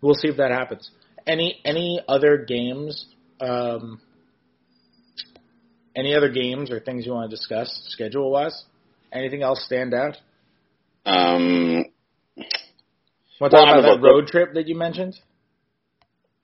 We'll 0.02 0.16
see 0.16 0.28
if 0.28 0.38
that 0.38 0.52
happens. 0.52 0.90
Any 1.26 1.60
any 1.66 2.02
other 2.08 2.38
games? 2.38 3.08
Um, 3.42 4.00
any 5.96 6.16
other 6.16 6.30
games 6.30 6.72
or 6.72 6.80
things 6.80 7.06
you 7.06 7.12
want 7.12 7.30
to 7.30 7.36
discuss 7.36 7.84
schedule 7.88 8.32
wise? 8.32 8.64
Anything 9.12 9.44
else 9.44 9.64
stand 9.66 9.94
out? 9.94 10.18
Um, 11.06 11.86
Want 13.40 13.52
to 13.52 13.58
talk 13.58 13.66
well, 13.68 13.80
about 13.80 14.02
that 14.02 14.08
road 14.08 14.28
trip 14.28 14.54
that 14.56 14.68
you 14.68 14.76
mentioned? 14.76 15.16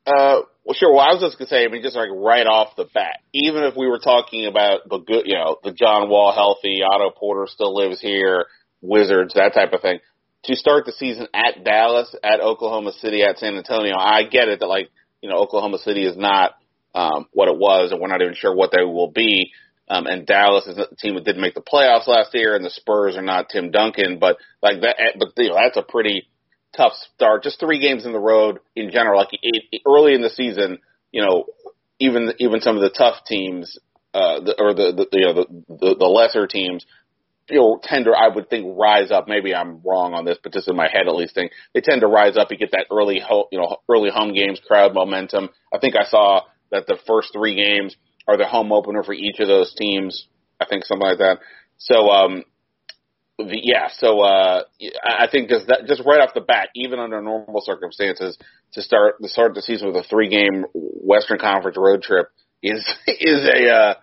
Uh, 0.05 0.41
well, 0.63 0.75
sure. 0.75 0.91
Well, 0.91 1.01
I 1.01 1.13
was 1.13 1.21
just 1.21 1.39
gonna 1.39 1.47
say, 1.47 1.65
I 1.65 1.67
mean, 1.67 1.81
just 1.81 1.95
like 1.95 2.09
right 2.13 2.45
off 2.45 2.75
the 2.75 2.85
bat, 2.93 3.19
even 3.33 3.63
if 3.63 3.75
we 3.75 3.87
were 3.87 3.99
talking 3.99 4.45
about 4.45 4.87
the 4.89 4.99
good, 4.99 5.25
you 5.25 5.35
know, 5.35 5.57
the 5.63 5.71
John 5.71 6.09
Wall 6.09 6.33
healthy, 6.33 6.81
Otto 6.83 7.11
Porter 7.17 7.47
still 7.47 7.75
lives 7.75 7.99
here, 7.99 8.45
Wizards, 8.81 9.33
that 9.33 9.53
type 9.53 9.73
of 9.73 9.81
thing. 9.81 9.99
To 10.45 10.55
start 10.55 10.85
the 10.85 10.91
season 10.91 11.27
at 11.33 11.63
Dallas, 11.63 12.13
at 12.21 12.41
Oklahoma 12.41 12.91
City, 12.99 13.23
at 13.23 13.37
San 13.39 13.55
Antonio, 13.55 13.95
I 13.97 14.23
get 14.23 14.49
it 14.49 14.59
that 14.59 14.67
like, 14.67 14.89
you 15.21 15.29
know, 15.29 15.37
Oklahoma 15.37 15.77
City 15.79 16.05
is 16.05 16.17
not 16.17 16.51
um, 16.93 17.27
what 17.31 17.47
it 17.47 17.57
was, 17.57 17.91
and 17.91 18.01
we're 18.01 18.09
not 18.09 18.21
even 18.21 18.35
sure 18.35 18.53
what 18.53 18.71
they 18.71 18.83
will 18.83 19.09
be. 19.09 19.51
Um, 19.89 20.05
and 20.07 20.25
Dallas 20.25 20.65
is 20.65 20.77
a 20.77 20.95
team 20.95 21.15
that 21.15 21.25
didn't 21.25 21.41
make 21.41 21.55
the 21.55 21.61
playoffs 21.61 22.07
last 22.07 22.33
year, 22.33 22.55
and 22.55 22.63
the 22.63 22.69
Spurs 22.69 23.17
are 23.17 23.21
not 23.21 23.49
Tim 23.49 23.69
Duncan, 23.69 24.17
but 24.17 24.37
like 24.61 24.81
that, 24.81 24.95
eh, 24.97 25.17
but 25.19 25.29
you 25.37 25.49
know, 25.49 25.55
that's 25.55 25.77
a 25.77 25.81
pretty 25.81 26.27
tough 26.75 26.93
start. 27.15 27.43
Just 27.43 27.59
three 27.59 27.79
games 27.79 28.05
in 28.05 28.13
the 28.13 28.19
road 28.19 28.59
in 28.75 28.91
general, 28.91 29.19
like 29.19 29.29
it, 29.41 29.81
early 29.85 30.13
in 30.13 30.21
the 30.21 30.29
season, 30.29 30.79
you 31.11 31.21
know, 31.21 31.45
even 31.99 32.33
even 32.39 32.61
some 32.61 32.77
of 32.77 32.81
the 32.81 32.89
tough 32.89 33.25
teams, 33.27 33.77
uh, 34.13 34.39
the, 34.39 34.55
or 34.57 34.73
the, 34.73 35.07
the 35.11 35.17
you 35.17 35.25
know 35.25 35.33
the, 35.33 35.45
the 35.67 35.95
the 35.99 36.05
lesser 36.05 36.47
teams, 36.47 36.85
you 37.49 37.59
know, 37.59 37.79
tend 37.83 38.05
to 38.05 38.11
I 38.11 38.33
would 38.33 38.49
think 38.49 38.75
rise 38.77 39.11
up. 39.11 39.27
Maybe 39.27 39.53
I'm 39.53 39.81
wrong 39.83 40.13
on 40.13 40.23
this, 40.23 40.37
but 40.41 40.53
just 40.53 40.69
in 40.69 40.75
my 40.75 40.87
head 40.91 41.07
at 41.07 41.15
least, 41.15 41.35
think 41.35 41.51
they 41.73 41.81
tend 41.81 42.01
to 42.01 42.07
rise 42.07 42.37
up. 42.37 42.51
You 42.51 42.57
get 42.57 42.71
that 42.71 42.87
early, 42.89 43.19
ho- 43.19 43.49
you 43.51 43.59
know, 43.59 43.77
early 43.89 44.09
home 44.09 44.33
games, 44.33 44.61
crowd 44.65 44.93
momentum. 44.93 45.49
I 45.73 45.77
think 45.77 45.95
I 45.95 46.05
saw 46.05 46.41
that 46.71 46.87
the 46.87 46.97
first 47.05 47.33
three 47.33 47.55
games 47.55 47.95
or 48.27 48.37
the 48.37 48.45
home 48.45 48.71
opener 48.71 49.03
for 49.03 49.13
each 49.13 49.39
of 49.39 49.47
those 49.47 49.73
teams. 49.75 50.27
I 50.59 50.65
think 50.65 50.85
something 50.85 51.07
like 51.07 51.17
that. 51.17 51.39
So, 51.77 52.09
um, 52.09 52.43
the, 53.37 53.59
yeah, 53.61 53.89
so 53.97 54.21
uh, 54.21 54.63
I 55.03 55.27
think 55.29 55.49
just 55.49 55.67
that, 55.67 55.85
just 55.87 56.03
right 56.05 56.21
off 56.21 56.35
the 56.35 56.41
bat, 56.41 56.69
even 56.75 56.99
under 56.99 57.21
normal 57.21 57.61
circumstances, 57.61 58.37
to 58.73 58.81
start 58.81 59.15
to 59.21 59.27
start 59.27 59.55
the 59.55 59.61
season 59.61 59.87
with 59.87 59.97
a 59.97 60.07
three 60.07 60.29
game 60.29 60.65
Western 60.73 61.39
Conference 61.39 61.77
road 61.77 62.03
trip 62.03 62.27
is 62.61 62.87
is 63.07 63.45
a 63.45 63.69
uh, 63.69 63.93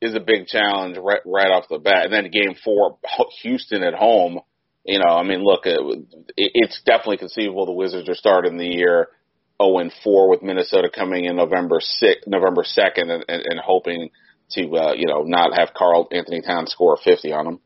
is 0.00 0.14
a 0.14 0.20
big 0.20 0.46
challenge 0.46 0.96
right 0.96 1.20
right 1.26 1.50
off 1.50 1.68
the 1.68 1.78
bat. 1.78 2.06
And 2.06 2.12
then 2.12 2.30
game 2.30 2.54
four, 2.64 2.98
Houston 3.42 3.82
at 3.82 3.94
home. 3.94 4.40
You 4.84 4.98
know, 4.98 5.12
I 5.12 5.24
mean, 5.24 5.44
look, 5.44 5.66
it, 5.66 5.78
it's 6.36 6.80
definitely 6.86 7.18
conceivable 7.18 7.66
the 7.66 7.72
Wizards 7.72 8.08
are 8.08 8.14
starting 8.14 8.56
the 8.56 8.66
year 8.66 9.08
0 9.60 9.78
and 9.78 9.92
4 10.02 10.30
with 10.30 10.42
Minnesota 10.42 10.88
coming 10.94 11.24
in 11.24 11.36
November 11.36 11.78
6, 11.80 12.22
November 12.26 12.62
2nd, 12.62 13.10
and, 13.10 13.24
and, 13.28 13.42
and 13.44 13.60
hoping 13.62 14.10
to 14.52 14.62
uh, 14.76 14.92
you 14.94 15.06
know 15.06 15.22
not 15.22 15.58
have 15.58 15.74
Karl-Anthony 15.74 16.42
Towns 16.42 16.72
score 16.72 16.98
50 17.02 17.32
on 17.32 17.44
them. 17.44 17.60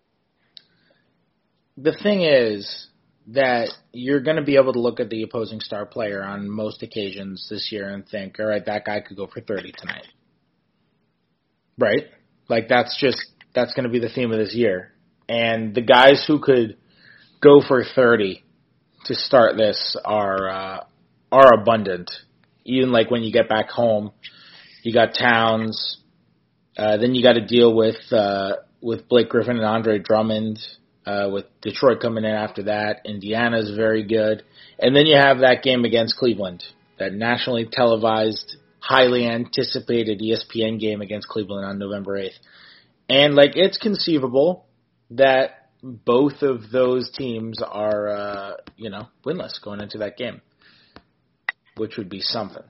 The 1.77 1.97
thing 2.03 2.23
is 2.23 2.89
that 3.29 3.71
you're 3.93 4.21
going 4.21 4.37
to 4.37 4.43
be 4.43 4.57
able 4.57 4.73
to 4.75 4.81
look 4.81 5.01
at 5.01 5.09
the 5.09 5.23
opposing 5.23 5.61
star 5.61 5.87
player 5.87 6.23
on 6.23 6.49
most 6.49 6.83
occasions 6.83 7.47
this 7.51 7.71
year 7.73 7.89
and 7.89 8.07
think, 8.07 8.39
all 8.39 8.47
right, 8.47 8.65
that 8.67 8.85
guy 8.85 9.01
could 9.01 9.17
go 9.17 9.27
for 9.27 9.41
30 9.41 9.73
tonight. 9.79 10.07
Right? 11.79 12.05
Like 12.49 12.69
that's 12.69 12.97
just 13.01 13.19
that's 13.55 13.73
going 13.73 13.85
to 13.85 13.91
be 13.91 13.99
the 13.99 14.11
theme 14.11 14.31
of 14.31 14.39
this 14.39 14.55
year. 14.55 14.93
And 15.29 15.75
the 15.75 15.81
guys 15.81 16.25
who 16.27 16.39
could 16.39 16.77
go 17.41 17.63
for 17.67 17.83
30 17.83 18.43
to 19.07 19.15
start 19.15 19.57
this 19.57 19.97
are 20.05 20.49
uh, 20.49 20.85
are 21.35 21.53
abundant. 21.53 22.11
Even 22.65 22.93
like 22.93 23.11
when 23.11 23.23
you 23.23 23.33
get 23.33 23.49
back 23.49 23.69
home, 23.69 24.13
you 24.83 24.93
got 24.93 25.15
Towns. 25.15 25.99
Uh, 26.77 26.97
then 26.97 27.15
you 27.15 27.23
got 27.23 27.35
to 27.35 27.45
deal 27.47 27.75
with 27.75 27.97
uh, 28.13 28.57
with 28.81 29.09
Blake 29.09 29.29
Griffin 29.29 29.57
and 29.57 29.65
Andre 29.65 29.99
Drummond. 29.99 30.59
Uh, 31.07 31.29
with 31.31 31.45
Detroit 31.61 32.01
coming 32.01 32.25
in 32.25 32.31
after 32.31 32.63
that, 32.63 33.03
Indiana's 33.05 33.77
very 33.77 34.03
good, 34.05 34.43
and 34.79 34.97
then 34.97 35.05
you 35.05 35.15
have 35.15 35.41
that 35.41 35.63
game 35.63 35.85
against 35.85 36.17
Cleveland, 36.17 36.65
that 36.99 37.13
nationally 37.13 37.69
televised, 37.71 38.57
highly 38.79 39.27
anticipated 39.27 40.23
ESPN 40.23 40.81
game 40.81 41.03
against 41.03 41.29
Cleveland 41.29 41.67
on 41.67 41.79
November 41.79 42.17
eighth. 42.17 42.39
And 43.11 43.35
like 43.35 43.51
it's 43.55 43.77
conceivable 43.77 44.65
that 45.11 45.69
both 45.83 46.41
of 46.41 46.71
those 46.73 47.11
teams 47.11 47.61
are 47.63 48.09
uh, 48.09 48.53
you 48.77 48.89
know 48.89 49.09
winless 49.27 49.63
going 49.63 49.83
into 49.83 49.99
that 49.99 50.17
game, 50.17 50.41
which 51.77 51.97
would 51.97 52.09
be 52.09 52.21
something. 52.21 52.63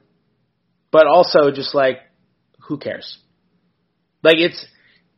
But 0.90 1.06
also 1.06 1.50
just 1.50 1.74
like 1.74 1.98
who 2.68 2.78
cares? 2.78 3.18
Like 4.22 4.36
it's 4.38 4.64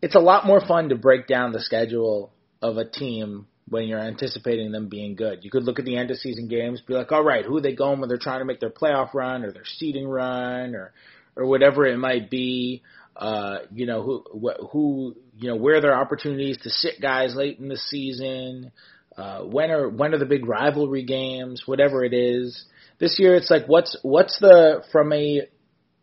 it's 0.03 0.15
a 0.15 0.21
lot 0.21 0.47
more 0.47 0.61
fun 0.61 0.89
to 0.91 0.97
break 0.97 1.27
down 1.27 1.53
the 1.53 1.61
schedule 1.61 2.33
of 2.63 2.77
a 2.77 2.85
team 2.85 3.47
when 3.69 3.89
you're 3.89 4.01
anticipating 4.01 4.73
them 4.73 4.89
being 4.89 5.17
good. 5.17 5.45
You 5.45 5.51
could 5.51 5.65
look 5.65 5.79
at 5.79 5.85
the 5.85 5.97
end 5.97 6.11
of 6.11 6.19
season 6.19 6.49
games, 6.49 6.81
be 6.81 6.95
like, 6.95 7.11
all 7.11 7.25
right, 7.25 7.45
who 7.45 7.57
are 7.57 7.61
they 7.61 7.75
going 7.75 8.01
when 8.01 8.09
they're 8.09 8.19
trying 8.19 8.39
to 8.39 8.45
make 8.45 8.61
their 8.61 8.71
playoff 8.71 9.13
run 9.13 9.45
or 9.45 9.53
their 9.53 9.65
seeding 9.65 10.09
run 10.09 10.75
or 10.75 10.93
or 11.35 11.47
whatever 11.47 11.87
it 11.87 11.99
might 11.99 12.31
be 12.31 12.83
uh, 13.17 13.61
you 13.73 13.87
know, 13.87 14.03
who, 14.03 14.25
wh- 14.39 14.71
who, 14.71 15.17
you 15.39 15.49
know, 15.49 15.57
where 15.57 15.77
are 15.77 15.81
their 15.81 15.99
opportunities 15.99 16.59
to 16.63 16.71
sit 16.71 17.01
guys 17.01 17.35
late 17.35 17.59
in 17.59 17.69
the 17.69 17.77
season? 17.77 18.71
Uh, 19.17 19.41
when 19.41 19.71
are, 19.71 19.89
when 19.89 20.15
are 20.15 20.19
the 20.19 20.27
big 20.27 20.47
rivalry 20.47 21.03
games? 21.03 21.63
Whatever 21.65 22.05
it 22.05 22.13
is. 22.13 22.65
This 22.99 23.19
year 23.19 23.35
it's 23.35 23.51
like, 23.51 23.67
what's, 23.67 23.97
what's 24.03 24.39
the, 24.39 24.83
from 24.93 25.13
a 25.13 25.43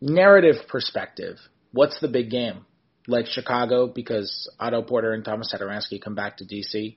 narrative 0.00 0.56
perspective, 0.68 1.36
what's 1.72 2.00
the 2.00 2.08
big 2.08 2.30
game? 2.30 2.66
Like 3.06 3.26
Chicago 3.26 3.86
because 3.86 4.50
Otto 4.58 4.82
Porter 4.82 5.12
and 5.12 5.24
Tomas 5.24 5.54
Satoransky 5.54 6.00
come 6.00 6.14
back 6.14 6.38
to 6.38 6.44
DC. 6.44 6.96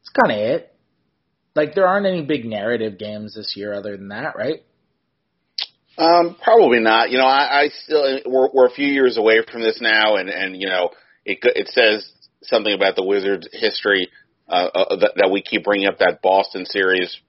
It's 0.00 0.10
kind 0.18 0.32
of 0.32 0.38
it. 0.38 0.76
Like 1.54 1.74
there 1.74 1.86
aren't 1.86 2.06
any 2.06 2.22
big 2.22 2.44
narrative 2.44 2.98
games 2.98 3.34
this 3.34 3.54
year 3.56 3.74
other 3.74 3.96
than 3.96 4.08
that, 4.08 4.36
right? 4.36 4.62
Um, 5.98 6.36
probably 6.42 6.80
not. 6.80 7.10
You 7.10 7.18
know, 7.18 7.26
I, 7.26 7.64
I 7.64 7.68
still 7.68 8.20
we're, 8.24 8.48
we're 8.54 8.66
a 8.66 8.72
few 8.72 8.86
years 8.86 9.18
away 9.18 9.42
from 9.50 9.60
this 9.60 9.80
now, 9.82 10.16
and 10.16 10.30
and 10.30 10.56
you 10.56 10.66
know, 10.66 10.90
it 11.26 11.38
it 11.42 11.68
says 11.68 12.10
something 12.42 12.72
about 12.72 12.96
the 12.96 13.04
Wizards' 13.04 13.48
history 13.52 14.08
uh, 14.48 14.70
uh, 14.74 14.96
that, 14.96 15.12
that 15.16 15.30
we 15.30 15.42
keep 15.42 15.64
bringing 15.64 15.86
up 15.86 15.98
that 15.98 16.22
Boston 16.22 16.64
series 16.64 17.20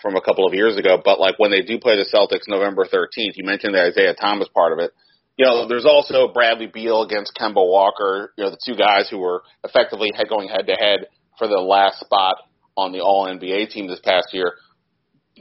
from 0.00 0.16
a 0.16 0.20
couple 0.20 0.46
of 0.46 0.54
years 0.54 0.76
ago. 0.76 1.00
But 1.02 1.20
like 1.20 1.38
when 1.38 1.50
they 1.50 1.62
do 1.62 1.78
play 1.78 1.96
the 1.96 2.06
Celtics 2.06 2.48
November 2.48 2.84
13th, 2.84 3.36
you 3.36 3.44
mentioned 3.44 3.74
the 3.74 3.82
Isaiah 3.82 4.14
Thomas 4.14 4.48
part 4.54 4.72
of 4.72 4.78
it. 4.78 4.92
You 5.36 5.46
know, 5.46 5.68
there's 5.68 5.86
also 5.86 6.32
Bradley 6.32 6.66
Beal 6.66 7.02
against 7.02 7.36
Kemba 7.38 7.56
Walker. 7.56 8.32
You 8.36 8.44
know, 8.44 8.50
the 8.50 8.58
two 8.64 8.74
guys 8.74 9.08
who 9.08 9.18
were 9.18 9.42
effectively 9.62 10.10
head 10.14 10.28
going 10.28 10.48
head 10.48 10.66
to 10.66 10.74
head 10.74 11.06
for 11.38 11.46
the 11.46 11.60
last 11.60 12.00
spot 12.00 12.36
on 12.76 12.92
the 12.92 13.00
All 13.00 13.26
NBA 13.26 13.70
team 13.70 13.86
this 13.86 14.00
past 14.02 14.28
year. 14.32 14.54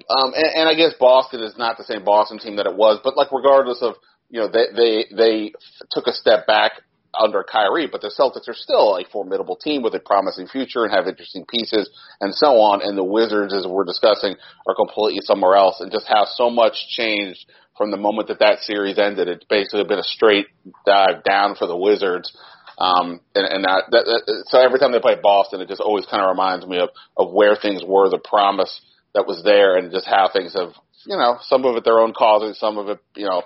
Um, 0.09 0.33
and, 0.35 0.61
and 0.61 0.69
I 0.69 0.75
guess 0.75 0.93
Boston 0.99 1.41
is 1.41 1.57
not 1.57 1.77
the 1.77 1.83
same 1.83 2.05
Boston 2.05 2.37
team 2.37 2.57
that 2.57 2.67
it 2.67 2.75
was, 2.75 2.99
but 3.03 3.17
like 3.17 3.31
regardless 3.31 3.79
of 3.81 3.95
you 4.29 4.39
know 4.39 4.47
they 4.47 4.65
they 4.75 5.05
they 5.15 5.53
took 5.89 6.05
a 6.05 6.13
step 6.13 6.45
back 6.45 6.73
under 7.21 7.43
Kyrie, 7.43 7.87
but 7.91 8.01
the 8.01 8.13
Celtics 8.17 8.47
are 8.47 8.55
still 8.55 8.97
a 8.97 9.05
formidable 9.11 9.55
team 9.55 9.81
with 9.81 9.93
a 9.93 9.99
promising 9.99 10.47
future 10.47 10.83
and 10.83 10.93
have 10.93 11.07
interesting 11.07 11.45
pieces 11.45 11.89
and 12.21 12.33
so 12.33 12.59
on. 12.59 12.81
And 12.83 12.97
the 12.97 13.03
Wizards, 13.03 13.53
as 13.53 13.65
we're 13.67 13.85
discussing, 13.85 14.35
are 14.67 14.75
completely 14.75 15.21
somewhere 15.21 15.55
else 15.55 15.79
and 15.79 15.91
just 15.91 16.07
have 16.07 16.27
so 16.35 16.49
much 16.49 16.75
changed 16.89 17.45
from 17.77 17.91
the 17.91 17.97
moment 17.97 18.27
that 18.27 18.39
that 18.39 18.59
series 18.59 18.97
ended. 18.97 19.27
It's 19.27 19.45
basically 19.45 19.83
been 19.83 19.99
a 19.99 20.03
straight 20.03 20.47
dive 20.85 21.23
down 21.23 21.55
for 21.55 21.67
the 21.67 21.77
Wizards. 21.77 22.35
Um, 22.77 23.21
and, 23.33 23.45
and 23.45 23.63
that, 23.63 23.83
that, 23.91 24.05
that, 24.05 24.43
so 24.47 24.59
every 24.59 24.79
time 24.79 24.91
they 24.91 24.99
play 24.99 25.15
Boston, 25.21 25.61
it 25.61 25.67
just 25.67 25.81
always 25.81 26.05
kind 26.05 26.21
of 26.21 26.29
reminds 26.29 26.65
me 26.65 26.77
of, 26.79 26.89
of 27.17 27.33
where 27.33 27.55
things 27.55 27.83
were, 27.85 28.09
the 28.09 28.19
promise 28.19 28.81
that 29.13 29.25
was 29.25 29.41
there 29.43 29.77
and 29.77 29.91
just 29.91 30.05
how 30.05 30.29
things 30.31 30.53
have, 30.53 30.73
you 31.05 31.17
know, 31.17 31.37
some 31.41 31.65
of 31.65 31.75
it 31.75 31.85
their 31.85 31.99
own 31.99 32.13
causes, 32.13 32.59
some 32.59 32.77
of 32.77 32.89
it, 32.89 32.99
you 33.15 33.25
know, 33.25 33.41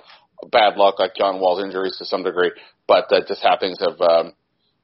bad 0.52 0.78
luck 0.78 1.00
like 1.00 1.16
John 1.16 1.40
Wall's 1.40 1.64
injuries 1.64 1.98
to 1.98 2.06
some 2.06 2.24
degree, 2.24 2.52
but 2.88 3.12
uh, 3.12 3.22
just 3.28 3.42
how 3.44 3.58
things 3.58 3.80
have 3.80 4.00
um, 4.02 4.34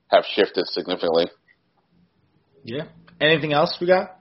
have 0.08 0.24
shifted 0.34 0.68
significantly. 0.68 1.28
Yeah. 2.64 2.86
Anything 3.20 3.54
else 3.54 3.78
we 3.80 3.88
got? 3.88 4.18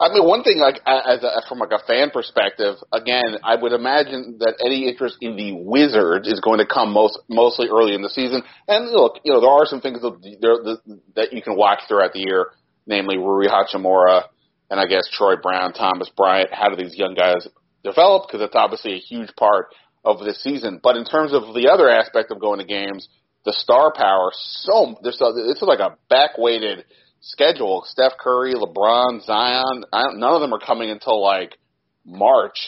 I 0.00 0.12
mean, 0.12 0.26
one 0.26 0.42
thing, 0.42 0.58
like 0.58 0.80
as 0.86 1.22
a, 1.22 1.40
from 1.48 1.60
like 1.60 1.70
a 1.70 1.78
fan 1.86 2.10
perspective, 2.10 2.76
again, 2.92 3.38
I 3.44 3.54
would 3.54 3.72
imagine 3.72 4.36
that 4.40 4.54
any 4.64 4.88
interest 4.88 5.18
in 5.20 5.36
the 5.36 5.52
Wizards 5.52 6.26
is 6.26 6.40
going 6.40 6.58
to 6.58 6.66
come 6.66 6.92
most 6.92 7.20
mostly 7.28 7.68
early 7.68 7.94
in 7.94 8.02
the 8.02 8.10
season. 8.10 8.42
And 8.66 8.90
look, 8.90 9.20
you 9.24 9.32
know, 9.32 9.40
there 9.40 9.50
are 9.50 9.66
some 9.66 9.80
things 9.80 10.02
that, 10.02 10.80
that 11.14 11.32
you 11.32 11.42
can 11.42 11.56
watch 11.56 11.80
throughout 11.86 12.12
the 12.12 12.20
year, 12.20 12.48
namely 12.86 13.16
Rui 13.16 13.46
Hachimura, 13.46 14.24
and 14.68 14.80
I 14.80 14.86
guess 14.86 15.08
Troy 15.12 15.36
Brown, 15.36 15.72
Thomas 15.72 16.10
Bryant. 16.16 16.50
How 16.52 16.68
do 16.68 16.76
these 16.76 16.96
young 16.98 17.14
guys 17.14 17.46
develop? 17.84 18.26
Because 18.26 18.44
it's 18.44 18.56
obviously 18.56 18.94
a 18.94 18.98
huge 18.98 19.30
part 19.36 19.68
of 20.04 20.18
this 20.20 20.42
season. 20.42 20.80
But 20.82 20.96
in 20.96 21.04
terms 21.04 21.32
of 21.32 21.54
the 21.54 21.70
other 21.72 21.88
aspect 21.88 22.30
of 22.30 22.40
going 22.40 22.58
to 22.58 22.64
games, 22.64 23.08
the 23.44 23.52
star 23.52 23.92
power, 23.94 24.30
so 24.32 24.96
there's 25.02 25.20
a, 25.20 25.30
it's 25.50 25.62
like 25.62 25.78
a 25.78 25.96
back 26.08 26.30
weighted 26.38 26.84
schedule. 27.20 27.84
Steph 27.86 28.12
Curry, 28.18 28.54
LeBron, 28.54 29.22
Zion, 29.24 29.84
I 29.92 30.02
don't, 30.02 30.18
none 30.18 30.34
of 30.34 30.40
them 30.40 30.52
are 30.52 30.58
coming 30.58 30.90
until 30.90 31.22
like 31.22 31.56
March. 32.04 32.58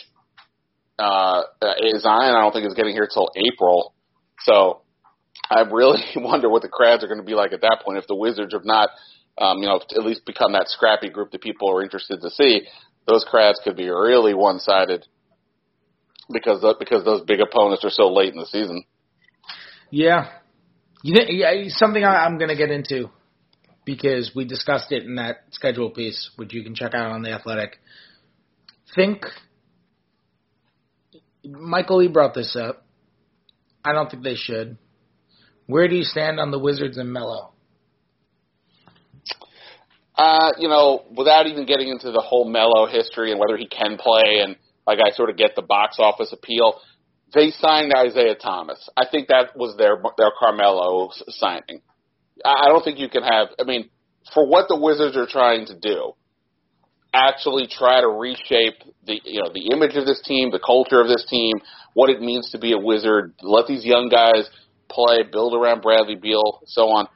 Uh, 0.99 1.43
Zion, 1.99 2.35
I 2.35 2.41
don't 2.41 2.53
think 2.53 2.67
is 2.67 2.75
getting 2.75 2.95
here 2.95 3.09
till 3.13 3.31
April. 3.37 3.95
So 4.41 4.83
I 5.51 5.61
really 5.63 6.01
wonder 6.17 6.49
what 6.49 6.63
the 6.63 6.69
crowds 6.69 7.05
are 7.05 7.09
going 7.09 7.21
to 7.21 7.27
be 7.27 7.35
like 7.35 7.53
at 7.53 7.63
that 7.63 7.83
point 7.85 7.99
if 7.99 8.07
the 8.07 8.15
Wizards 8.15 8.55
have 8.55 8.65
not 8.65 8.91
um, 9.39 9.59
you 9.59 9.67
know, 9.67 9.77
at 9.77 10.05
least 10.05 10.25
become 10.25 10.53
that 10.53 10.69
scrappy 10.69 11.11
group 11.11 11.31
that 11.33 11.43
people 11.43 11.71
are 11.71 11.83
interested 11.83 12.21
to 12.23 12.31
see, 12.31 12.63
those 13.07 13.25
crowds 13.29 13.61
could 13.63 13.77
be 13.77 13.89
really 13.89 14.35
one 14.35 14.59
sided 14.59 15.07
because 16.33 16.61
the, 16.61 16.75
because 16.79 17.05
those 17.05 17.23
big 17.23 17.41
opponents 17.41 17.85
are 17.85 17.91
so 17.91 18.13
late 18.13 18.33
in 18.33 18.39
the 18.39 18.47
season. 18.47 18.85
Yeah, 19.91 20.29
you 21.03 21.15
know, 21.15 21.25
yeah, 21.29 21.69
something 21.69 22.03
I, 22.05 22.25
I'm 22.25 22.39
going 22.39 22.49
to 22.49 22.57
get 22.57 22.71
into 22.71 23.11
because 23.85 24.33
we 24.35 24.45
discussed 24.45 24.91
it 24.91 25.05
in 25.05 25.15
that 25.17 25.45
schedule 25.51 25.91
piece, 25.91 26.31
which 26.37 26.53
you 26.53 26.65
can 26.65 26.75
check 26.75 26.95
out 26.95 27.13
on 27.13 27.23
the 27.23 27.31
Athletic. 27.31 27.79
Think 28.95 29.25
Michael 31.45 31.99
Lee 31.99 32.09
brought 32.09 32.35
this 32.35 32.57
up. 32.57 32.85
I 33.85 33.93
don't 33.93 34.11
think 34.11 34.25
they 34.25 34.35
should. 34.35 34.79
Where 35.67 35.87
do 35.87 35.95
you 35.95 36.03
stand 36.03 36.41
on 36.41 36.51
the 36.51 36.59
Wizards 36.59 36.99
and 36.99 37.13
Melo? 37.13 37.53
Uh, 40.17 40.53
you 40.59 40.69
know, 40.69 41.05
without 41.15 41.47
even 41.47 41.67
getting 41.67 41.89
into 41.89 42.11
the 42.11 42.21
whole 42.21 42.49
Melo 42.49 42.87
history 42.87 43.31
and 43.33 43.41
whether 43.41 43.57
he 43.57 43.67
can 43.67 43.99
play, 43.99 44.41
and 44.43 44.57
like 44.87 44.99
I 44.99 45.11
sort 45.11 45.31
of 45.31 45.37
get 45.37 45.55
the 45.55 45.63
box 45.63 45.97
office 45.99 46.33
appeal, 46.33 46.81
they 47.35 47.51
signed 47.51 47.93
Isaiah 47.95 48.35
Thomas. 48.35 48.89
I 48.97 49.05
think 49.11 49.29
that 49.29 49.57
was 49.57 49.77
their 49.77 50.01
their 50.17 50.31
Carmelo 50.39 51.11
signing. 51.29 51.83
I 52.45 52.69
don't 52.69 52.83
think 52.83 52.99
you 52.99 53.09
can 53.09 53.23
have. 53.23 53.49
I 53.61 53.65
mean, 53.65 53.91
for 54.33 54.47
what 54.47 54.69
the 54.69 54.79
Wizards 54.79 55.17
are 55.17 55.27
trying 55.27 55.67
to 55.67 55.79
do, 55.79 56.13
actually 57.13 57.67
try 57.67 58.01
to 58.01 58.09
reshape 58.09 58.81
the 59.07 59.21
you 59.25 59.41
know 59.41 59.51
the 59.53 59.71
image 59.73 59.97
of 59.97 60.07
this 60.07 60.23
team, 60.25 60.51
the 60.51 60.61
culture 60.65 61.01
of 61.01 61.09
this 61.09 61.27
team, 61.29 61.57
what 61.95 62.11
it 62.11 62.21
means 62.21 62.51
to 62.51 62.59
be 62.59 62.73
a 62.73 62.79
wizard. 62.79 63.35
Let 63.43 63.67
these 63.67 63.85
young 63.85 64.09
guys 64.09 64.49
play, 64.89 65.19
build 65.31 65.55
around 65.55 65.83
Bradley 65.83 66.17
Beal, 66.17 66.61
so 66.67 66.89
on. 66.89 67.09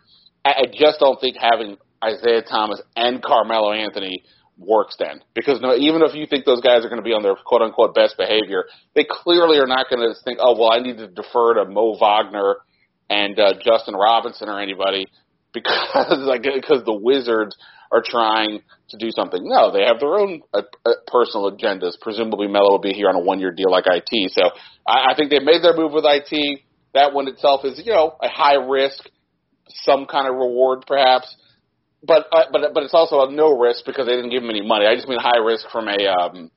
I 0.44 0.64
just 0.72 0.98
don't 1.00 1.20
think 1.20 1.36
having 1.38 1.76
Isaiah 2.02 2.42
Thomas 2.42 2.80
and 2.96 3.22
Carmelo 3.22 3.72
Anthony 3.72 4.22
works 4.60 4.94
then 4.98 5.22
because 5.34 5.60
no, 5.60 5.74
even 5.74 6.02
if 6.02 6.14
you 6.14 6.26
think 6.26 6.44
those 6.44 6.60
guys 6.60 6.84
are 6.84 6.88
going 6.88 7.00
to 7.00 7.06
be 7.06 7.14
on 7.14 7.22
their 7.22 7.34
quote 7.34 7.62
unquote 7.62 7.94
best 7.94 8.16
behavior, 8.16 8.64
they 8.94 9.06
clearly 9.08 9.58
are 9.58 9.66
not 9.66 9.86
going 9.88 10.00
to 10.00 10.14
think, 10.22 10.38
oh 10.40 10.58
well, 10.58 10.70
I 10.72 10.80
need 10.80 10.98
to 10.98 11.08
defer 11.08 11.54
to 11.54 11.64
Mo 11.64 11.96
Wagner 11.98 12.56
and 13.08 13.38
uh, 13.40 13.54
Justin 13.64 13.94
Robinson 13.94 14.48
or 14.48 14.60
anybody 14.60 15.06
because 15.54 16.18
like 16.20 16.42
because 16.42 16.84
the 16.84 16.94
Wizards 16.94 17.56
are 17.90 18.02
trying 18.04 18.60
to 18.90 18.96
do 18.98 19.10
something. 19.10 19.40
No, 19.42 19.72
they 19.72 19.84
have 19.84 19.98
their 19.98 20.14
own 20.14 20.42
uh, 20.54 20.62
uh, 20.86 20.90
personal 21.08 21.50
agendas. 21.50 21.98
Presumably, 22.00 22.46
Melo 22.46 22.70
will 22.70 22.78
be 22.78 22.92
here 22.92 23.08
on 23.08 23.16
a 23.16 23.20
one 23.20 23.40
year 23.40 23.50
deal 23.50 23.70
like 23.70 23.84
IT. 23.86 24.32
So 24.32 24.42
I, 24.86 25.10
I 25.10 25.14
think 25.16 25.30
they 25.30 25.40
made 25.40 25.62
their 25.62 25.74
move 25.74 25.92
with 25.92 26.04
IT. 26.06 26.60
That 26.94 27.12
one 27.12 27.26
itself 27.28 27.64
is 27.64 27.82
you 27.84 27.92
know 27.92 28.14
a 28.22 28.28
high 28.28 28.54
risk, 28.54 29.08
some 29.68 30.06
kind 30.06 30.28
of 30.28 30.34
reward 30.34 30.84
perhaps 30.86 31.34
but 32.02 32.26
uh, 32.32 32.44
but 32.52 32.74
but 32.74 32.82
it's 32.82 32.94
also 32.94 33.20
a 33.26 33.32
no 33.32 33.58
risk 33.58 33.84
because 33.84 34.06
they 34.06 34.14
didn't 34.14 34.30
give 34.30 34.42
him 34.42 34.50
any 34.50 34.66
money. 34.66 34.86
I 34.86 34.94
just 34.94 35.08
mean 35.08 35.18
high 35.20 35.38
risk 35.38 35.68
from 35.70 35.88
a 35.88 36.06
um, 36.06 36.50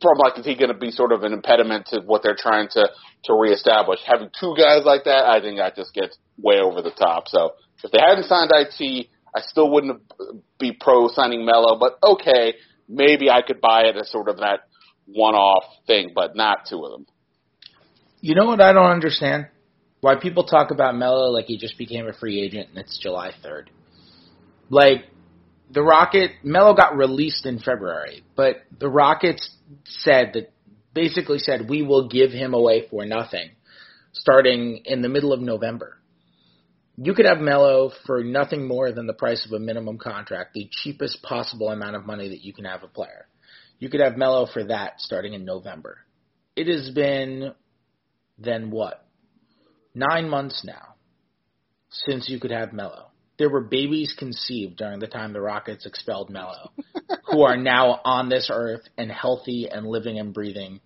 from 0.00 0.18
like 0.18 0.38
is 0.38 0.44
he 0.44 0.54
going 0.54 0.72
to 0.72 0.78
be 0.78 0.90
sort 0.90 1.12
of 1.12 1.22
an 1.22 1.32
impediment 1.32 1.86
to 1.86 2.00
what 2.04 2.22
they're 2.22 2.36
trying 2.38 2.68
to 2.72 2.90
to 3.24 3.34
reestablish? 3.34 4.00
Having 4.04 4.30
two 4.38 4.54
guys 4.56 4.84
like 4.84 5.04
that, 5.04 5.24
I 5.24 5.40
think 5.40 5.58
that 5.58 5.76
just 5.76 5.94
gets 5.94 6.18
way 6.36 6.60
over 6.60 6.82
the 6.82 6.90
top. 6.90 7.28
So 7.28 7.52
if 7.82 7.90
they 7.90 8.00
hadn't 8.00 8.24
signed 8.24 8.50
IT, 8.52 9.06
I 9.34 9.40
still 9.40 9.70
wouldn't 9.70 10.02
be 10.58 10.72
pro 10.78 11.08
signing 11.08 11.46
Melo. 11.46 11.78
But 11.78 11.98
okay, 12.02 12.54
maybe 12.88 13.30
I 13.30 13.40
could 13.40 13.60
buy 13.60 13.84
it 13.84 13.96
as 13.96 14.10
sort 14.10 14.28
of 14.28 14.38
that 14.38 14.60
one 15.06 15.34
off 15.34 15.64
thing, 15.86 16.12
but 16.14 16.36
not 16.36 16.66
two 16.68 16.84
of 16.84 16.90
them. 16.92 17.06
You 18.20 18.34
know 18.34 18.46
what 18.46 18.60
I 18.60 18.72
don't 18.72 18.90
understand? 18.90 19.48
Why 20.00 20.16
people 20.16 20.44
talk 20.44 20.70
about 20.70 20.96
Melo 20.96 21.30
like 21.30 21.46
he 21.46 21.56
just 21.56 21.78
became 21.78 22.08
a 22.08 22.12
free 22.12 22.40
agent 22.40 22.70
and 22.70 22.78
it's 22.78 22.98
July 22.98 23.32
third. 23.42 23.70
Like 24.72 25.04
the 25.70 25.82
Rocket 25.82 26.30
Melo 26.42 26.72
got 26.72 26.96
released 26.96 27.44
in 27.44 27.58
February, 27.58 28.24
but 28.34 28.62
the 28.80 28.88
Rockets 28.88 29.50
said 29.84 30.30
that 30.32 30.50
basically 30.94 31.38
said 31.38 31.68
we 31.68 31.82
will 31.82 32.08
give 32.08 32.30
him 32.30 32.54
away 32.54 32.88
for 32.88 33.04
nothing 33.04 33.50
starting 34.14 34.80
in 34.86 35.02
the 35.02 35.10
middle 35.10 35.34
of 35.34 35.40
November. 35.40 35.98
You 36.96 37.12
could 37.12 37.26
have 37.26 37.38
Melo 37.38 37.90
for 38.06 38.24
nothing 38.24 38.66
more 38.66 38.92
than 38.92 39.06
the 39.06 39.12
price 39.12 39.44
of 39.44 39.52
a 39.52 39.58
minimum 39.58 39.98
contract, 39.98 40.54
the 40.54 40.70
cheapest 40.70 41.22
possible 41.22 41.68
amount 41.68 41.96
of 41.96 42.06
money 42.06 42.30
that 42.30 42.42
you 42.42 42.54
can 42.54 42.64
have 42.64 42.82
a 42.82 42.88
player. 42.88 43.26
You 43.78 43.90
could 43.90 44.00
have 44.00 44.16
Melo 44.16 44.46
for 44.46 44.64
that 44.64 45.00
starting 45.02 45.34
in 45.34 45.44
November. 45.44 45.98
It 46.56 46.66
has 46.68 46.88
been 46.94 47.52
then 48.38 48.70
what? 48.70 49.06
Nine 49.94 50.30
months 50.30 50.62
now 50.64 50.94
since 51.90 52.30
you 52.30 52.40
could 52.40 52.52
have 52.52 52.72
Melo 52.72 53.11
there 53.42 53.50
were 53.50 53.60
babies 53.60 54.14
conceived 54.16 54.76
during 54.76 55.00
the 55.00 55.08
time 55.08 55.32
the 55.32 55.40
Rockets 55.40 55.84
expelled 55.84 56.30
Melo, 56.30 56.70
who 57.32 57.42
are 57.42 57.56
now 57.56 57.98
on 58.04 58.28
this 58.28 58.48
earth 58.52 58.82
and 58.96 59.10
healthy 59.10 59.68
and 59.68 59.84
living 59.84 60.16
and 60.20 60.32
breathing 60.32 60.78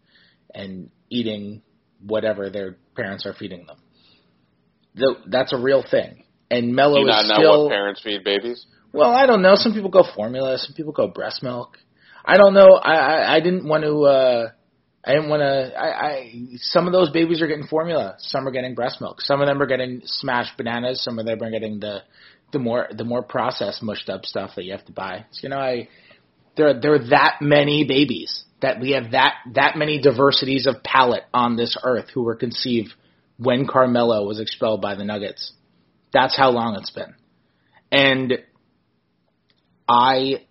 and 0.55 0.88
eating 1.11 1.61
whatever 2.01 2.49
their 2.49 2.79
parents 2.97 3.27
are 3.27 3.35
feeding 3.35 3.66
them. 3.66 5.19
That's 5.27 5.53
a 5.53 5.59
real 5.59 5.85
thing. 5.88 6.25
And 6.51 6.75
Melo 6.75 6.95
Do 6.95 7.01
you 7.01 7.07
not 7.09 7.25
is 7.25 7.29
know 7.29 7.37
still. 7.37 7.64
what 7.64 7.73
parents 7.73 8.01
feed 8.03 8.25
babies? 8.25 8.64
Well, 8.90 9.11
I 9.11 9.27
don't 9.27 9.42
know. 9.42 9.53
Some 9.57 9.75
people 9.75 9.90
go 9.90 10.03
formula. 10.14 10.57
Some 10.57 10.75
people 10.75 10.95
go 10.95 11.09
breast 11.09 11.42
milk. 11.42 11.77
I 12.25 12.38
don't 12.38 12.55
know. 12.55 12.73
I 12.73 12.95
I, 12.95 13.35
I 13.37 13.40
didn't 13.40 13.69
want 13.69 13.85
to. 13.85 14.03
uh 14.05 14.51
I 15.05 15.12
didn't 15.12 15.29
want 15.29 15.40
to. 15.40 15.79
I, 15.79 16.07
I 16.07 16.33
some 16.57 16.87
of 16.87 16.92
those 16.92 17.11
babies 17.11 17.42
are 17.42 17.47
getting 17.47 17.66
formula. 17.66 18.14
Some 18.19 18.49
are 18.49 18.51
getting 18.51 18.75
breast 18.75 19.01
milk. 19.01 19.21
Some 19.21 19.42
of 19.42 19.47
them 19.47 19.61
are 19.61 19.66
getting 19.66 20.01
smashed 20.05 20.57
bananas. 20.57 21.05
Some 21.05 21.19
of 21.19 21.27
them 21.27 21.42
are 21.42 21.51
getting 21.51 21.79
the 21.79 22.01
the 22.53 22.59
more 22.59 22.89
the 22.93 23.05
more 23.05 23.23
processed 23.23 23.83
mushed 23.83 24.09
up 24.09 24.25
stuff 24.25 24.53
that 24.57 24.65
you 24.65 24.73
have 24.73 24.85
to 24.87 24.93
buy. 24.93 25.27
So, 25.33 25.41
you 25.43 25.49
know, 25.49 25.59
I 25.59 25.89
there 26.57 26.79
there 26.81 26.95
are 26.95 27.09
that 27.11 27.39
many 27.41 27.85
babies 27.85 28.45
that 28.63 28.81
we 28.81 28.93
have 28.93 29.13
that 29.13 29.35
that 29.55 29.77
many 29.77 30.01
diversities 30.01 30.67
of 30.67 30.83
palate 30.83 31.25
on 31.35 31.57
this 31.57 31.77
earth 31.83 32.11
who 32.13 32.23
were 32.23 32.37
conceived 32.37 32.93
when 33.39 33.67
Carmelo 33.67 34.27
was 34.27 34.41
expelled 34.41 34.81
by 34.81 34.95
the 34.95 35.05
Nuggets. 35.05 35.53
That's 36.13 36.37
how 36.37 36.51
long 36.51 36.77
it's 36.77 36.91
been. 36.91 37.15
And 37.93 38.39
I 39.89 40.47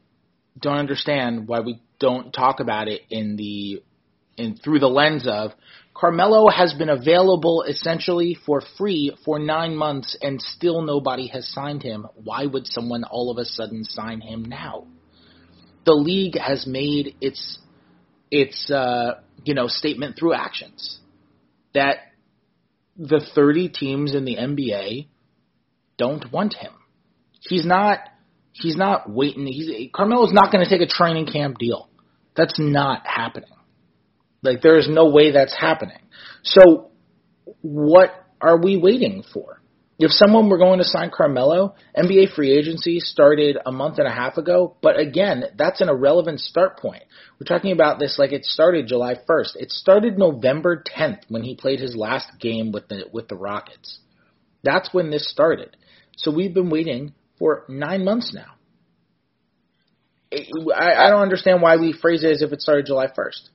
don't 0.59 0.77
understand 0.77 1.47
why 1.47 1.61
we 1.61 1.81
don't 1.99 2.31
talk 2.31 2.59
about 2.59 2.87
it 2.87 3.01
in 3.09 3.35
the 3.35 3.81
in 4.37 4.57
through 4.57 4.79
the 4.79 4.87
lens 4.87 5.27
of 5.27 5.51
Carmelo 5.95 6.49
has 6.49 6.73
been 6.73 6.89
available 6.89 7.63
essentially 7.63 8.37
for 8.45 8.61
free 8.77 9.15
for 9.23 9.39
nine 9.39 9.75
months 9.77 10.17
and 10.21 10.41
still 10.41 10.81
nobody 10.81 11.27
has 11.27 11.47
signed 11.47 11.81
him. 11.81 12.05
Why 12.15 12.45
would 12.45 12.67
someone 12.67 13.05
all 13.05 13.31
of 13.31 13.37
a 13.37 13.45
sudden 13.45 13.85
sign 13.85 14.19
him 14.19 14.43
now? 14.43 14.87
The 15.85 15.93
league 15.93 16.37
has 16.37 16.67
made 16.67 17.15
its 17.21 17.59
its 18.29 18.69
uh, 18.69 19.21
you 19.45 19.53
know 19.53 19.67
statement 19.67 20.17
through 20.19 20.33
actions 20.33 20.99
that 21.73 21.99
the 22.97 23.25
30 23.33 23.69
teams 23.69 24.13
in 24.13 24.25
the 24.25 24.35
NBA 24.35 25.07
don't 25.97 26.29
want 26.29 26.55
him. 26.55 26.73
He's 27.39 27.65
not 27.65 27.99
he's 28.51 28.75
not 28.75 29.09
waiting. 29.09 29.47
He's 29.47 29.89
Carmelo's 29.93 30.33
not 30.33 30.51
going 30.51 30.63
to 30.63 30.69
take 30.69 30.81
a 30.81 30.91
training 30.91 31.27
camp 31.27 31.57
deal. 31.57 31.87
That's 32.35 32.59
not 32.59 33.07
happening. 33.07 33.54
Like 34.45 34.61
there 34.61 34.77
is 34.77 34.87
no 34.89 35.09
way 35.09 35.31
that's 35.31 35.55
happening. 35.55 35.99
So 36.43 36.91
what 37.61 38.11
are 38.39 38.57
we 38.61 38.77
waiting 38.77 39.23
for? 39.33 39.61
If 39.97 40.11
someone 40.11 40.49
were 40.49 40.57
going 40.57 40.79
to 40.79 40.85
sign 40.85 41.09
Carmelo, 41.09 41.75
NBA 41.97 42.35
free 42.35 42.51
agency 42.51 42.99
started 42.99 43.57
a 43.65 43.71
month 43.71 43.97
and 43.97 44.07
a 44.07 44.11
half 44.11 44.37
ago, 44.37 44.75
but 44.81 44.99
again, 44.99 45.45
that's 45.57 45.79
an 45.79 45.87
irrelevant 45.87 46.41
start 46.41 46.79
point. 46.79 47.03
We're 47.39 47.47
talking 47.47 47.71
about 47.71 47.97
this 47.97 48.19
like 48.19 48.33
it 48.33 48.43
started 48.43 48.87
July 48.87 49.15
1st. 49.15 49.55
It 49.55 49.71
started 49.71 50.17
November 50.17 50.83
10th 50.83 51.19
when 51.29 51.43
he 51.43 51.55
played 51.55 51.79
his 51.79 51.95
last 51.95 52.27
game 52.41 52.73
with 52.73 52.89
the 52.89 53.05
with 53.13 53.29
the 53.29 53.37
Rockets. 53.37 53.99
That's 54.63 54.93
when 54.93 55.11
this 55.11 55.29
started. 55.29 55.77
So 56.17 56.29
we've 56.29 56.53
been 56.53 56.69
waiting 56.69 57.13
for 57.39 57.63
9 57.69 58.03
months 58.03 58.33
now. 58.33 58.51
I, 60.75 61.05
I 61.05 61.09
don't 61.09 61.21
understand 61.21 61.61
why 61.61 61.77
we 61.77 61.93
phrase 61.93 62.23
it 62.23 62.31
as 62.31 62.41
if 62.41 62.51
it 62.51 62.61
started 62.61 62.85
July 62.85 63.07
1st. 63.07 63.49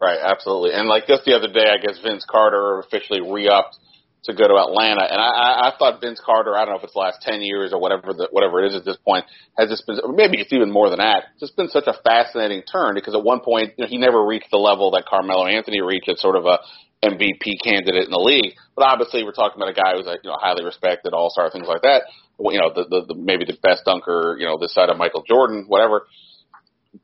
Right, 0.00 0.18
absolutely. 0.22 0.72
And 0.72 0.88
like 0.88 1.06
just 1.06 1.24
the 1.24 1.36
other 1.36 1.52
day, 1.52 1.68
I 1.68 1.76
guess 1.76 2.00
Vince 2.02 2.24
Carter 2.24 2.80
officially 2.80 3.20
re-upped 3.20 3.76
to 4.24 4.34
go 4.34 4.48
to 4.48 4.56
Atlanta, 4.56 5.04
and 5.08 5.16
I, 5.16 5.28
I 5.28 5.50
I 5.68 5.72
thought 5.78 6.00
Vince 6.00 6.20
Carter, 6.20 6.52
I 6.56 6.64
don't 6.64 6.76
know 6.76 6.78
if 6.78 6.84
it's 6.84 6.92
the 6.92 7.00
last 7.00 7.22
ten 7.24 7.40
years 7.40 7.72
or 7.72 7.80
whatever 7.80 8.12
the, 8.12 8.28
whatever 8.30 8.60
it 8.60 8.68
is 8.68 8.76
at 8.76 8.84
this 8.84 8.96
point, 9.00 9.24
has 9.56 9.70
just 9.70 9.86
been, 9.86 9.96
maybe 10.12 10.40
it's 10.40 10.52
even 10.52 10.70
more 10.70 10.90
than 10.90 11.00
that, 11.00 11.32
just 11.40 11.56
been 11.56 11.68
such 11.68 11.86
a 11.86 11.96
fascinating 12.04 12.60
turn 12.68 12.92
because 12.94 13.14
at 13.14 13.24
one 13.24 13.40
point 13.40 13.72
you 13.76 13.84
know, 13.84 13.88
he 13.88 13.96
never 13.96 14.20
reached 14.20 14.50
the 14.50 14.60
level 14.60 14.90
that 14.92 15.08
Carmelo 15.08 15.46
Anthony 15.46 15.80
reached 15.80 16.08
as 16.08 16.20
sort 16.20 16.36
of 16.36 16.44
a 16.44 16.60
MVP 17.00 17.64
candidate 17.64 18.04
in 18.04 18.12
the 18.12 18.20
league. 18.20 18.56
But 18.76 18.88
obviously, 18.88 19.24
we're 19.24 19.32
talking 19.32 19.56
about 19.56 19.72
a 19.72 19.76
guy 19.76 19.96
who's 19.96 20.04
like 20.04 20.20
you 20.22 20.28
know 20.28 20.36
highly 20.38 20.64
respected, 20.64 21.12
all 21.12 21.30
star, 21.30 21.50
things 21.50 21.68
like 21.68 21.82
that. 21.82 22.04
You 22.38 22.60
know, 22.60 22.72
the, 22.72 22.84
the, 22.88 23.12
the 23.12 23.14
maybe 23.16 23.44
the 23.44 23.56
best 23.62 23.84
dunker, 23.84 24.36
you 24.38 24.44
know, 24.44 24.56
this 24.60 24.72
side 24.72 24.88
of 24.88 24.96
Michael 24.96 25.24
Jordan, 25.28 25.64
whatever. 25.68 26.06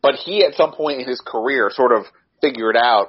But 0.03 0.17
he, 0.17 0.45
at 0.45 0.55
some 0.55 0.73
point 0.73 1.01
in 1.01 1.09
his 1.09 1.21
career, 1.21 1.71
sort 1.73 1.93
of 1.93 2.05
figured 2.41 2.77
out 2.77 3.09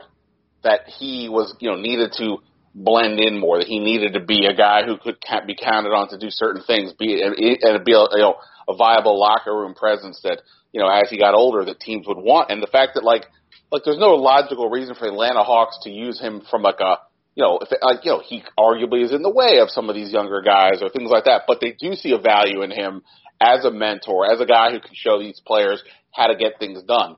that 0.64 0.82
he 1.00 1.30
was, 1.30 1.56
you 1.60 1.70
know, 1.70 1.78
needed 1.78 2.14
to 2.18 2.38
blend 2.74 3.20
in 3.20 3.40
more. 3.40 3.60
That 3.60 3.68
he 3.68 3.80
needed 3.80 4.14
to 4.14 4.20
be 4.20 4.46
a 4.46 4.56
guy 4.56 4.84
who 4.86 4.98
could 4.98 5.18
be 5.46 5.56
counted 5.56 5.90
on 5.90 6.10
to 6.10 6.18
do 6.18 6.30
certain 6.30 6.64
things, 6.64 6.94
be 6.94 7.22
and 7.22 7.36
be 7.36 7.94
a, 7.94 8.08
you 8.12 8.22
know 8.22 8.36
a 8.68 8.76
viable 8.76 9.20
locker 9.20 9.56
room 9.56 9.74
presence 9.74 10.20
that 10.24 10.42
you 10.72 10.82
know 10.82 10.88
as 10.88 11.10
he 11.10 11.18
got 11.18 11.34
older 11.34 11.66
that 11.66 11.80
teams 11.80 12.08
would 12.08 12.18
want. 12.18 12.52
And 12.52 12.62
the 12.62 12.68
fact 12.68 12.94
that 12.96 13.04
like 13.04 13.26
like 13.72 13.84
there's 13.84 14.00
no 14.00 14.16
logical 14.16 14.70
reason 14.70 14.96
for 14.96 15.08
Atlanta 15.08 15.44
Hawks 15.44 15.80
to 15.84 15.90
use 15.90 16.20
him 16.20 16.42
from 16.50 16.62
like 16.62 16.80
a 16.80 16.98
you 17.36 17.44
know 17.44 17.60
if 17.62 17.70
like 17.82 18.06
you 18.06 18.12
know 18.12 18.22
he 18.24 18.44
arguably 18.58 19.04
is 19.04 19.14
in 19.14 19.22
the 19.22 19.34
way 19.34 19.60
of 19.60 19.70
some 19.70 19.90
of 19.90 19.96
these 19.96 20.12
younger 20.12 20.42
guys 20.42 20.82
or 20.82 20.90
things 20.90 21.10
like 21.10 21.26
that, 21.26 21.44
but 21.48 21.60
they 21.62 21.76
do 21.80 21.94
see 21.96 22.14
a 22.14 22.20
value 22.20 22.62
in 22.62 22.72
him 22.72 23.02
as 23.40 23.66
a 23.66 23.72
mentor, 23.72 24.32
as 24.32 24.42
a 24.42 24.46
guy 24.46 24.72
who 24.72 24.80
can 24.80 24.94
show 24.94 25.20
these 25.20 25.40
players 25.46 25.84
how 26.12 26.28
to 26.28 26.36
get 26.36 26.58
things 26.60 26.82
done 26.84 27.16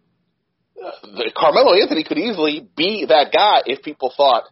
the, 0.79 1.31
Carmelo 1.35 1.73
Anthony 1.73 2.03
could 2.03 2.17
easily 2.17 2.67
be 2.75 3.05
that 3.07 3.31
guy 3.33 3.61
if 3.65 3.83
people 3.83 4.13
thought 4.15 4.43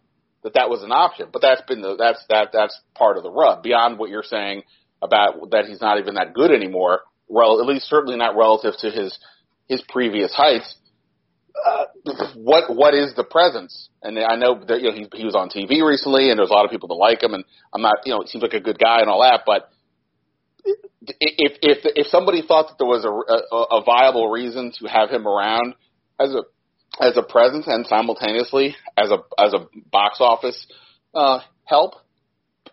that 0.44 0.54
that 0.54 0.70
was 0.70 0.84
an 0.84 0.92
option. 0.92 1.30
But 1.32 1.42
that's 1.42 1.62
been 1.62 1.82
the 1.82 1.96
that's 1.96 2.24
that 2.30 2.50
that's 2.54 2.80
part 2.96 3.18
of 3.18 3.24
the 3.24 3.32
rub. 3.32 3.64
Beyond 3.64 3.98
what 3.98 4.10
you're 4.10 4.24
saying 4.24 4.64
about 5.02 5.52
that 5.52 5.66
he's 5.68 5.82
not 5.82 6.00
even 6.00 6.16
that 6.16 6.34
good 6.34 6.52
anymore. 6.52 7.02
Well, 7.28 7.60
at 7.62 7.68
least 7.68 7.88
certainly 7.88 8.18
not 8.18 8.36
relative 8.36 8.74
to 8.80 8.92
his 8.92 9.18
his 9.68 9.84
previous 9.90 10.34
heights. 10.34 10.76
Uh, 11.66 11.86
what 12.36 12.76
what 12.76 12.94
is 12.94 13.14
the 13.16 13.24
presence? 13.24 13.90
And 14.04 14.20
I 14.20 14.36
know 14.36 14.64
that 14.68 14.82
you 14.82 14.90
know 14.90 14.96
he 14.96 15.08
he 15.14 15.26
was 15.26 15.36
on 15.36 15.50
TV 15.50 15.86
recently, 15.86 16.30
and 16.30 16.38
there's 16.38 16.50
a 16.50 16.54
lot 16.54 16.66
of 16.66 16.72
people 16.72 16.90
that 16.90 16.96
like 16.96 17.24
him, 17.24 17.34
and 17.34 17.44
I'm 17.74 17.82
not 17.82 18.06
you 18.06 18.14
know 18.14 18.22
he 18.22 18.28
seems 18.28 18.44
like 18.44 18.54
a 18.54 18.60
good 18.60 18.80
guy 18.80 19.00
and 19.00 19.10
all 19.10 19.22
that, 19.22 19.42
but 19.46 19.70
if 21.20 21.58
if 21.62 21.78
if 21.84 22.08
somebody 22.08 22.44
thought 22.46 22.68
that 22.70 22.78
there 22.78 22.88
was 22.88 23.06
a, 23.06 23.10
a, 23.10 23.80
a 23.80 23.84
viable 23.84 24.30
reason 24.30 24.72
to 24.80 24.88
have 24.88 25.10
him 25.10 25.28
around 25.28 25.74
as 26.20 26.34
a 26.34 26.44
as 27.00 27.16
a 27.18 27.24
presence 27.24 27.66
and 27.68 27.86
simultaneously 27.86 28.76
as 28.98 29.12
a 29.12 29.20
as 29.40 29.54
a 29.54 29.68
box 29.92 30.18
office 30.20 30.68
uh, 31.14 31.40
help, 31.66 31.94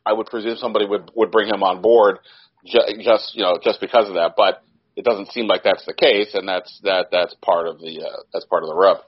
I 0.04 0.12
would 0.12 0.26
presume 0.26 0.56
somebody 0.56 0.86
would 0.86 1.10
would 1.14 1.30
bring 1.30 1.48
him 1.48 1.62
on 1.62 1.82
board 1.82 2.18
ju- 2.64 3.02
just 3.02 3.34
you 3.34 3.42
know 3.42 3.58
just 3.62 3.80
because 3.80 4.08
of 4.08 4.14
that. 4.14 4.32
But 4.36 4.62
it 4.96 5.04
doesn't 5.04 5.32
seem 5.32 5.46
like 5.46 5.62
that's 5.64 5.84
the 5.86 5.94
case, 5.94 6.34
and 6.34 6.48
that's 6.48 6.80
that 6.82 7.06
that's 7.10 7.34
part 7.42 7.66
of 7.66 7.78
the 7.78 8.02
uh, 8.02 8.22
that's 8.32 8.46
part 8.46 8.62
of 8.62 8.68
the 8.68 8.74
rub. 8.74 8.98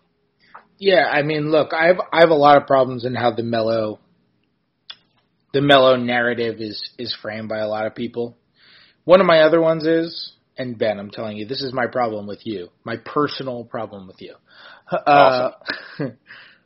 Yeah, 0.79 1.05
I 1.11 1.23
mean, 1.23 1.51
look, 1.51 1.73
I 1.73 1.87
have 1.87 2.01
I 2.13 2.21
have 2.21 2.31
a 2.31 2.35
lot 2.35 2.57
of 2.57 2.67
problems 2.67 3.05
in 3.05 3.15
how 3.15 3.31
the 3.33 3.43
Melo 3.43 4.01
the 5.53 5.63
Melo 5.63 5.97
narrative 5.97 6.61
is 6.61 6.91
is 6.99 7.17
framed 7.21 7.49
by 7.49 7.59
a 7.59 7.69
lot 7.69 7.87
of 7.87 7.95
people. 7.95 8.37
One 9.05 9.21
of 9.21 9.27
my 9.27 9.41
other 9.41 9.61
ones 9.61 9.87
is, 9.87 10.33
and 10.59 10.79
Ben, 10.79 10.99
I'm 10.99 11.11
telling 11.11 11.37
you, 11.37 11.47
this 11.47 11.63
is 11.63 11.73
my 11.73 11.87
problem 11.87 12.27
with 12.27 12.47
you, 12.47 12.69
my 12.85 12.97
personal 12.97 13.65
problem 13.65 14.07
with 14.07 14.21
you. 14.21 14.35
Uh, 14.91 15.51
Awesome. 15.99 16.19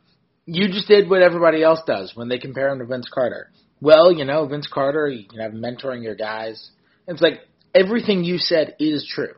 you 0.47 0.69
just 0.69 0.89
did 0.89 1.09
what 1.09 1.23
everybody 1.23 1.63
else 1.63 1.81
does 1.87 2.13
when 2.15 2.29
they 2.29 2.39
compare 2.39 2.69
him 2.69 2.79
to 2.79 2.87
Vince 2.87 3.09
Carter. 3.13 3.51
Well, 3.81 4.13
you 4.13 4.25
know, 4.25 4.47
Vince 4.47 4.69
Carter, 4.73 5.09
you 5.09 5.27
can 5.27 5.41
have 5.41 5.53
mentoring 5.53 6.03
your 6.03 6.15
guys. 6.15 6.71
It's 7.07 7.23
like 7.23 7.41
everything 7.75 8.25
you 8.25 8.39
said 8.39 8.77
is 8.79 9.09
true. 9.13 9.35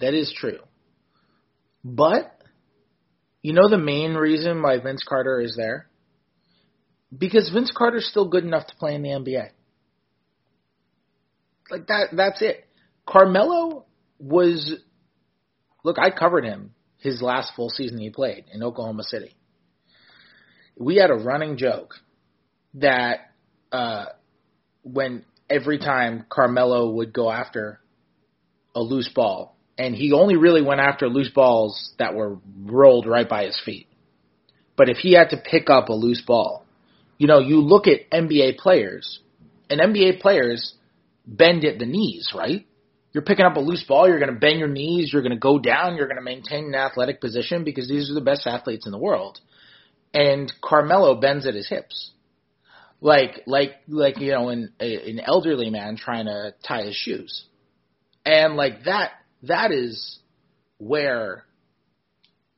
That 0.00 0.14
is 0.14 0.34
true. 0.36 0.58
But 1.82 2.36
you 3.42 3.52
know 3.52 3.68
the 3.70 3.78
main 3.78 4.14
reason 4.14 4.60
why 4.60 4.80
Vince 4.80 5.04
Carter 5.08 5.40
is 5.40 5.54
there? 5.56 5.86
Because 7.16 7.48
Vince 7.54 7.72
Carter's 7.74 8.06
still 8.06 8.28
good 8.28 8.44
enough 8.44 8.66
to 8.66 8.76
play 8.76 8.94
in 8.94 9.02
the 9.02 9.10
NBA. 9.10 9.50
Like 11.70 11.86
that 11.86 12.08
that's 12.12 12.42
it. 12.42 12.65
Carmelo 13.06 13.86
was 14.18 14.74
look, 15.84 15.98
I 15.98 16.10
covered 16.10 16.44
him 16.44 16.74
his 16.98 17.22
last 17.22 17.52
full 17.54 17.70
season 17.70 17.98
he 17.98 18.10
played 18.10 18.44
in 18.52 18.62
Oklahoma 18.62 19.04
City. 19.04 19.36
We 20.76 20.96
had 20.96 21.10
a 21.10 21.14
running 21.14 21.56
joke 21.56 21.94
that 22.74 23.30
uh 23.72 24.06
when 24.82 25.24
every 25.48 25.78
time 25.78 26.26
Carmelo 26.28 26.90
would 26.90 27.12
go 27.12 27.30
after 27.30 27.80
a 28.74 28.80
loose 28.80 29.08
ball, 29.14 29.56
and 29.78 29.94
he 29.94 30.12
only 30.12 30.36
really 30.36 30.62
went 30.62 30.80
after 30.80 31.08
loose 31.08 31.30
balls 31.30 31.94
that 31.98 32.14
were 32.14 32.38
rolled 32.62 33.06
right 33.06 33.28
by 33.28 33.44
his 33.44 33.60
feet. 33.64 33.86
But 34.76 34.88
if 34.88 34.98
he 34.98 35.14
had 35.14 35.30
to 35.30 35.38
pick 35.38 35.70
up 35.70 35.88
a 35.88 35.94
loose 35.94 36.22
ball, 36.26 36.64
you 37.18 37.26
know, 37.26 37.38
you 37.38 37.60
look 37.60 37.86
at 37.86 38.10
NBA 38.10 38.58
players, 38.58 39.20
and 39.70 39.80
NBA 39.80 40.20
players 40.20 40.74
bend 41.26 41.64
at 41.64 41.78
the 41.78 41.86
knees, 41.86 42.32
right? 42.34 42.66
You're 43.16 43.22
picking 43.22 43.46
up 43.46 43.56
a 43.56 43.60
loose 43.60 43.82
ball, 43.82 44.06
you're 44.06 44.18
going 44.18 44.34
to 44.34 44.38
bend 44.38 44.58
your 44.58 44.68
knees, 44.68 45.10
you're 45.10 45.22
going 45.22 45.32
to 45.32 45.38
go 45.38 45.58
down, 45.58 45.96
you're 45.96 46.06
going 46.06 46.18
to 46.18 46.22
maintain 46.22 46.66
an 46.66 46.74
athletic 46.74 47.18
position 47.18 47.64
because 47.64 47.88
these 47.88 48.10
are 48.10 48.14
the 48.14 48.20
best 48.20 48.46
athletes 48.46 48.84
in 48.84 48.92
the 48.92 48.98
world. 48.98 49.40
And 50.12 50.52
Carmelo 50.62 51.18
bends 51.18 51.46
at 51.46 51.54
his 51.54 51.66
hips. 51.66 52.10
Like 53.00 53.40
like 53.46 53.76
like 53.88 54.20
you 54.20 54.32
know 54.32 54.50
an 54.50 54.70
an 54.80 55.20
elderly 55.24 55.70
man 55.70 55.96
trying 55.96 56.26
to 56.26 56.52
tie 56.62 56.82
his 56.82 56.94
shoes. 56.94 57.46
And 58.26 58.54
like 58.54 58.84
that 58.84 59.12
that 59.44 59.72
is 59.72 60.18
where 60.76 61.46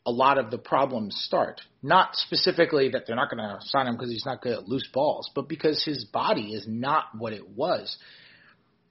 a 0.04 0.10
lot 0.10 0.38
of 0.38 0.50
the 0.50 0.58
problems 0.58 1.14
start. 1.24 1.60
Not 1.84 2.16
specifically 2.16 2.88
that 2.88 3.06
they're 3.06 3.14
not 3.14 3.30
going 3.30 3.48
to 3.48 3.64
sign 3.66 3.86
him 3.86 3.94
because 3.94 4.10
he's 4.10 4.26
not 4.26 4.42
good 4.42 4.54
at 4.54 4.68
loose 4.68 4.88
balls 4.92 5.30
but 5.36 5.48
because 5.48 5.84
his 5.84 6.04
body 6.04 6.52
is 6.52 6.64
not 6.66 7.16
what 7.16 7.32
it 7.32 7.48
was 7.48 7.96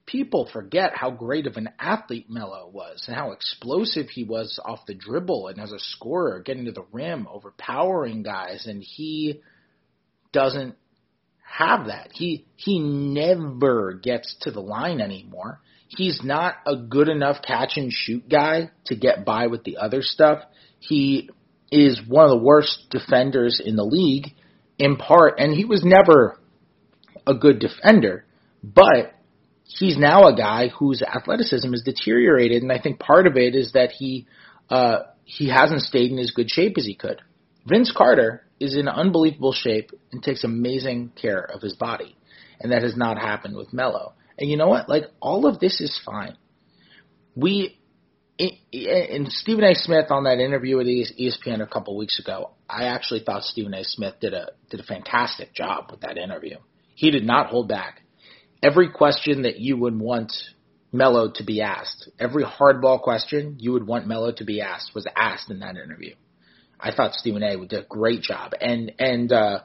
people 0.07 0.49
forget 0.51 0.93
how 0.95 1.11
great 1.11 1.45
of 1.45 1.57
an 1.57 1.69
athlete 1.77 2.27
Melo 2.29 2.69
was 2.73 3.03
and 3.07 3.15
how 3.15 3.33
explosive 3.33 4.07
he 4.09 4.23
was 4.23 4.59
off 4.65 4.85
the 4.87 4.95
dribble 4.95 5.49
and 5.49 5.59
as 5.59 5.71
a 5.71 5.79
scorer 5.79 6.41
getting 6.41 6.65
to 6.65 6.71
the 6.71 6.85
rim 6.91 7.27
overpowering 7.29 8.23
guys 8.23 8.65
and 8.65 8.81
he 8.81 9.41
doesn't 10.31 10.75
have 11.43 11.87
that. 11.87 12.09
He 12.13 12.45
he 12.55 12.79
never 12.79 13.93
gets 13.93 14.35
to 14.41 14.51
the 14.51 14.61
line 14.61 15.01
anymore. 15.01 15.59
He's 15.89 16.21
not 16.23 16.55
a 16.65 16.75
good 16.75 17.09
enough 17.09 17.41
catch 17.45 17.73
and 17.75 17.91
shoot 17.91 18.27
guy 18.29 18.71
to 18.85 18.95
get 18.95 19.25
by 19.25 19.47
with 19.47 19.63
the 19.63 19.77
other 19.77 20.01
stuff. 20.01 20.39
He 20.79 21.29
is 21.69 22.01
one 22.07 22.25
of 22.25 22.31
the 22.31 22.43
worst 22.43 22.87
defenders 22.89 23.61
in 23.63 23.75
the 23.75 23.83
league 23.83 24.27
in 24.79 24.95
part 24.95 25.39
and 25.39 25.53
he 25.53 25.65
was 25.65 25.83
never 25.83 26.39
a 27.25 27.33
good 27.33 27.59
defender, 27.59 28.25
but 28.63 29.16
he's 29.67 29.97
now 29.97 30.23
a 30.23 30.35
guy 30.35 30.69
whose 30.69 31.01
athleticism 31.01 31.73
is 31.73 31.83
deteriorated 31.83 32.63
and 32.63 32.71
I 32.71 32.79
think 32.79 32.99
part 32.99 33.27
of 33.27 33.37
it 33.37 33.55
is 33.55 33.73
that 33.73 33.91
he 33.91 34.27
uh 34.69 34.99
he 35.23 35.49
hasn't 35.49 35.81
stayed 35.81 36.11
in 36.11 36.19
as 36.19 36.31
good 36.31 36.49
shape 36.49 36.75
as 36.77 36.85
he 36.85 36.95
could. 36.95 37.21
Vince 37.67 37.91
Carter 37.95 38.47
is 38.59 38.75
in 38.75 38.87
unbelievable 38.87 39.53
shape 39.53 39.91
and 40.11 40.23
takes 40.23 40.43
amazing 40.43 41.11
care 41.21 41.41
of 41.41 41.61
his 41.61 41.73
body. 41.73 42.15
And 42.59 42.71
that 42.71 42.81
has 42.81 42.95
not 42.95 43.17
happened 43.17 43.55
with 43.55 43.73
Melo. 43.73 44.13
And 44.37 44.49
you 44.49 44.57
know 44.57 44.67
what? 44.67 44.89
Like, 44.89 45.03
all 45.19 45.45
of 45.45 45.59
this 45.59 45.81
is 45.81 45.99
fine. 46.03 46.37
We, 47.35 47.77
and 48.39 49.31
Stephen 49.31 49.63
A. 49.63 49.75
Smith 49.75 50.09
on 50.09 50.23
that 50.23 50.39
interview 50.39 50.77
with 50.77 50.87
ESPN 50.87 51.61
a 51.61 51.67
couple 51.67 51.97
weeks 51.97 52.19
ago, 52.19 52.51
I 52.69 52.85
actually 52.85 53.23
thought 53.23 53.43
Stephen 53.43 53.73
A. 53.73 53.83
Smith 53.83 54.15
did 54.19 54.33
a, 54.33 54.51
did 54.69 54.79
a 54.79 54.83
fantastic 54.83 55.53
job 55.53 55.89
with 55.91 56.01
that 56.01 56.17
interview. 56.17 56.57
He 56.95 57.11
did 57.11 57.25
not 57.25 57.47
hold 57.47 57.67
back. 57.67 58.01
Every 58.61 58.89
question 58.89 59.43
that 59.43 59.59
you 59.59 59.77
would 59.77 59.97
want 59.97 60.33
Melo 60.91 61.31
to 61.35 61.43
be 61.43 61.61
asked, 61.61 62.09
every 62.19 62.43
hardball 62.43 63.01
question 63.01 63.57
you 63.59 63.73
would 63.73 63.85
want 63.85 64.07
Melo 64.07 64.31
to 64.31 64.43
be 64.43 64.61
asked 64.61 64.95
was 64.95 65.05
asked 65.15 65.51
in 65.51 65.59
that 65.59 65.75
interview. 65.75 66.15
I 66.79 66.93
thought 66.93 67.13
Stephen 67.13 67.43
A. 67.43 67.57
did 67.65 67.83
a 67.83 67.85
great 67.87 68.21
job. 68.21 68.53
And 68.59 68.91
and 68.99 69.31
uh, 69.31 69.59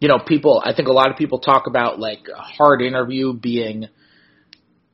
you 0.00 0.08
know, 0.08 0.18
people. 0.18 0.62
I 0.64 0.74
think 0.74 0.88
a 0.88 0.92
lot 0.92 1.10
of 1.10 1.16
people 1.16 1.38
talk 1.38 1.66
about 1.66 1.98
like 1.98 2.26
a 2.34 2.40
hard 2.40 2.82
interview 2.82 3.32
being 3.32 3.88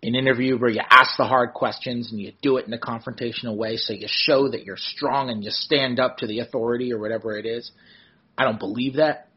an 0.03 0.14
interview 0.14 0.59
where 0.59 0.70
you 0.70 0.80
ask 0.88 1.16
the 1.18 1.26
hard 1.26 1.53
questions 1.53 2.11
and 2.11 2.20
you 2.20 2.32
do 2.43 2.57
it 2.57 2.66
in 2.66 2.72
a 2.72 2.78
confrontational 2.78 3.57
way, 3.57 3.76
so 3.76 3.93
you 3.93 4.07
show 4.09 4.49
that 4.49 4.64
you're 4.64 4.78
strong 4.78 5.28
and 5.28 5.45
you 5.45 5.51
stand 5.51 6.01
up 6.01 6.18
to 6.18 6.26
the 6.26 6.41
authority 6.41 6.93
or 6.93 6.99
whatever 6.99 7.36
it 7.36 7.45
is. 7.45 7.70
I 8.38 8.45
don't 8.45 8.59
believe 8.59 8.97
that. 8.97 9.28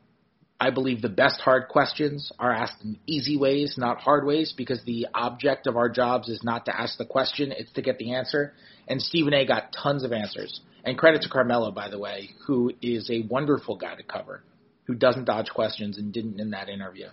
I 0.64 0.70
believe 0.70 1.02
the 1.02 1.10
best 1.10 1.42
hard 1.42 1.68
questions 1.68 2.32
are 2.40 2.54
asked 2.54 2.86
in 2.86 2.98
easy 3.06 3.36
ways, 3.36 3.76
not 3.78 4.00
hard 4.00 4.26
ways, 4.26 4.54
because 4.56 4.82
the 4.86 5.08
object 5.14 5.68
of 5.68 5.76
our 5.76 5.90
jobs 5.90 6.30
is 6.30 6.42
not 6.42 6.64
to 6.68 6.80
ask 6.80 6.98
the 6.98 7.06
question, 7.06 7.52
it's 7.52 7.74
to 7.74 7.82
get 7.82 7.98
the 7.98 8.14
answer. 8.14 8.54
And 8.88 9.02
Stephen 9.02 9.34
A 9.34 9.46
got 9.46 9.74
tons 9.74 10.06
of 10.06 10.14
answers. 10.14 10.62
And 10.86 10.98
credit 10.98 11.24
to 11.24 11.30
Carmelo, 11.30 11.72
by 11.72 11.90
the 11.90 12.00
way, 12.00 12.30
who 12.48 12.72
is 12.82 13.10
a 13.12 13.28
wonderful 13.30 13.76
guy 13.76 13.96
to 13.96 14.04
cover, 14.04 14.42
who 14.86 14.96
doesn't 14.96 15.26
dodge 15.26 15.50
questions 15.50 15.98
and 15.98 16.14
didn't 16.14 16.40
in 16.40 16.52
that 16.52 16.70
interview. 16.70 17.08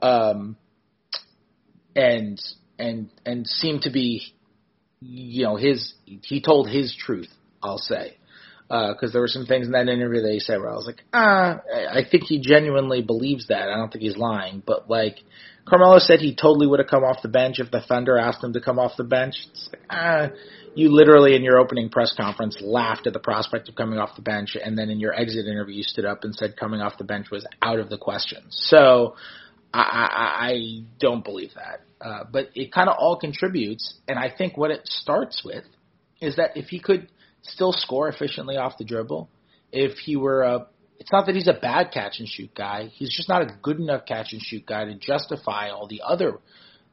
Um, 0.00 0.56
and 1.96 2.40
and 2.78 3.10
and 3.24 3.48
seemed 3.48 3.82
to 3.82 3.90
be, 3.90 4.32
you 5.00 5.42
know, 5.42 5.56
his 5.56 5.92
he 6.04 6.40
told 6.40 6.70
his 6.70 6.94
truth. 6.96 7.32
I'll 7.60 7.78
say 7.78 8.16
because 8.68 9.10
uh, 9.10 9.12
there 9.12 9.20
were 9.20 9.28
some 9.28 9.46
things 9.46 9.66
in 9.66 9.72
that 9.72 9.88
interview 9.88 10.22
that 10.22 10.32
he 10.32 10.40
said 10.40 10.58
where 10.58 10.70
I 10.70 10.74
was 10.74 10.86
like, 10.86 11.04
ah, 11.12 11.60
I 11.92 12.02
think 12.10 12.24
he 12.24 12.40
genuinely 12.40 13.00
believes 13.00 13.46
that. 13.48 13.68
I 13.68 13.76
don't 13.76 13.92
think 13.92 14.02
he's 14.02 14.16
lying, 14.16 14.62
but 14.66 14.90
like 14.90 15.18
Carmelo 15.66 15.98
said, 15.98 16.20
he 16.20 16.34
totally 16.34 16.66
would 16.66 16.80
have 16.80 16.88
come 16.88 17.04
off 17.04 17.22
the 17.22 17.28
bench 17.28 17.58
if 17.58 17.70
the 17.70 17.80
Thunder 17.80 18.18
asked 18.18 18.42
him 18.42 18.52
to 18.54 18.60
come 18.60 18.78
off 18.78 18.96
the 18.96 19.04
bench. 19.04 19.34
It's 19.50 19.68
like, 19.72 19.82
ah, 19.90 20.28
you 20.74 20.90
literally 20.90 21.36
in 21.36 21.42
your 21.42 21.58
opening 21.58 21.88
press 21.88 22.12
conference 22.16 22.58
laughed 22.60 23.06
at 23.06 23.12
the 23.12 23.20
prospect 23.20 23.68
of 23.68 23.76
coming 23.76 23.98
off 23.98 24.16
the 24.16 24.22
bench, 24.22 24.56
and 24.62 24.76
then 24.76 24.90
in 24.90 25.00
your 25.00 25.14
exit 25.14 25.46
interview 25.46 25.76
you 25.76 25.82
stood 25.82 26.04
up 26.04 26.24
and 26.24 26.34
said 26.34 26.56
coming 26.56 26.80
off 26.80 26.98
the 26.98 27.04
bench 27.04 27.30
was 27.30 27.46
out 27.62 27.78
of 27.78 27.88
the 27.88 27.98
question. 27.98 28.44
So 28.50 29.16
I, 29.72 29.80
I, 29.80 30.46
I 30.46 30.84
don't 30.98 31.24
believe 31.24 31.52
that, 31.54 31.82
uh, 32.04 32.24
but 32.30 32.50
it 32.54 32.72
kind 32.72 32.88
of 32.88 32.96
all 32.98 33.16
contributes, 33.16 33.94
and 34.08 34.18
I 34.18 34.32
think 34.36 34.56
what 34.56 34.70
it 34.70 34.82
starts 34.84 35.42
with 35.44 35.64
is 36.20 36.36
that 36.36 36.56
if 36.56 36.66
he 36.66 36.80
could 36.80 37.08
still 37.48 37.72
score 37.72 38.08
efficiently 38.08 38.56
off 38.56 38.78
the 38.78 38.84
dribble, 38.84 39.28
if 39.72 39.98
he 39.98 40.16
were 40.16 40.42
a 40.42 40.66
it's 40.98 41.12
not 41.12 41.26
that 41.26 41.34
he's 41.34 41.48
a 41.48 41.52
bad 41.52 41.90
catch 41.92 42.20
and 42.20 42.28
shoot 42.28 42.54
guy. 42.54 42.88
He's 42.94 43.14
just 43.14 43.28
not 43.28 43.42
a 43.42 43.56
good 43.62 43.78
enough 43.78 44.06
catch 44.06 44.32
and 44.32 44.40
shoot 44.40 44.64
guy 44.64 44.86
to 44.86 44.94
justify 44.94 45.68
all 45.68 45.86
the 45.86 46.00
other 46.04 46.38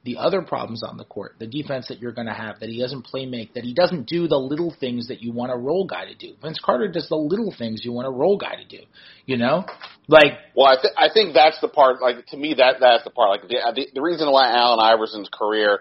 the 0.04 0.18
other 0.18 0.42
problems 0.42 0.84
on 0.84 0.98
the 0.98 1.06
court, 1.06 1.36
the 1.40 1.48
defense 1.48 1.88
that 1.88 2.00
you're 2.00 2.12
going 2.12 2.28
to 2.28 2.34
have, 2.34 2.60
that 2.60 2.68
he 2.68 2.78
doesn't 2.78 3.06
play 3.06 3.26
make, 3.26 3.54
that 3.54 3.64
he 3.64 3.74
doesn't 3.74 4.06
do 4.06 4.28
the 4.28 4.36
little 4.36 4.76
things 4.78 5.08
that 5.08 5.22
you 5.22 5.32
want 5.32 5.50
a 5.50 5.56
role 5.56 5.88
guy 5.88 6.06
to 6.06 6.14
do. 6.14 6.34
Vince 6.42 6.60
Carter 6.62 6.90
does 6.90 7.08
the 7.08 7.16
little 7.16 7.56
things 7.58 7.86
you 7.86 7.94
want 7.94 8.06
a 8.06 8.12
role 8.12 8.38
guy 8.38 8.56
to 8.56 8.66
do. 8.66 8.84
You 9.26 9.38
know, 9.38 9.64
like 10.10 10.34
well, 10.56 10.68
I, 10.68 10.82
th- 10.82 10.94
I 10.98 11.08
think 11.14 11.34
that's 11.34 11.60
the 11.62 11.70
part. 11.70 12.02
Like 12.02 12.26
to 12.28 12.38
me, 12.38 12.56
that 12.58 12.76
that's 12.82 13.06
the 13.06 13.12
part. 13.12 13.30
Like 13.30 13.50
the 13.50 13.60
uh, 13.60 13.72
the, 13.72 13.88
the 13.94 14.02
reason 14.02 14.30
why 14.30 14.52
Allen 14.52 14.80
Iverson's 14.82 15.30
career 15.32 15.80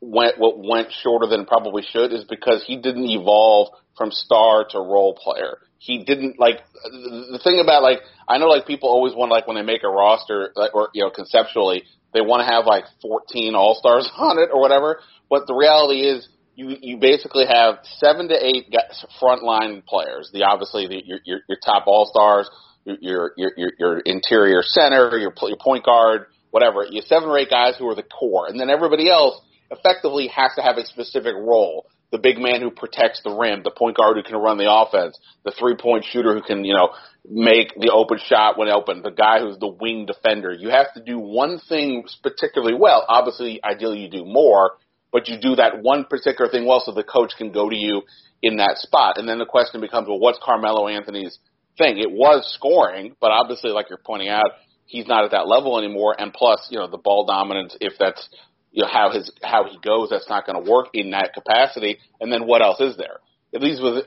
went 0.00 0.38
what 0.38 0.58
went 0.58 0.92
shorter 1.02 1.26
than 1.26 1.44
probably 1.44 1.82
should 1.82 2.12
is 2.12 2.24
because 2.24 2.62
he 2.64 2.76
didn't 2.76 3.10
evolve 3.10 3.74
from 3.96 4.10
star 4.10 4.64
to 4.70 4.78
role 4.78 5.14
player. 5.14 5.58
he 5.78 6.04
didn't 6.04 6.38
like 6.38 6.60
the 6.84 7.40
thing 7.42 7.60
about 7.60 7.82
like 7.82 8.00
I 8.28 8.38
know 8.38 8.46
like 8.46 8.66
people 8.66 8.88
always 8.88 9.14
want 9.14 9.30
like 9.30 9.46
when 9.46 9.56
they 9.56 9.62
make 9.62 9.82
a 9.84 9.88
roster 9.88 10.52
like, 10.54 10.74
or 10.74 10.88
you 10.94 11.02
know 11.02 11.10
conceptually 11.10 11.84
they 12.14 12.20
want 12.20 12.46
to 12.46 12.52
have 12.52 12.66
like 12.66 12.84
14 13.00 13.54
all 13.54 13.74
stars 13.74 14.08
on 14.16 14.38
it 14.38 14.50
or 14.52 14.60
whatever. 14.60 15.00
But 15.28 15.46
the 15.46 15.54
reality 15.54 16.02
is 16.06 16.28
you 16.54 16.76
you 16.80 16.98
basically 16.98 17.46
have 17.46 17.78
seven 17.82 18.28
to 18.28 18.36
eight 18.36 18.72
frontline 19.20 19.84
players. 19.84 20.30
The 20.32 20.44
obviously 20.44 20.86
the, 20.86 21.02
your, 21.04 21.18
your 21.24 21.40
your 21.48 21.58
top 21.64 21.84
all 21.86 22.06
stars, 22.06 22.48
your 22.84 23.32
your 23.36 23.52
your 23.56 23.72
your 23.78 23.98
interior 24.00 24.62
center, 24.62 25.18
your 25.18 25.32
your 25.40 25.58
point 25.60 25.84
guard, 25.84 26.26
whatever. 26.50 26.84
You 26.88 27.00
have 27.00 27.06
seven 27.06 27.28
or 27.28 27.38
eight 27.38 27.50
guys 27.50 27.74
who 27.78 27.88
are 27.88 27.94
the 27.94 28.02
core, 28.02 28.46
and 28.48 28.60
then 28.60 28.70
everybody 28.70 29.10
else 29.10 29.40
effectively 29.70 30.28
has 30.28 30.52
to 30.56 30.62
have 30.62 30.76
a 30.76 30.84
specific 30.84 31.34
role. 31.34 31.86
The 32.12 32.18
big 32.18 32.38
man 32.38 32.60
who 32.60 32.70
protects 32.70 33.22
the 33.24 33.34
rim, 33.34 33.62
the 33.64 33.70
point 33.70 33.96
guard 33.96 34.16
who 34.16 34.22
can 34.22 34.36
run 34.36 34.58
the 34.58 34.70
offense, 34.70 35.18
the 35.44 35.52
three 35.58 35.76
point 35.76 36.04
shooter 36.04 36.34
who 36.34 36.42
can, 36.42 36.64
you 36.64 36.74
know, 36.74 36.90
make 37.28 37.74
the 37.74 37.90
open 37.92 38.18
shot 38.26 38.58
when 38.58 38.68
open, 38.68 39.02
the 39.02 39.10
guy 39.10 39.40
who's 39.40 39.58
the 39.58 39.68
wing 39.68 40.06
defender. 40.06 40.52
You 40.52 40.68
have 40.70 40.92
to 40.94 41.02
do 41.02 41.18
one 41.18 41.58
thing 41.68 42.04
particularly 42.22 42.74
well. 42.78 43.04
Obviously, 43.08 43.60
ideally 43.64 44.00
you 44.00 44.10
do 44.10 44.24
more, 44.24 44.72
but 45.10 45.28
you 45.28 45.38
do 45.40 45.56
that 45.56 45.82
one 45.82 46.04
particular 46.04 46.50
thing 46.50 46.66
well 46.66 46.82
so 46.84 46.92
the 46.92 47.02
coach 47.02 47.32
can 47.38 47.50
go 47.50 47.70
to 47.70 47.76
you 47.76 48.02
in 48.42 48.56
that 48.56 48.76
spot. 48.76 49.18
And 49.18 49.28
then 49.28 49.38
the 49.38 49.46
question 49.46 49.80
becomes, 49.80 50.08
well, 50.08 50.18
what's 50.18 50.38
Carmelo 50.42 50.88
Anthony's 50.88 51.38
thing? 51.78 51.98
It 51.98 52.10
was 52.10 52.50
scoring, 52.54 53.14
but 53.20 53.30
obviously, 53.30 53.70
like 53.70 53.86
you're 53.88 54.00
pointing 54.04 54.28
out, 54.28 54.50
he's 54.86 55.06
not 55.06 55.24
at 55.24 55.30
that 55.30 55.48
level 55.48 55.78
anymore. 55.78 56.14
And 56.18 56.32
plus, 56.32 56.68
you 56.70 56.78
know, 56.78 56.88
the 56.88 56.98
ball 56.98 57.24
dominance, 57.24 57.76
if 57.80 57.94
that's 57.98 58.28
you 58.72 58.82
know 58.82 58.88
how 58.90 59.10
his 59.12 59.30
how 59.42 59.64
he 59.64 59.78
goes, 59.78 60.08
that's 60.10 60.28
not 60.28 60.46
going 60.46 60.62
to 60.62 60.70
work 60.70 60.88
in 60.94 61.10
that 61.10 61.32
capacity. 61.34 61.98
And 62.20 62.32
then 62.32 62.46
what 62.46 62.62
else 62.62 62.80
is 62.80 62.96
there? 62.96 63.18
At 63.54 63.62
least 63.62 63.82
with 63.82 64.06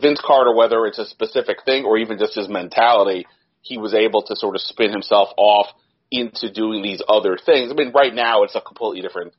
Vince 0.00 0.22
Carter, 0.24 0.54
whether 0.54 0.86
it's 0.86 0.98
a 0.98 1.04
specific 1.04 1.58
thing 1.64 1.84
or 1.84 1.98
even 1.98 2.18
just 2.18 2.34
his 2.34 2.48
mentality, 2.48 3.26
he 3.60 3.76
was 3.76 3.92
able 3.92 4.22
to 4.22 4.34
sort 4.34 4.54
of 4.54 4.62
spin 4.62 4.90
himself 4.90 5.28
off 5.36 5.66
into 6.10 6.50
doing 6.50 6.82
these 6.82 7.02
other 7.06 7.36
things. 7.36 7.70
I 7.70 7.74
mean, 7.74 7.92
right 7.92 8.14
now 8.14 8.44
it's 8.44 8.54
a 8.54 8.60
completely 8.60 9.02
different 9.02 9.34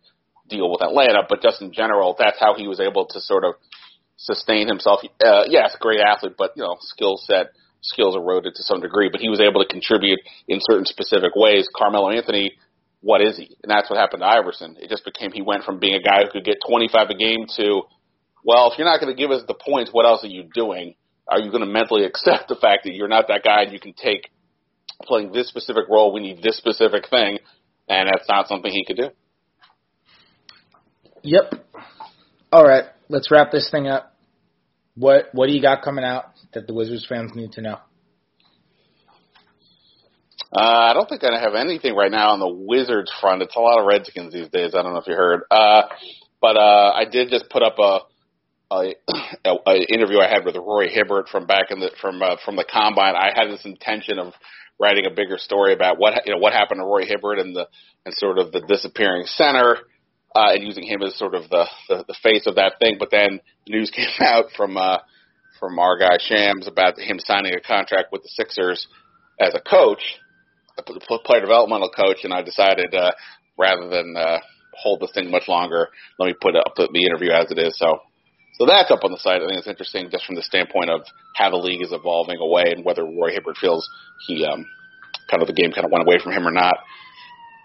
deal 0.48 0.70
with 0.70 0.84
Atlanta, 0.84 1.24
but 1.28 1.42
just 1.42 1.62
in 1.62 1.74
general, 1.74 2.16
that's 2.18 2.40
how 2.40 2.54
he 2.56 2.68
was 2.68 2.80
able 2.80 3.08
to 3.08 3.20
sort 3.20 3.44
of 3.44 3.56
sustain 4.18 4.68
himself. 4.68 5.02
Uh, 5.24 5.44
yes, 5.48 5.76
great 5.80 6.00
athlete, 6.00 6.34
but 6.38 6.52
you 6.56 6.64
know, 6.64 6.78
skill 6.82 7.18
set, 7.18 7.48
skills 7.82 8.16
eroded 8.16 8.54
to 8.56 8.64
some 8.64 8.82
degree. 8.82 9.10
But 9.12 9.22
he 9.22 9.30
was 9.30 9.40
able 9.40 9.64
to 9.64 9.68
contribute 9.68 10.20
in 10.48 10.60
certain 10.62 10.86
specific 10.86 11.32
ways. 11.36 11.68
Carmelo 11.76 12.12
Anthony, 12.12 12.52
what 13.02 13.22
is 13.22 13.38
he? 13.38 13.56
And 13.64 13.70
that's 13.70 13.90
what 13.90 14.00
happened 14.00 14.22
to 14.22 14.28
Iverson. 14.28 14.76
It 14.80 14.90
just 14.90 15.06
became 15.06 15.32
he 15.32 15.42
went 15.42 15.64
from 15.64 15.80
being 15.80 15.96
a 15.96 16.02
guy 16.02 16.24
who 16.24 16.32
could 16.32 16.46
get 16.46 16.58
25 16.68 17.10
a 17.10 17.16
game 17.16 17.46
to, 17.58 17.84
well, 18.44 18.72
if 18.72 18.78
you're 18.78 18.88
not 18.88 19.00
going 19.00 19.16
to 19.16 19.22
give 19.22 19.32
us 19.32 19.44
the 19.48 19.54
points, 19.54 19.92
what 19.94 20.06
else 20.06 20.24
are 20.24 20.30
you 20.30 20.50
doing? 20.54 20.96
Are 21.28 21.40
you 21.40 21.52
going 21.52 21.66
to 21.66 21.70
mentally 21.70 22.06
accept 22.06 22.48
the 22.48 22.56
fact 22.56 22.84
that 22.86 22.94
you're 22.94 23.08
not 23.08 23.28
that 23.28 23.44
guy 23.44 23.64
and 23.64 23.74
you 23.74 23.80
can 23.80 23.94
take 23.94 24.30
playing 25.04 25.32
this 25.32 25.48
specific 25.48 25.84
role? 25.90 26.14
We 26.14 26.22
need 26.22 26.42
this 26.42 26.58
specific 26.58 27.10
thing, 27.10 27.40
and 27.88 28.10
that's 28.10 28.28
not 28.28 28.48
something 28.48 28.72
he 28.72 28.86
could 28.86 28.98
do. 28.98 29.10
Yep. 31.24 31.66
All 32.52 32.64
right, 32.64 32.86
let's 33.10 33.30
wrap 33.30 33.52
this 33.52 33.70
thing 33.70 33.88
up. 33.88 34.16
What 34.96 35.30
what 35.34 35.48
do 35.48 35.54
you 35.54 35.62
got 35.62 35.84
coming 35.84 36.06
out 36.06 36.32
that 36.54 36.66
the 36.66 36.74
Wizards 36.74 37.06
fans 37.08 37.32
need 37.36 37.52
to 37.54 37.62
know? 37.62 37.78
Uh, 40.52 40.60
I 40.62 40.94
don't 40.94 41.10
think 41.10 41.24
I 41.24 41.40
have 41.40 41.56
anything 41.56 41.96
right 41.96 42.12
now 42.12 42.32
on 42.32 42.40
the 42.40 42.48
Wizards 42.48 43.12
front. 43.20 43.42
It's 43.42 43.56
a 43.56 43.60
lot 43.60 43.80
of 43.80 43.86
Redskins 43.86 44.34
these 44.34 44.50
days. 44.50 44.74
I 44.74 44.82
don't 44.82 44.94
know 44.94 45.00
if 45.00 45.08
you 45.08 45.16
heard, 45.16 45.42
uh, 45.52 45.84
but 46.40 46.56
uh, 46.56 46.92
I 46.96 47.06
did 47.06 47.30
just 47.30 47.50
put 47.50 47.64
up 47.64 47.78
a, 47.80 48.00
a, 48.72 48.94
a, 49.46 49.94
interview 49.94 50.20
I 50.20 50.30
had 50.30 50.46
with 50.46 50.56
Roy 50.56 50.88
Hibbert 50.88 51.28
from 51.30 51.48
back 51.48 51.72
in 51.72 51.80
the 51.80 51.92
from 52.02 52.22
uh, 52.22 52.38
from 52.46 52.56
the 52.56 52.66
combine. 52.66 53.16
I 53.16 53.32
had 53.36 53.52
this 53.52 53.66
intention 53.66 54.20
of 54.20 54.34
writing 54.80 55.06
a 55.06 55.14
bigger 55.14 55.38
story 55.38 55.74
about 55.74 56.00
what 56.00 56.26
you 56.26 56.34
know 56.34 56.40
what 56.40 56.54
happened 56.54 56.80
to 56.80 56.86
Roy 56.86 57.06
Hibbert 57.06 57.40
and 57.40 57.56
the 57.56 57.68
and 58.06 58.14
sort 58.16 58.38
of 58.38 58.52
the 58.52 58.62
disappearing 58.62 59.26
center 59.26 59.78
uh, 60.36 60.54
and 60.54 60.64
using 60.64 60.86
him 60.86 61.02
as 61.02 61.18
sort 61.18 61.36
of 61.36 61.50
the, 61.50 61.66
the 61.90 62.06
the 62.08 62.16
face 62.24 62.48
of 62.48 62.56
that 62.56 62.80
thing. 62.80 62.98
But 63.00 63.12
then 63.12 63.40
the 63.66 63.74
news 63.74 63.92
came 63.96 64.08
out 64.22 64.46
from 64.56 64.78
uh, 64.78 65.00
from 65.60 65.80
our 65.80 65.98
guy 65.98 66.18
Shams 66.20 66.68
about 66.68 67.00
him 67.00 67.20
signing 67.20 67.54
a 67.54 67.60
contract 67.60 68.12
with 68.12 68.24
the 68.24 68.30
Sixers 68.30 68.88
as 69.40 69.54
a 69.56 69.60
coach, 69.60 70.02
player 71.26 71.42
developmental 71.42 71.90
coach, 71.90 72.24
and 72.24 72.34
I 72.34 72.42
decided 72.42 72.94
uh, 72.94 73.12
rather 73.58 73.90
than 73.90 74.16
uh, 74.18 74.40
hold 74.74 75.02
this 75.02 75.12
thing 75.14 75.32
much 75.32 75.48
longer, 75.48 75.90
let 76.20 76.28
me 76.28 76.36
put 76.40 76.56
up 76.56 76.74
the, 76.76 76.90
the 76.92 77.06
interview 77.06 77.32
as 77.32 77.52
it 77.52 77.60
is. 77.60 77.78
So. 77.78 78.00
So 78.58 78.66
that's 78.66 78.90
up 78.90 79.04
on 79.04 79.12
the 79.12 79.20
site. 79.20 79.44
I 79.44 79.46
think 79.46 79.60
it's 79.60 79.68
interesting 79.68 80.10
just 80.10 80.26
from 80.26 80.34
the 80.34 80.42
standpoint 80.42 80.90
of 80.90 81.02
how 81.36 81.52
the 81.52 81.58
league 81.58 81.84
is 81.84 81.92
evolving 81.94 82.40
away 82.42 82.74
and 82.74 82.84
whether 82.84 83.04
Roy 83.06 83.30
Hibbert 83.30 83.56
feels 83.62 83.88
he 84.26 84.44
um, 84.44 84.66
kind 85.30 85.44
of 85.44 85.48
the 85.48 85.54
game 85.54 85.72
kind 85.72 85.86
of 85.86 85.92
went 85.92 86.08
away 86.08 86.18
from 86.18 86.34
him 86.34 86.48
or 86.48 86.52
not. 86.52 86.74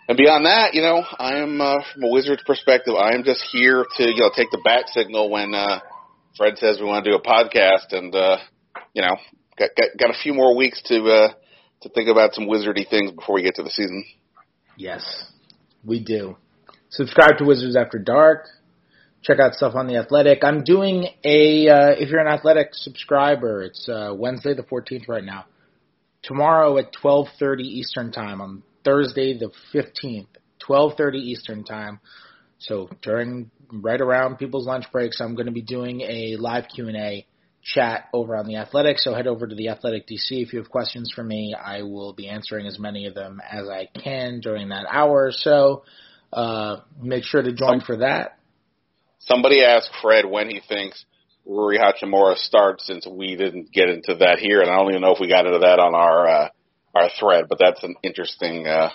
And 0.08 0.18
beyond 0.18 0.44
that, 0.46 0.74
you 0.74 0.82
know, 0.82 1.02
I 1.18 1.38
am 1.38 1.60
uh, 1.60 1.78
from 1.92 2.04
a 2.04 2.10
Wizards 2.10 2.42
perspective. 2.44 2.94
I 2.94 3.14
am 3.14 3.22
just 3.24 3.42
here 3.52 3.86
to 3.96 4.04
you 4.04 4.20
know 4.20 4.30
take 4.34 4.50
the 4.50 4.60
bat 4.64 4.88
signal 4.88 5.30
when 5.30 5.54
uh, 5.54 5.80
Fred 6.36 6.58
says 6.58 6.78
we 6.80 6.86
want 6.86 7.04
to 7.04 7.10
do 7.10 7.16
a 7.16 7.22
podcast, 7.22 7.92
and 7.92 8.14
uh, 8.14 8.38
you 8.94 9.02
know, 9.02 9.16
got, 9.56 9.70
got 9.76 9.88
got 9.98 10.10
a 10.10 10.18
few 10.22 10.34
more 10.34 10.56
weeks 10.56 10.82
to 10.86 11.04
uh, 11.04 11.28
to 11.82 11.88
think 11.88 12.08
about 12.08 12.34
some 12.34 12.46
wizardy 12.46 12.88
things 12.88 13.10
before 13.12 13.34
we 13.34 13.42
get 13.42 13.56
to 13.56 13.62
the 13.62 13.70
season. 13.70 14.04
Yes, 14.76 15.24
we 15.84 16.02
do. 16.02 16.36
Subscribe 16.90 17.38
to 17.38 17.44
Wizards 17.44 17.76
After 17.76 17.98
Dark. 17.98 18.46
Check 19.22 19.38
out 19.38 19.54
stuff 19.54 19.74
on 19.74 19.86
the 19.86 19.96
Athletic. 19.96 20.42
I'm 20.42 20.64
doing 20.64 21.06
a 21.24 21.68
uh, 21.68 21.90
if 21.98 22.08
you're 22.10 22.20
an 22.20 22.26
Athletic 22.26 22.68
subscriber, 22.72 23.62
it's 23.62 23.88
uh, 23.88 24.12
Wednesday 24.16 24.54
the 24.54 24.64
14th 24.64 25.08
right 25.08 25.24
now. 25.24 25.46
Tomorrow 26.22 26.78
at 26.78 26.92
12:30 26.92 27.60
Eastern 27.60 28.12
Time 28.12 28.40
on 28.40 28.62
Thursday 28.84 29.38
the 29.38 29.50
15th, 29.72 30.26
12:30 30.68 31.14
Eastern 31.16 31.64
Time. 31.64 32.00
So 32.58 32.88
during 33.00 33.50
right 33.72 34.00
around 34.00 34.36
people's 34.36 34.66
lunch 34.66 34.84
breaks, 34.92 35.20
I'm 35.20 35.34
going 35.34 35.46
to 35.46 35.52
be 35.52 35.62
doing 35.62 36.00
a 36.02 36.36
live 36.36 36.66
Q&A 36.74 37.26
chat 37.62 38.08
over 38.12 38.36
on 38.36 38.46
the 38.46 38.56
Athletic. 38.56 38.98
So 38.98 39.14
head 39.14 39.26
over 39.26 39.46
to 39.46 39.54
the 39.54 39.68
Athletic 39.68 40.06
DC 40.06 40.30
if 40.30 40.52
you 40.52 40.58
have 40.58 40.70
questions 40.70 41.12
for 41.14 41.22
me. 41.22 41.54
I 41.54 41.82
will 41.82 42.12
be 42.12 42.28
answering 42.28 42.66
as 42.66 42.78
many 42.78 43.06
of 43.06 43.14
them 43.14 43.40
as 43.48 43.68
I 43.68 43.86
can 43.86 44.40
during 44.40 44.70
that 44.70 44.86
hour 44.90 45.26
or 45.26 45.32
so. 45.32 45.84
Uh, 46.32 46.78
make 47.00 47.24
sure 47.24 47.42
to 47.42 47.52
join 47.52 47.80
for 47.80 47.98
that. 47.98 48.38
Somebody 49.20 49.64
asked 49.64 49.90
Fred 50.00 50.24
when 50.24 50.48
he 50.48 50.60
thinks 50.66 51.04
Rui 51.46 51.76
Hachimura 51.76 52.36
starts 52.36 52.86
since 52.86 53.06
we 53.06 53.36
didn't 53.36 53.72
get 53.72 53.88
into 53.88 54.16
that 54.16 54.38
here, 54.38 54.60
and 54.60 54.70
I 54.70 54.76
don't 54.76 54.90
even 54.90 55.02
know 55.02 55.14
if 55.14 55.20
we 55.20 55.28
got 55.28 55.46
into 55.46 55.60
that 55.60 55.78
on 55.78 55.94
our 55.94 56.28
uh, 56.28 56.48
our 56.94 57.08
thread, 57.18 57.46
but 57.48 57.58
that's 57.58 57.82
an 57.82 57.94
interesting, 58.02 58.66
uh, 58.66 58.90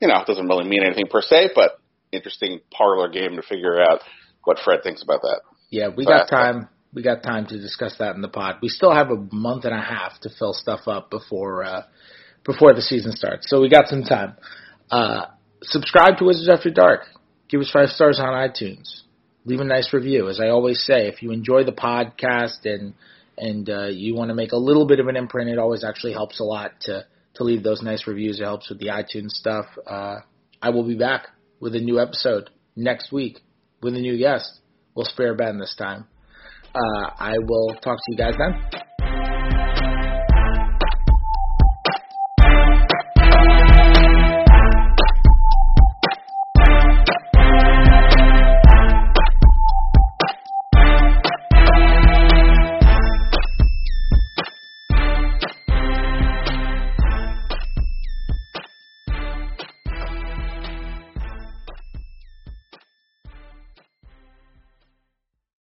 you 0.00 0.08
know, 0.08 0.20
it 0.20 0.26
doesn't 0.26 0.46
really 0.46 0.68
mean 0.68 0.82
anything 0.84 1.06
per 1.10 1.22
se, 1.22 1.50
but 1.54 1.80
interesting 2.12 2.60
parlor 2.70 3.08
game 3.08 3.36
to 3.36 3.42
figure 3.42 3.80
out 3.80 4.00
what 4.44 4.58
Fred 4.64 4.82
thinks 4.82 5.02
about 5.02 5.22
that. 5.22 5.40
Yeah, 5.70 5.88
we 5.88 6.04
so 6.04 6.10
got 6.10 6.28
time. 6.28 6.68
We 6.94 7.02
got 7.02 7.22
time 7.22 7.46
to 7.46 7.58
discuss 7.58 7.96
that 7.98 8.14
in 8.14 8.22
the 8.22 8.28
pod. 8.28 8.56
We 8.62 8.68
still 8.68 8.94
have 8.94 9.10
a 9.10 9.16
month 9.32 9.64
and 9.64 9.74
a 9.74 9.80
half 9.80 10.18
to 10.20 10.30
fill 10.38 10.54
stuff 10.54 10.80
up 10.86 11.10
before 11.10 11.64
uh, 11.64 11.82
before 12.44 12.74
the 12.74 12.82
season 12.82 13.12
starts, 13.12 13.50
so 13.50 13.60
we 13.60 13.68
got 13.68 13.88
some 13.88 14.02
time. 14.02 14.34
Uh, 14.90 15.26
subscribe 15.62 16.18
to 16.18 16.24
Wizards 16.24 16.48
After 16.48 16.70
Dark. 16.70 17.00
Give 17.48 17.60
us 17.60 17.70
five 17.72 17.88
stars 17.88 18.18
on 18.20 18.28
iTunes. 18.28 19.02
Leave 19.44 19.60
a 19.60 19.64
nice 19.64 19.92
review. 19.92 20.28
As 20.28 20.40
I 20.40 20.48
always 20.48 20.84
say, 20.84 21.06
if 21.06 21.22
you 21.22 21.32
enjoy 21.32 21.64
the 21.64 21.72
podcast 21.72 22.64
and 22.64 22.94
and 23.38 23.68
uh, 23.68 23.86
you 23.86 24.14
want 24.14 24.30
to 24.30 24.34
make 24.34 24.52
a 24.52 24.56
little 24.56 24.86
bit 24.86 25.00
of 25.00 25.08
an 25.08 25.16
imprint, 25.16 25.50
it 25.50 25.58
always 25.58 25.84
actually 25.84 26.12
helps 26.12 26.40
a 26.40 26.44
lot 26.44 26.72
to 26.82 27.04
to 27.34 27.44
leave 27.44 27.62
those 27.62 27.82
nice 27.82 28.06
reviews. 28.06 28.40
It 28.40 28.44
helps 28.44 28.68
with 28.68 28.78
the 28.78 28.88
iTunes 28.88 29.30
stuff. 29.30 29.66
Uh, 29.86 30.20
I 30.62 30.70
will 30.70 30.86
be 30.86 30.96
back 30.96 31.28
with 31.60 31.74
a 31.74 31.80
new 31.80 32.00
episode 32.00 32.50
next 32.74 33.12
week 33.12 33.40
with 33.82 33.94
a 33.94 34.00
new 34.00 34.18
guest. 34.18 34.60
We'll 34.94 35.06
spare 35.06 35.34
Ben 35.34 35.58
this 35.58 35.74
time. 35.76 36.06
Uh, 36.76 37.08
I 37.18 37.32
will 37.48 37.74
talk 37.80 37.96
to 37.96 38.08
you 38.08 38.18
guys 38.18 38.34
then. 38.38 38.52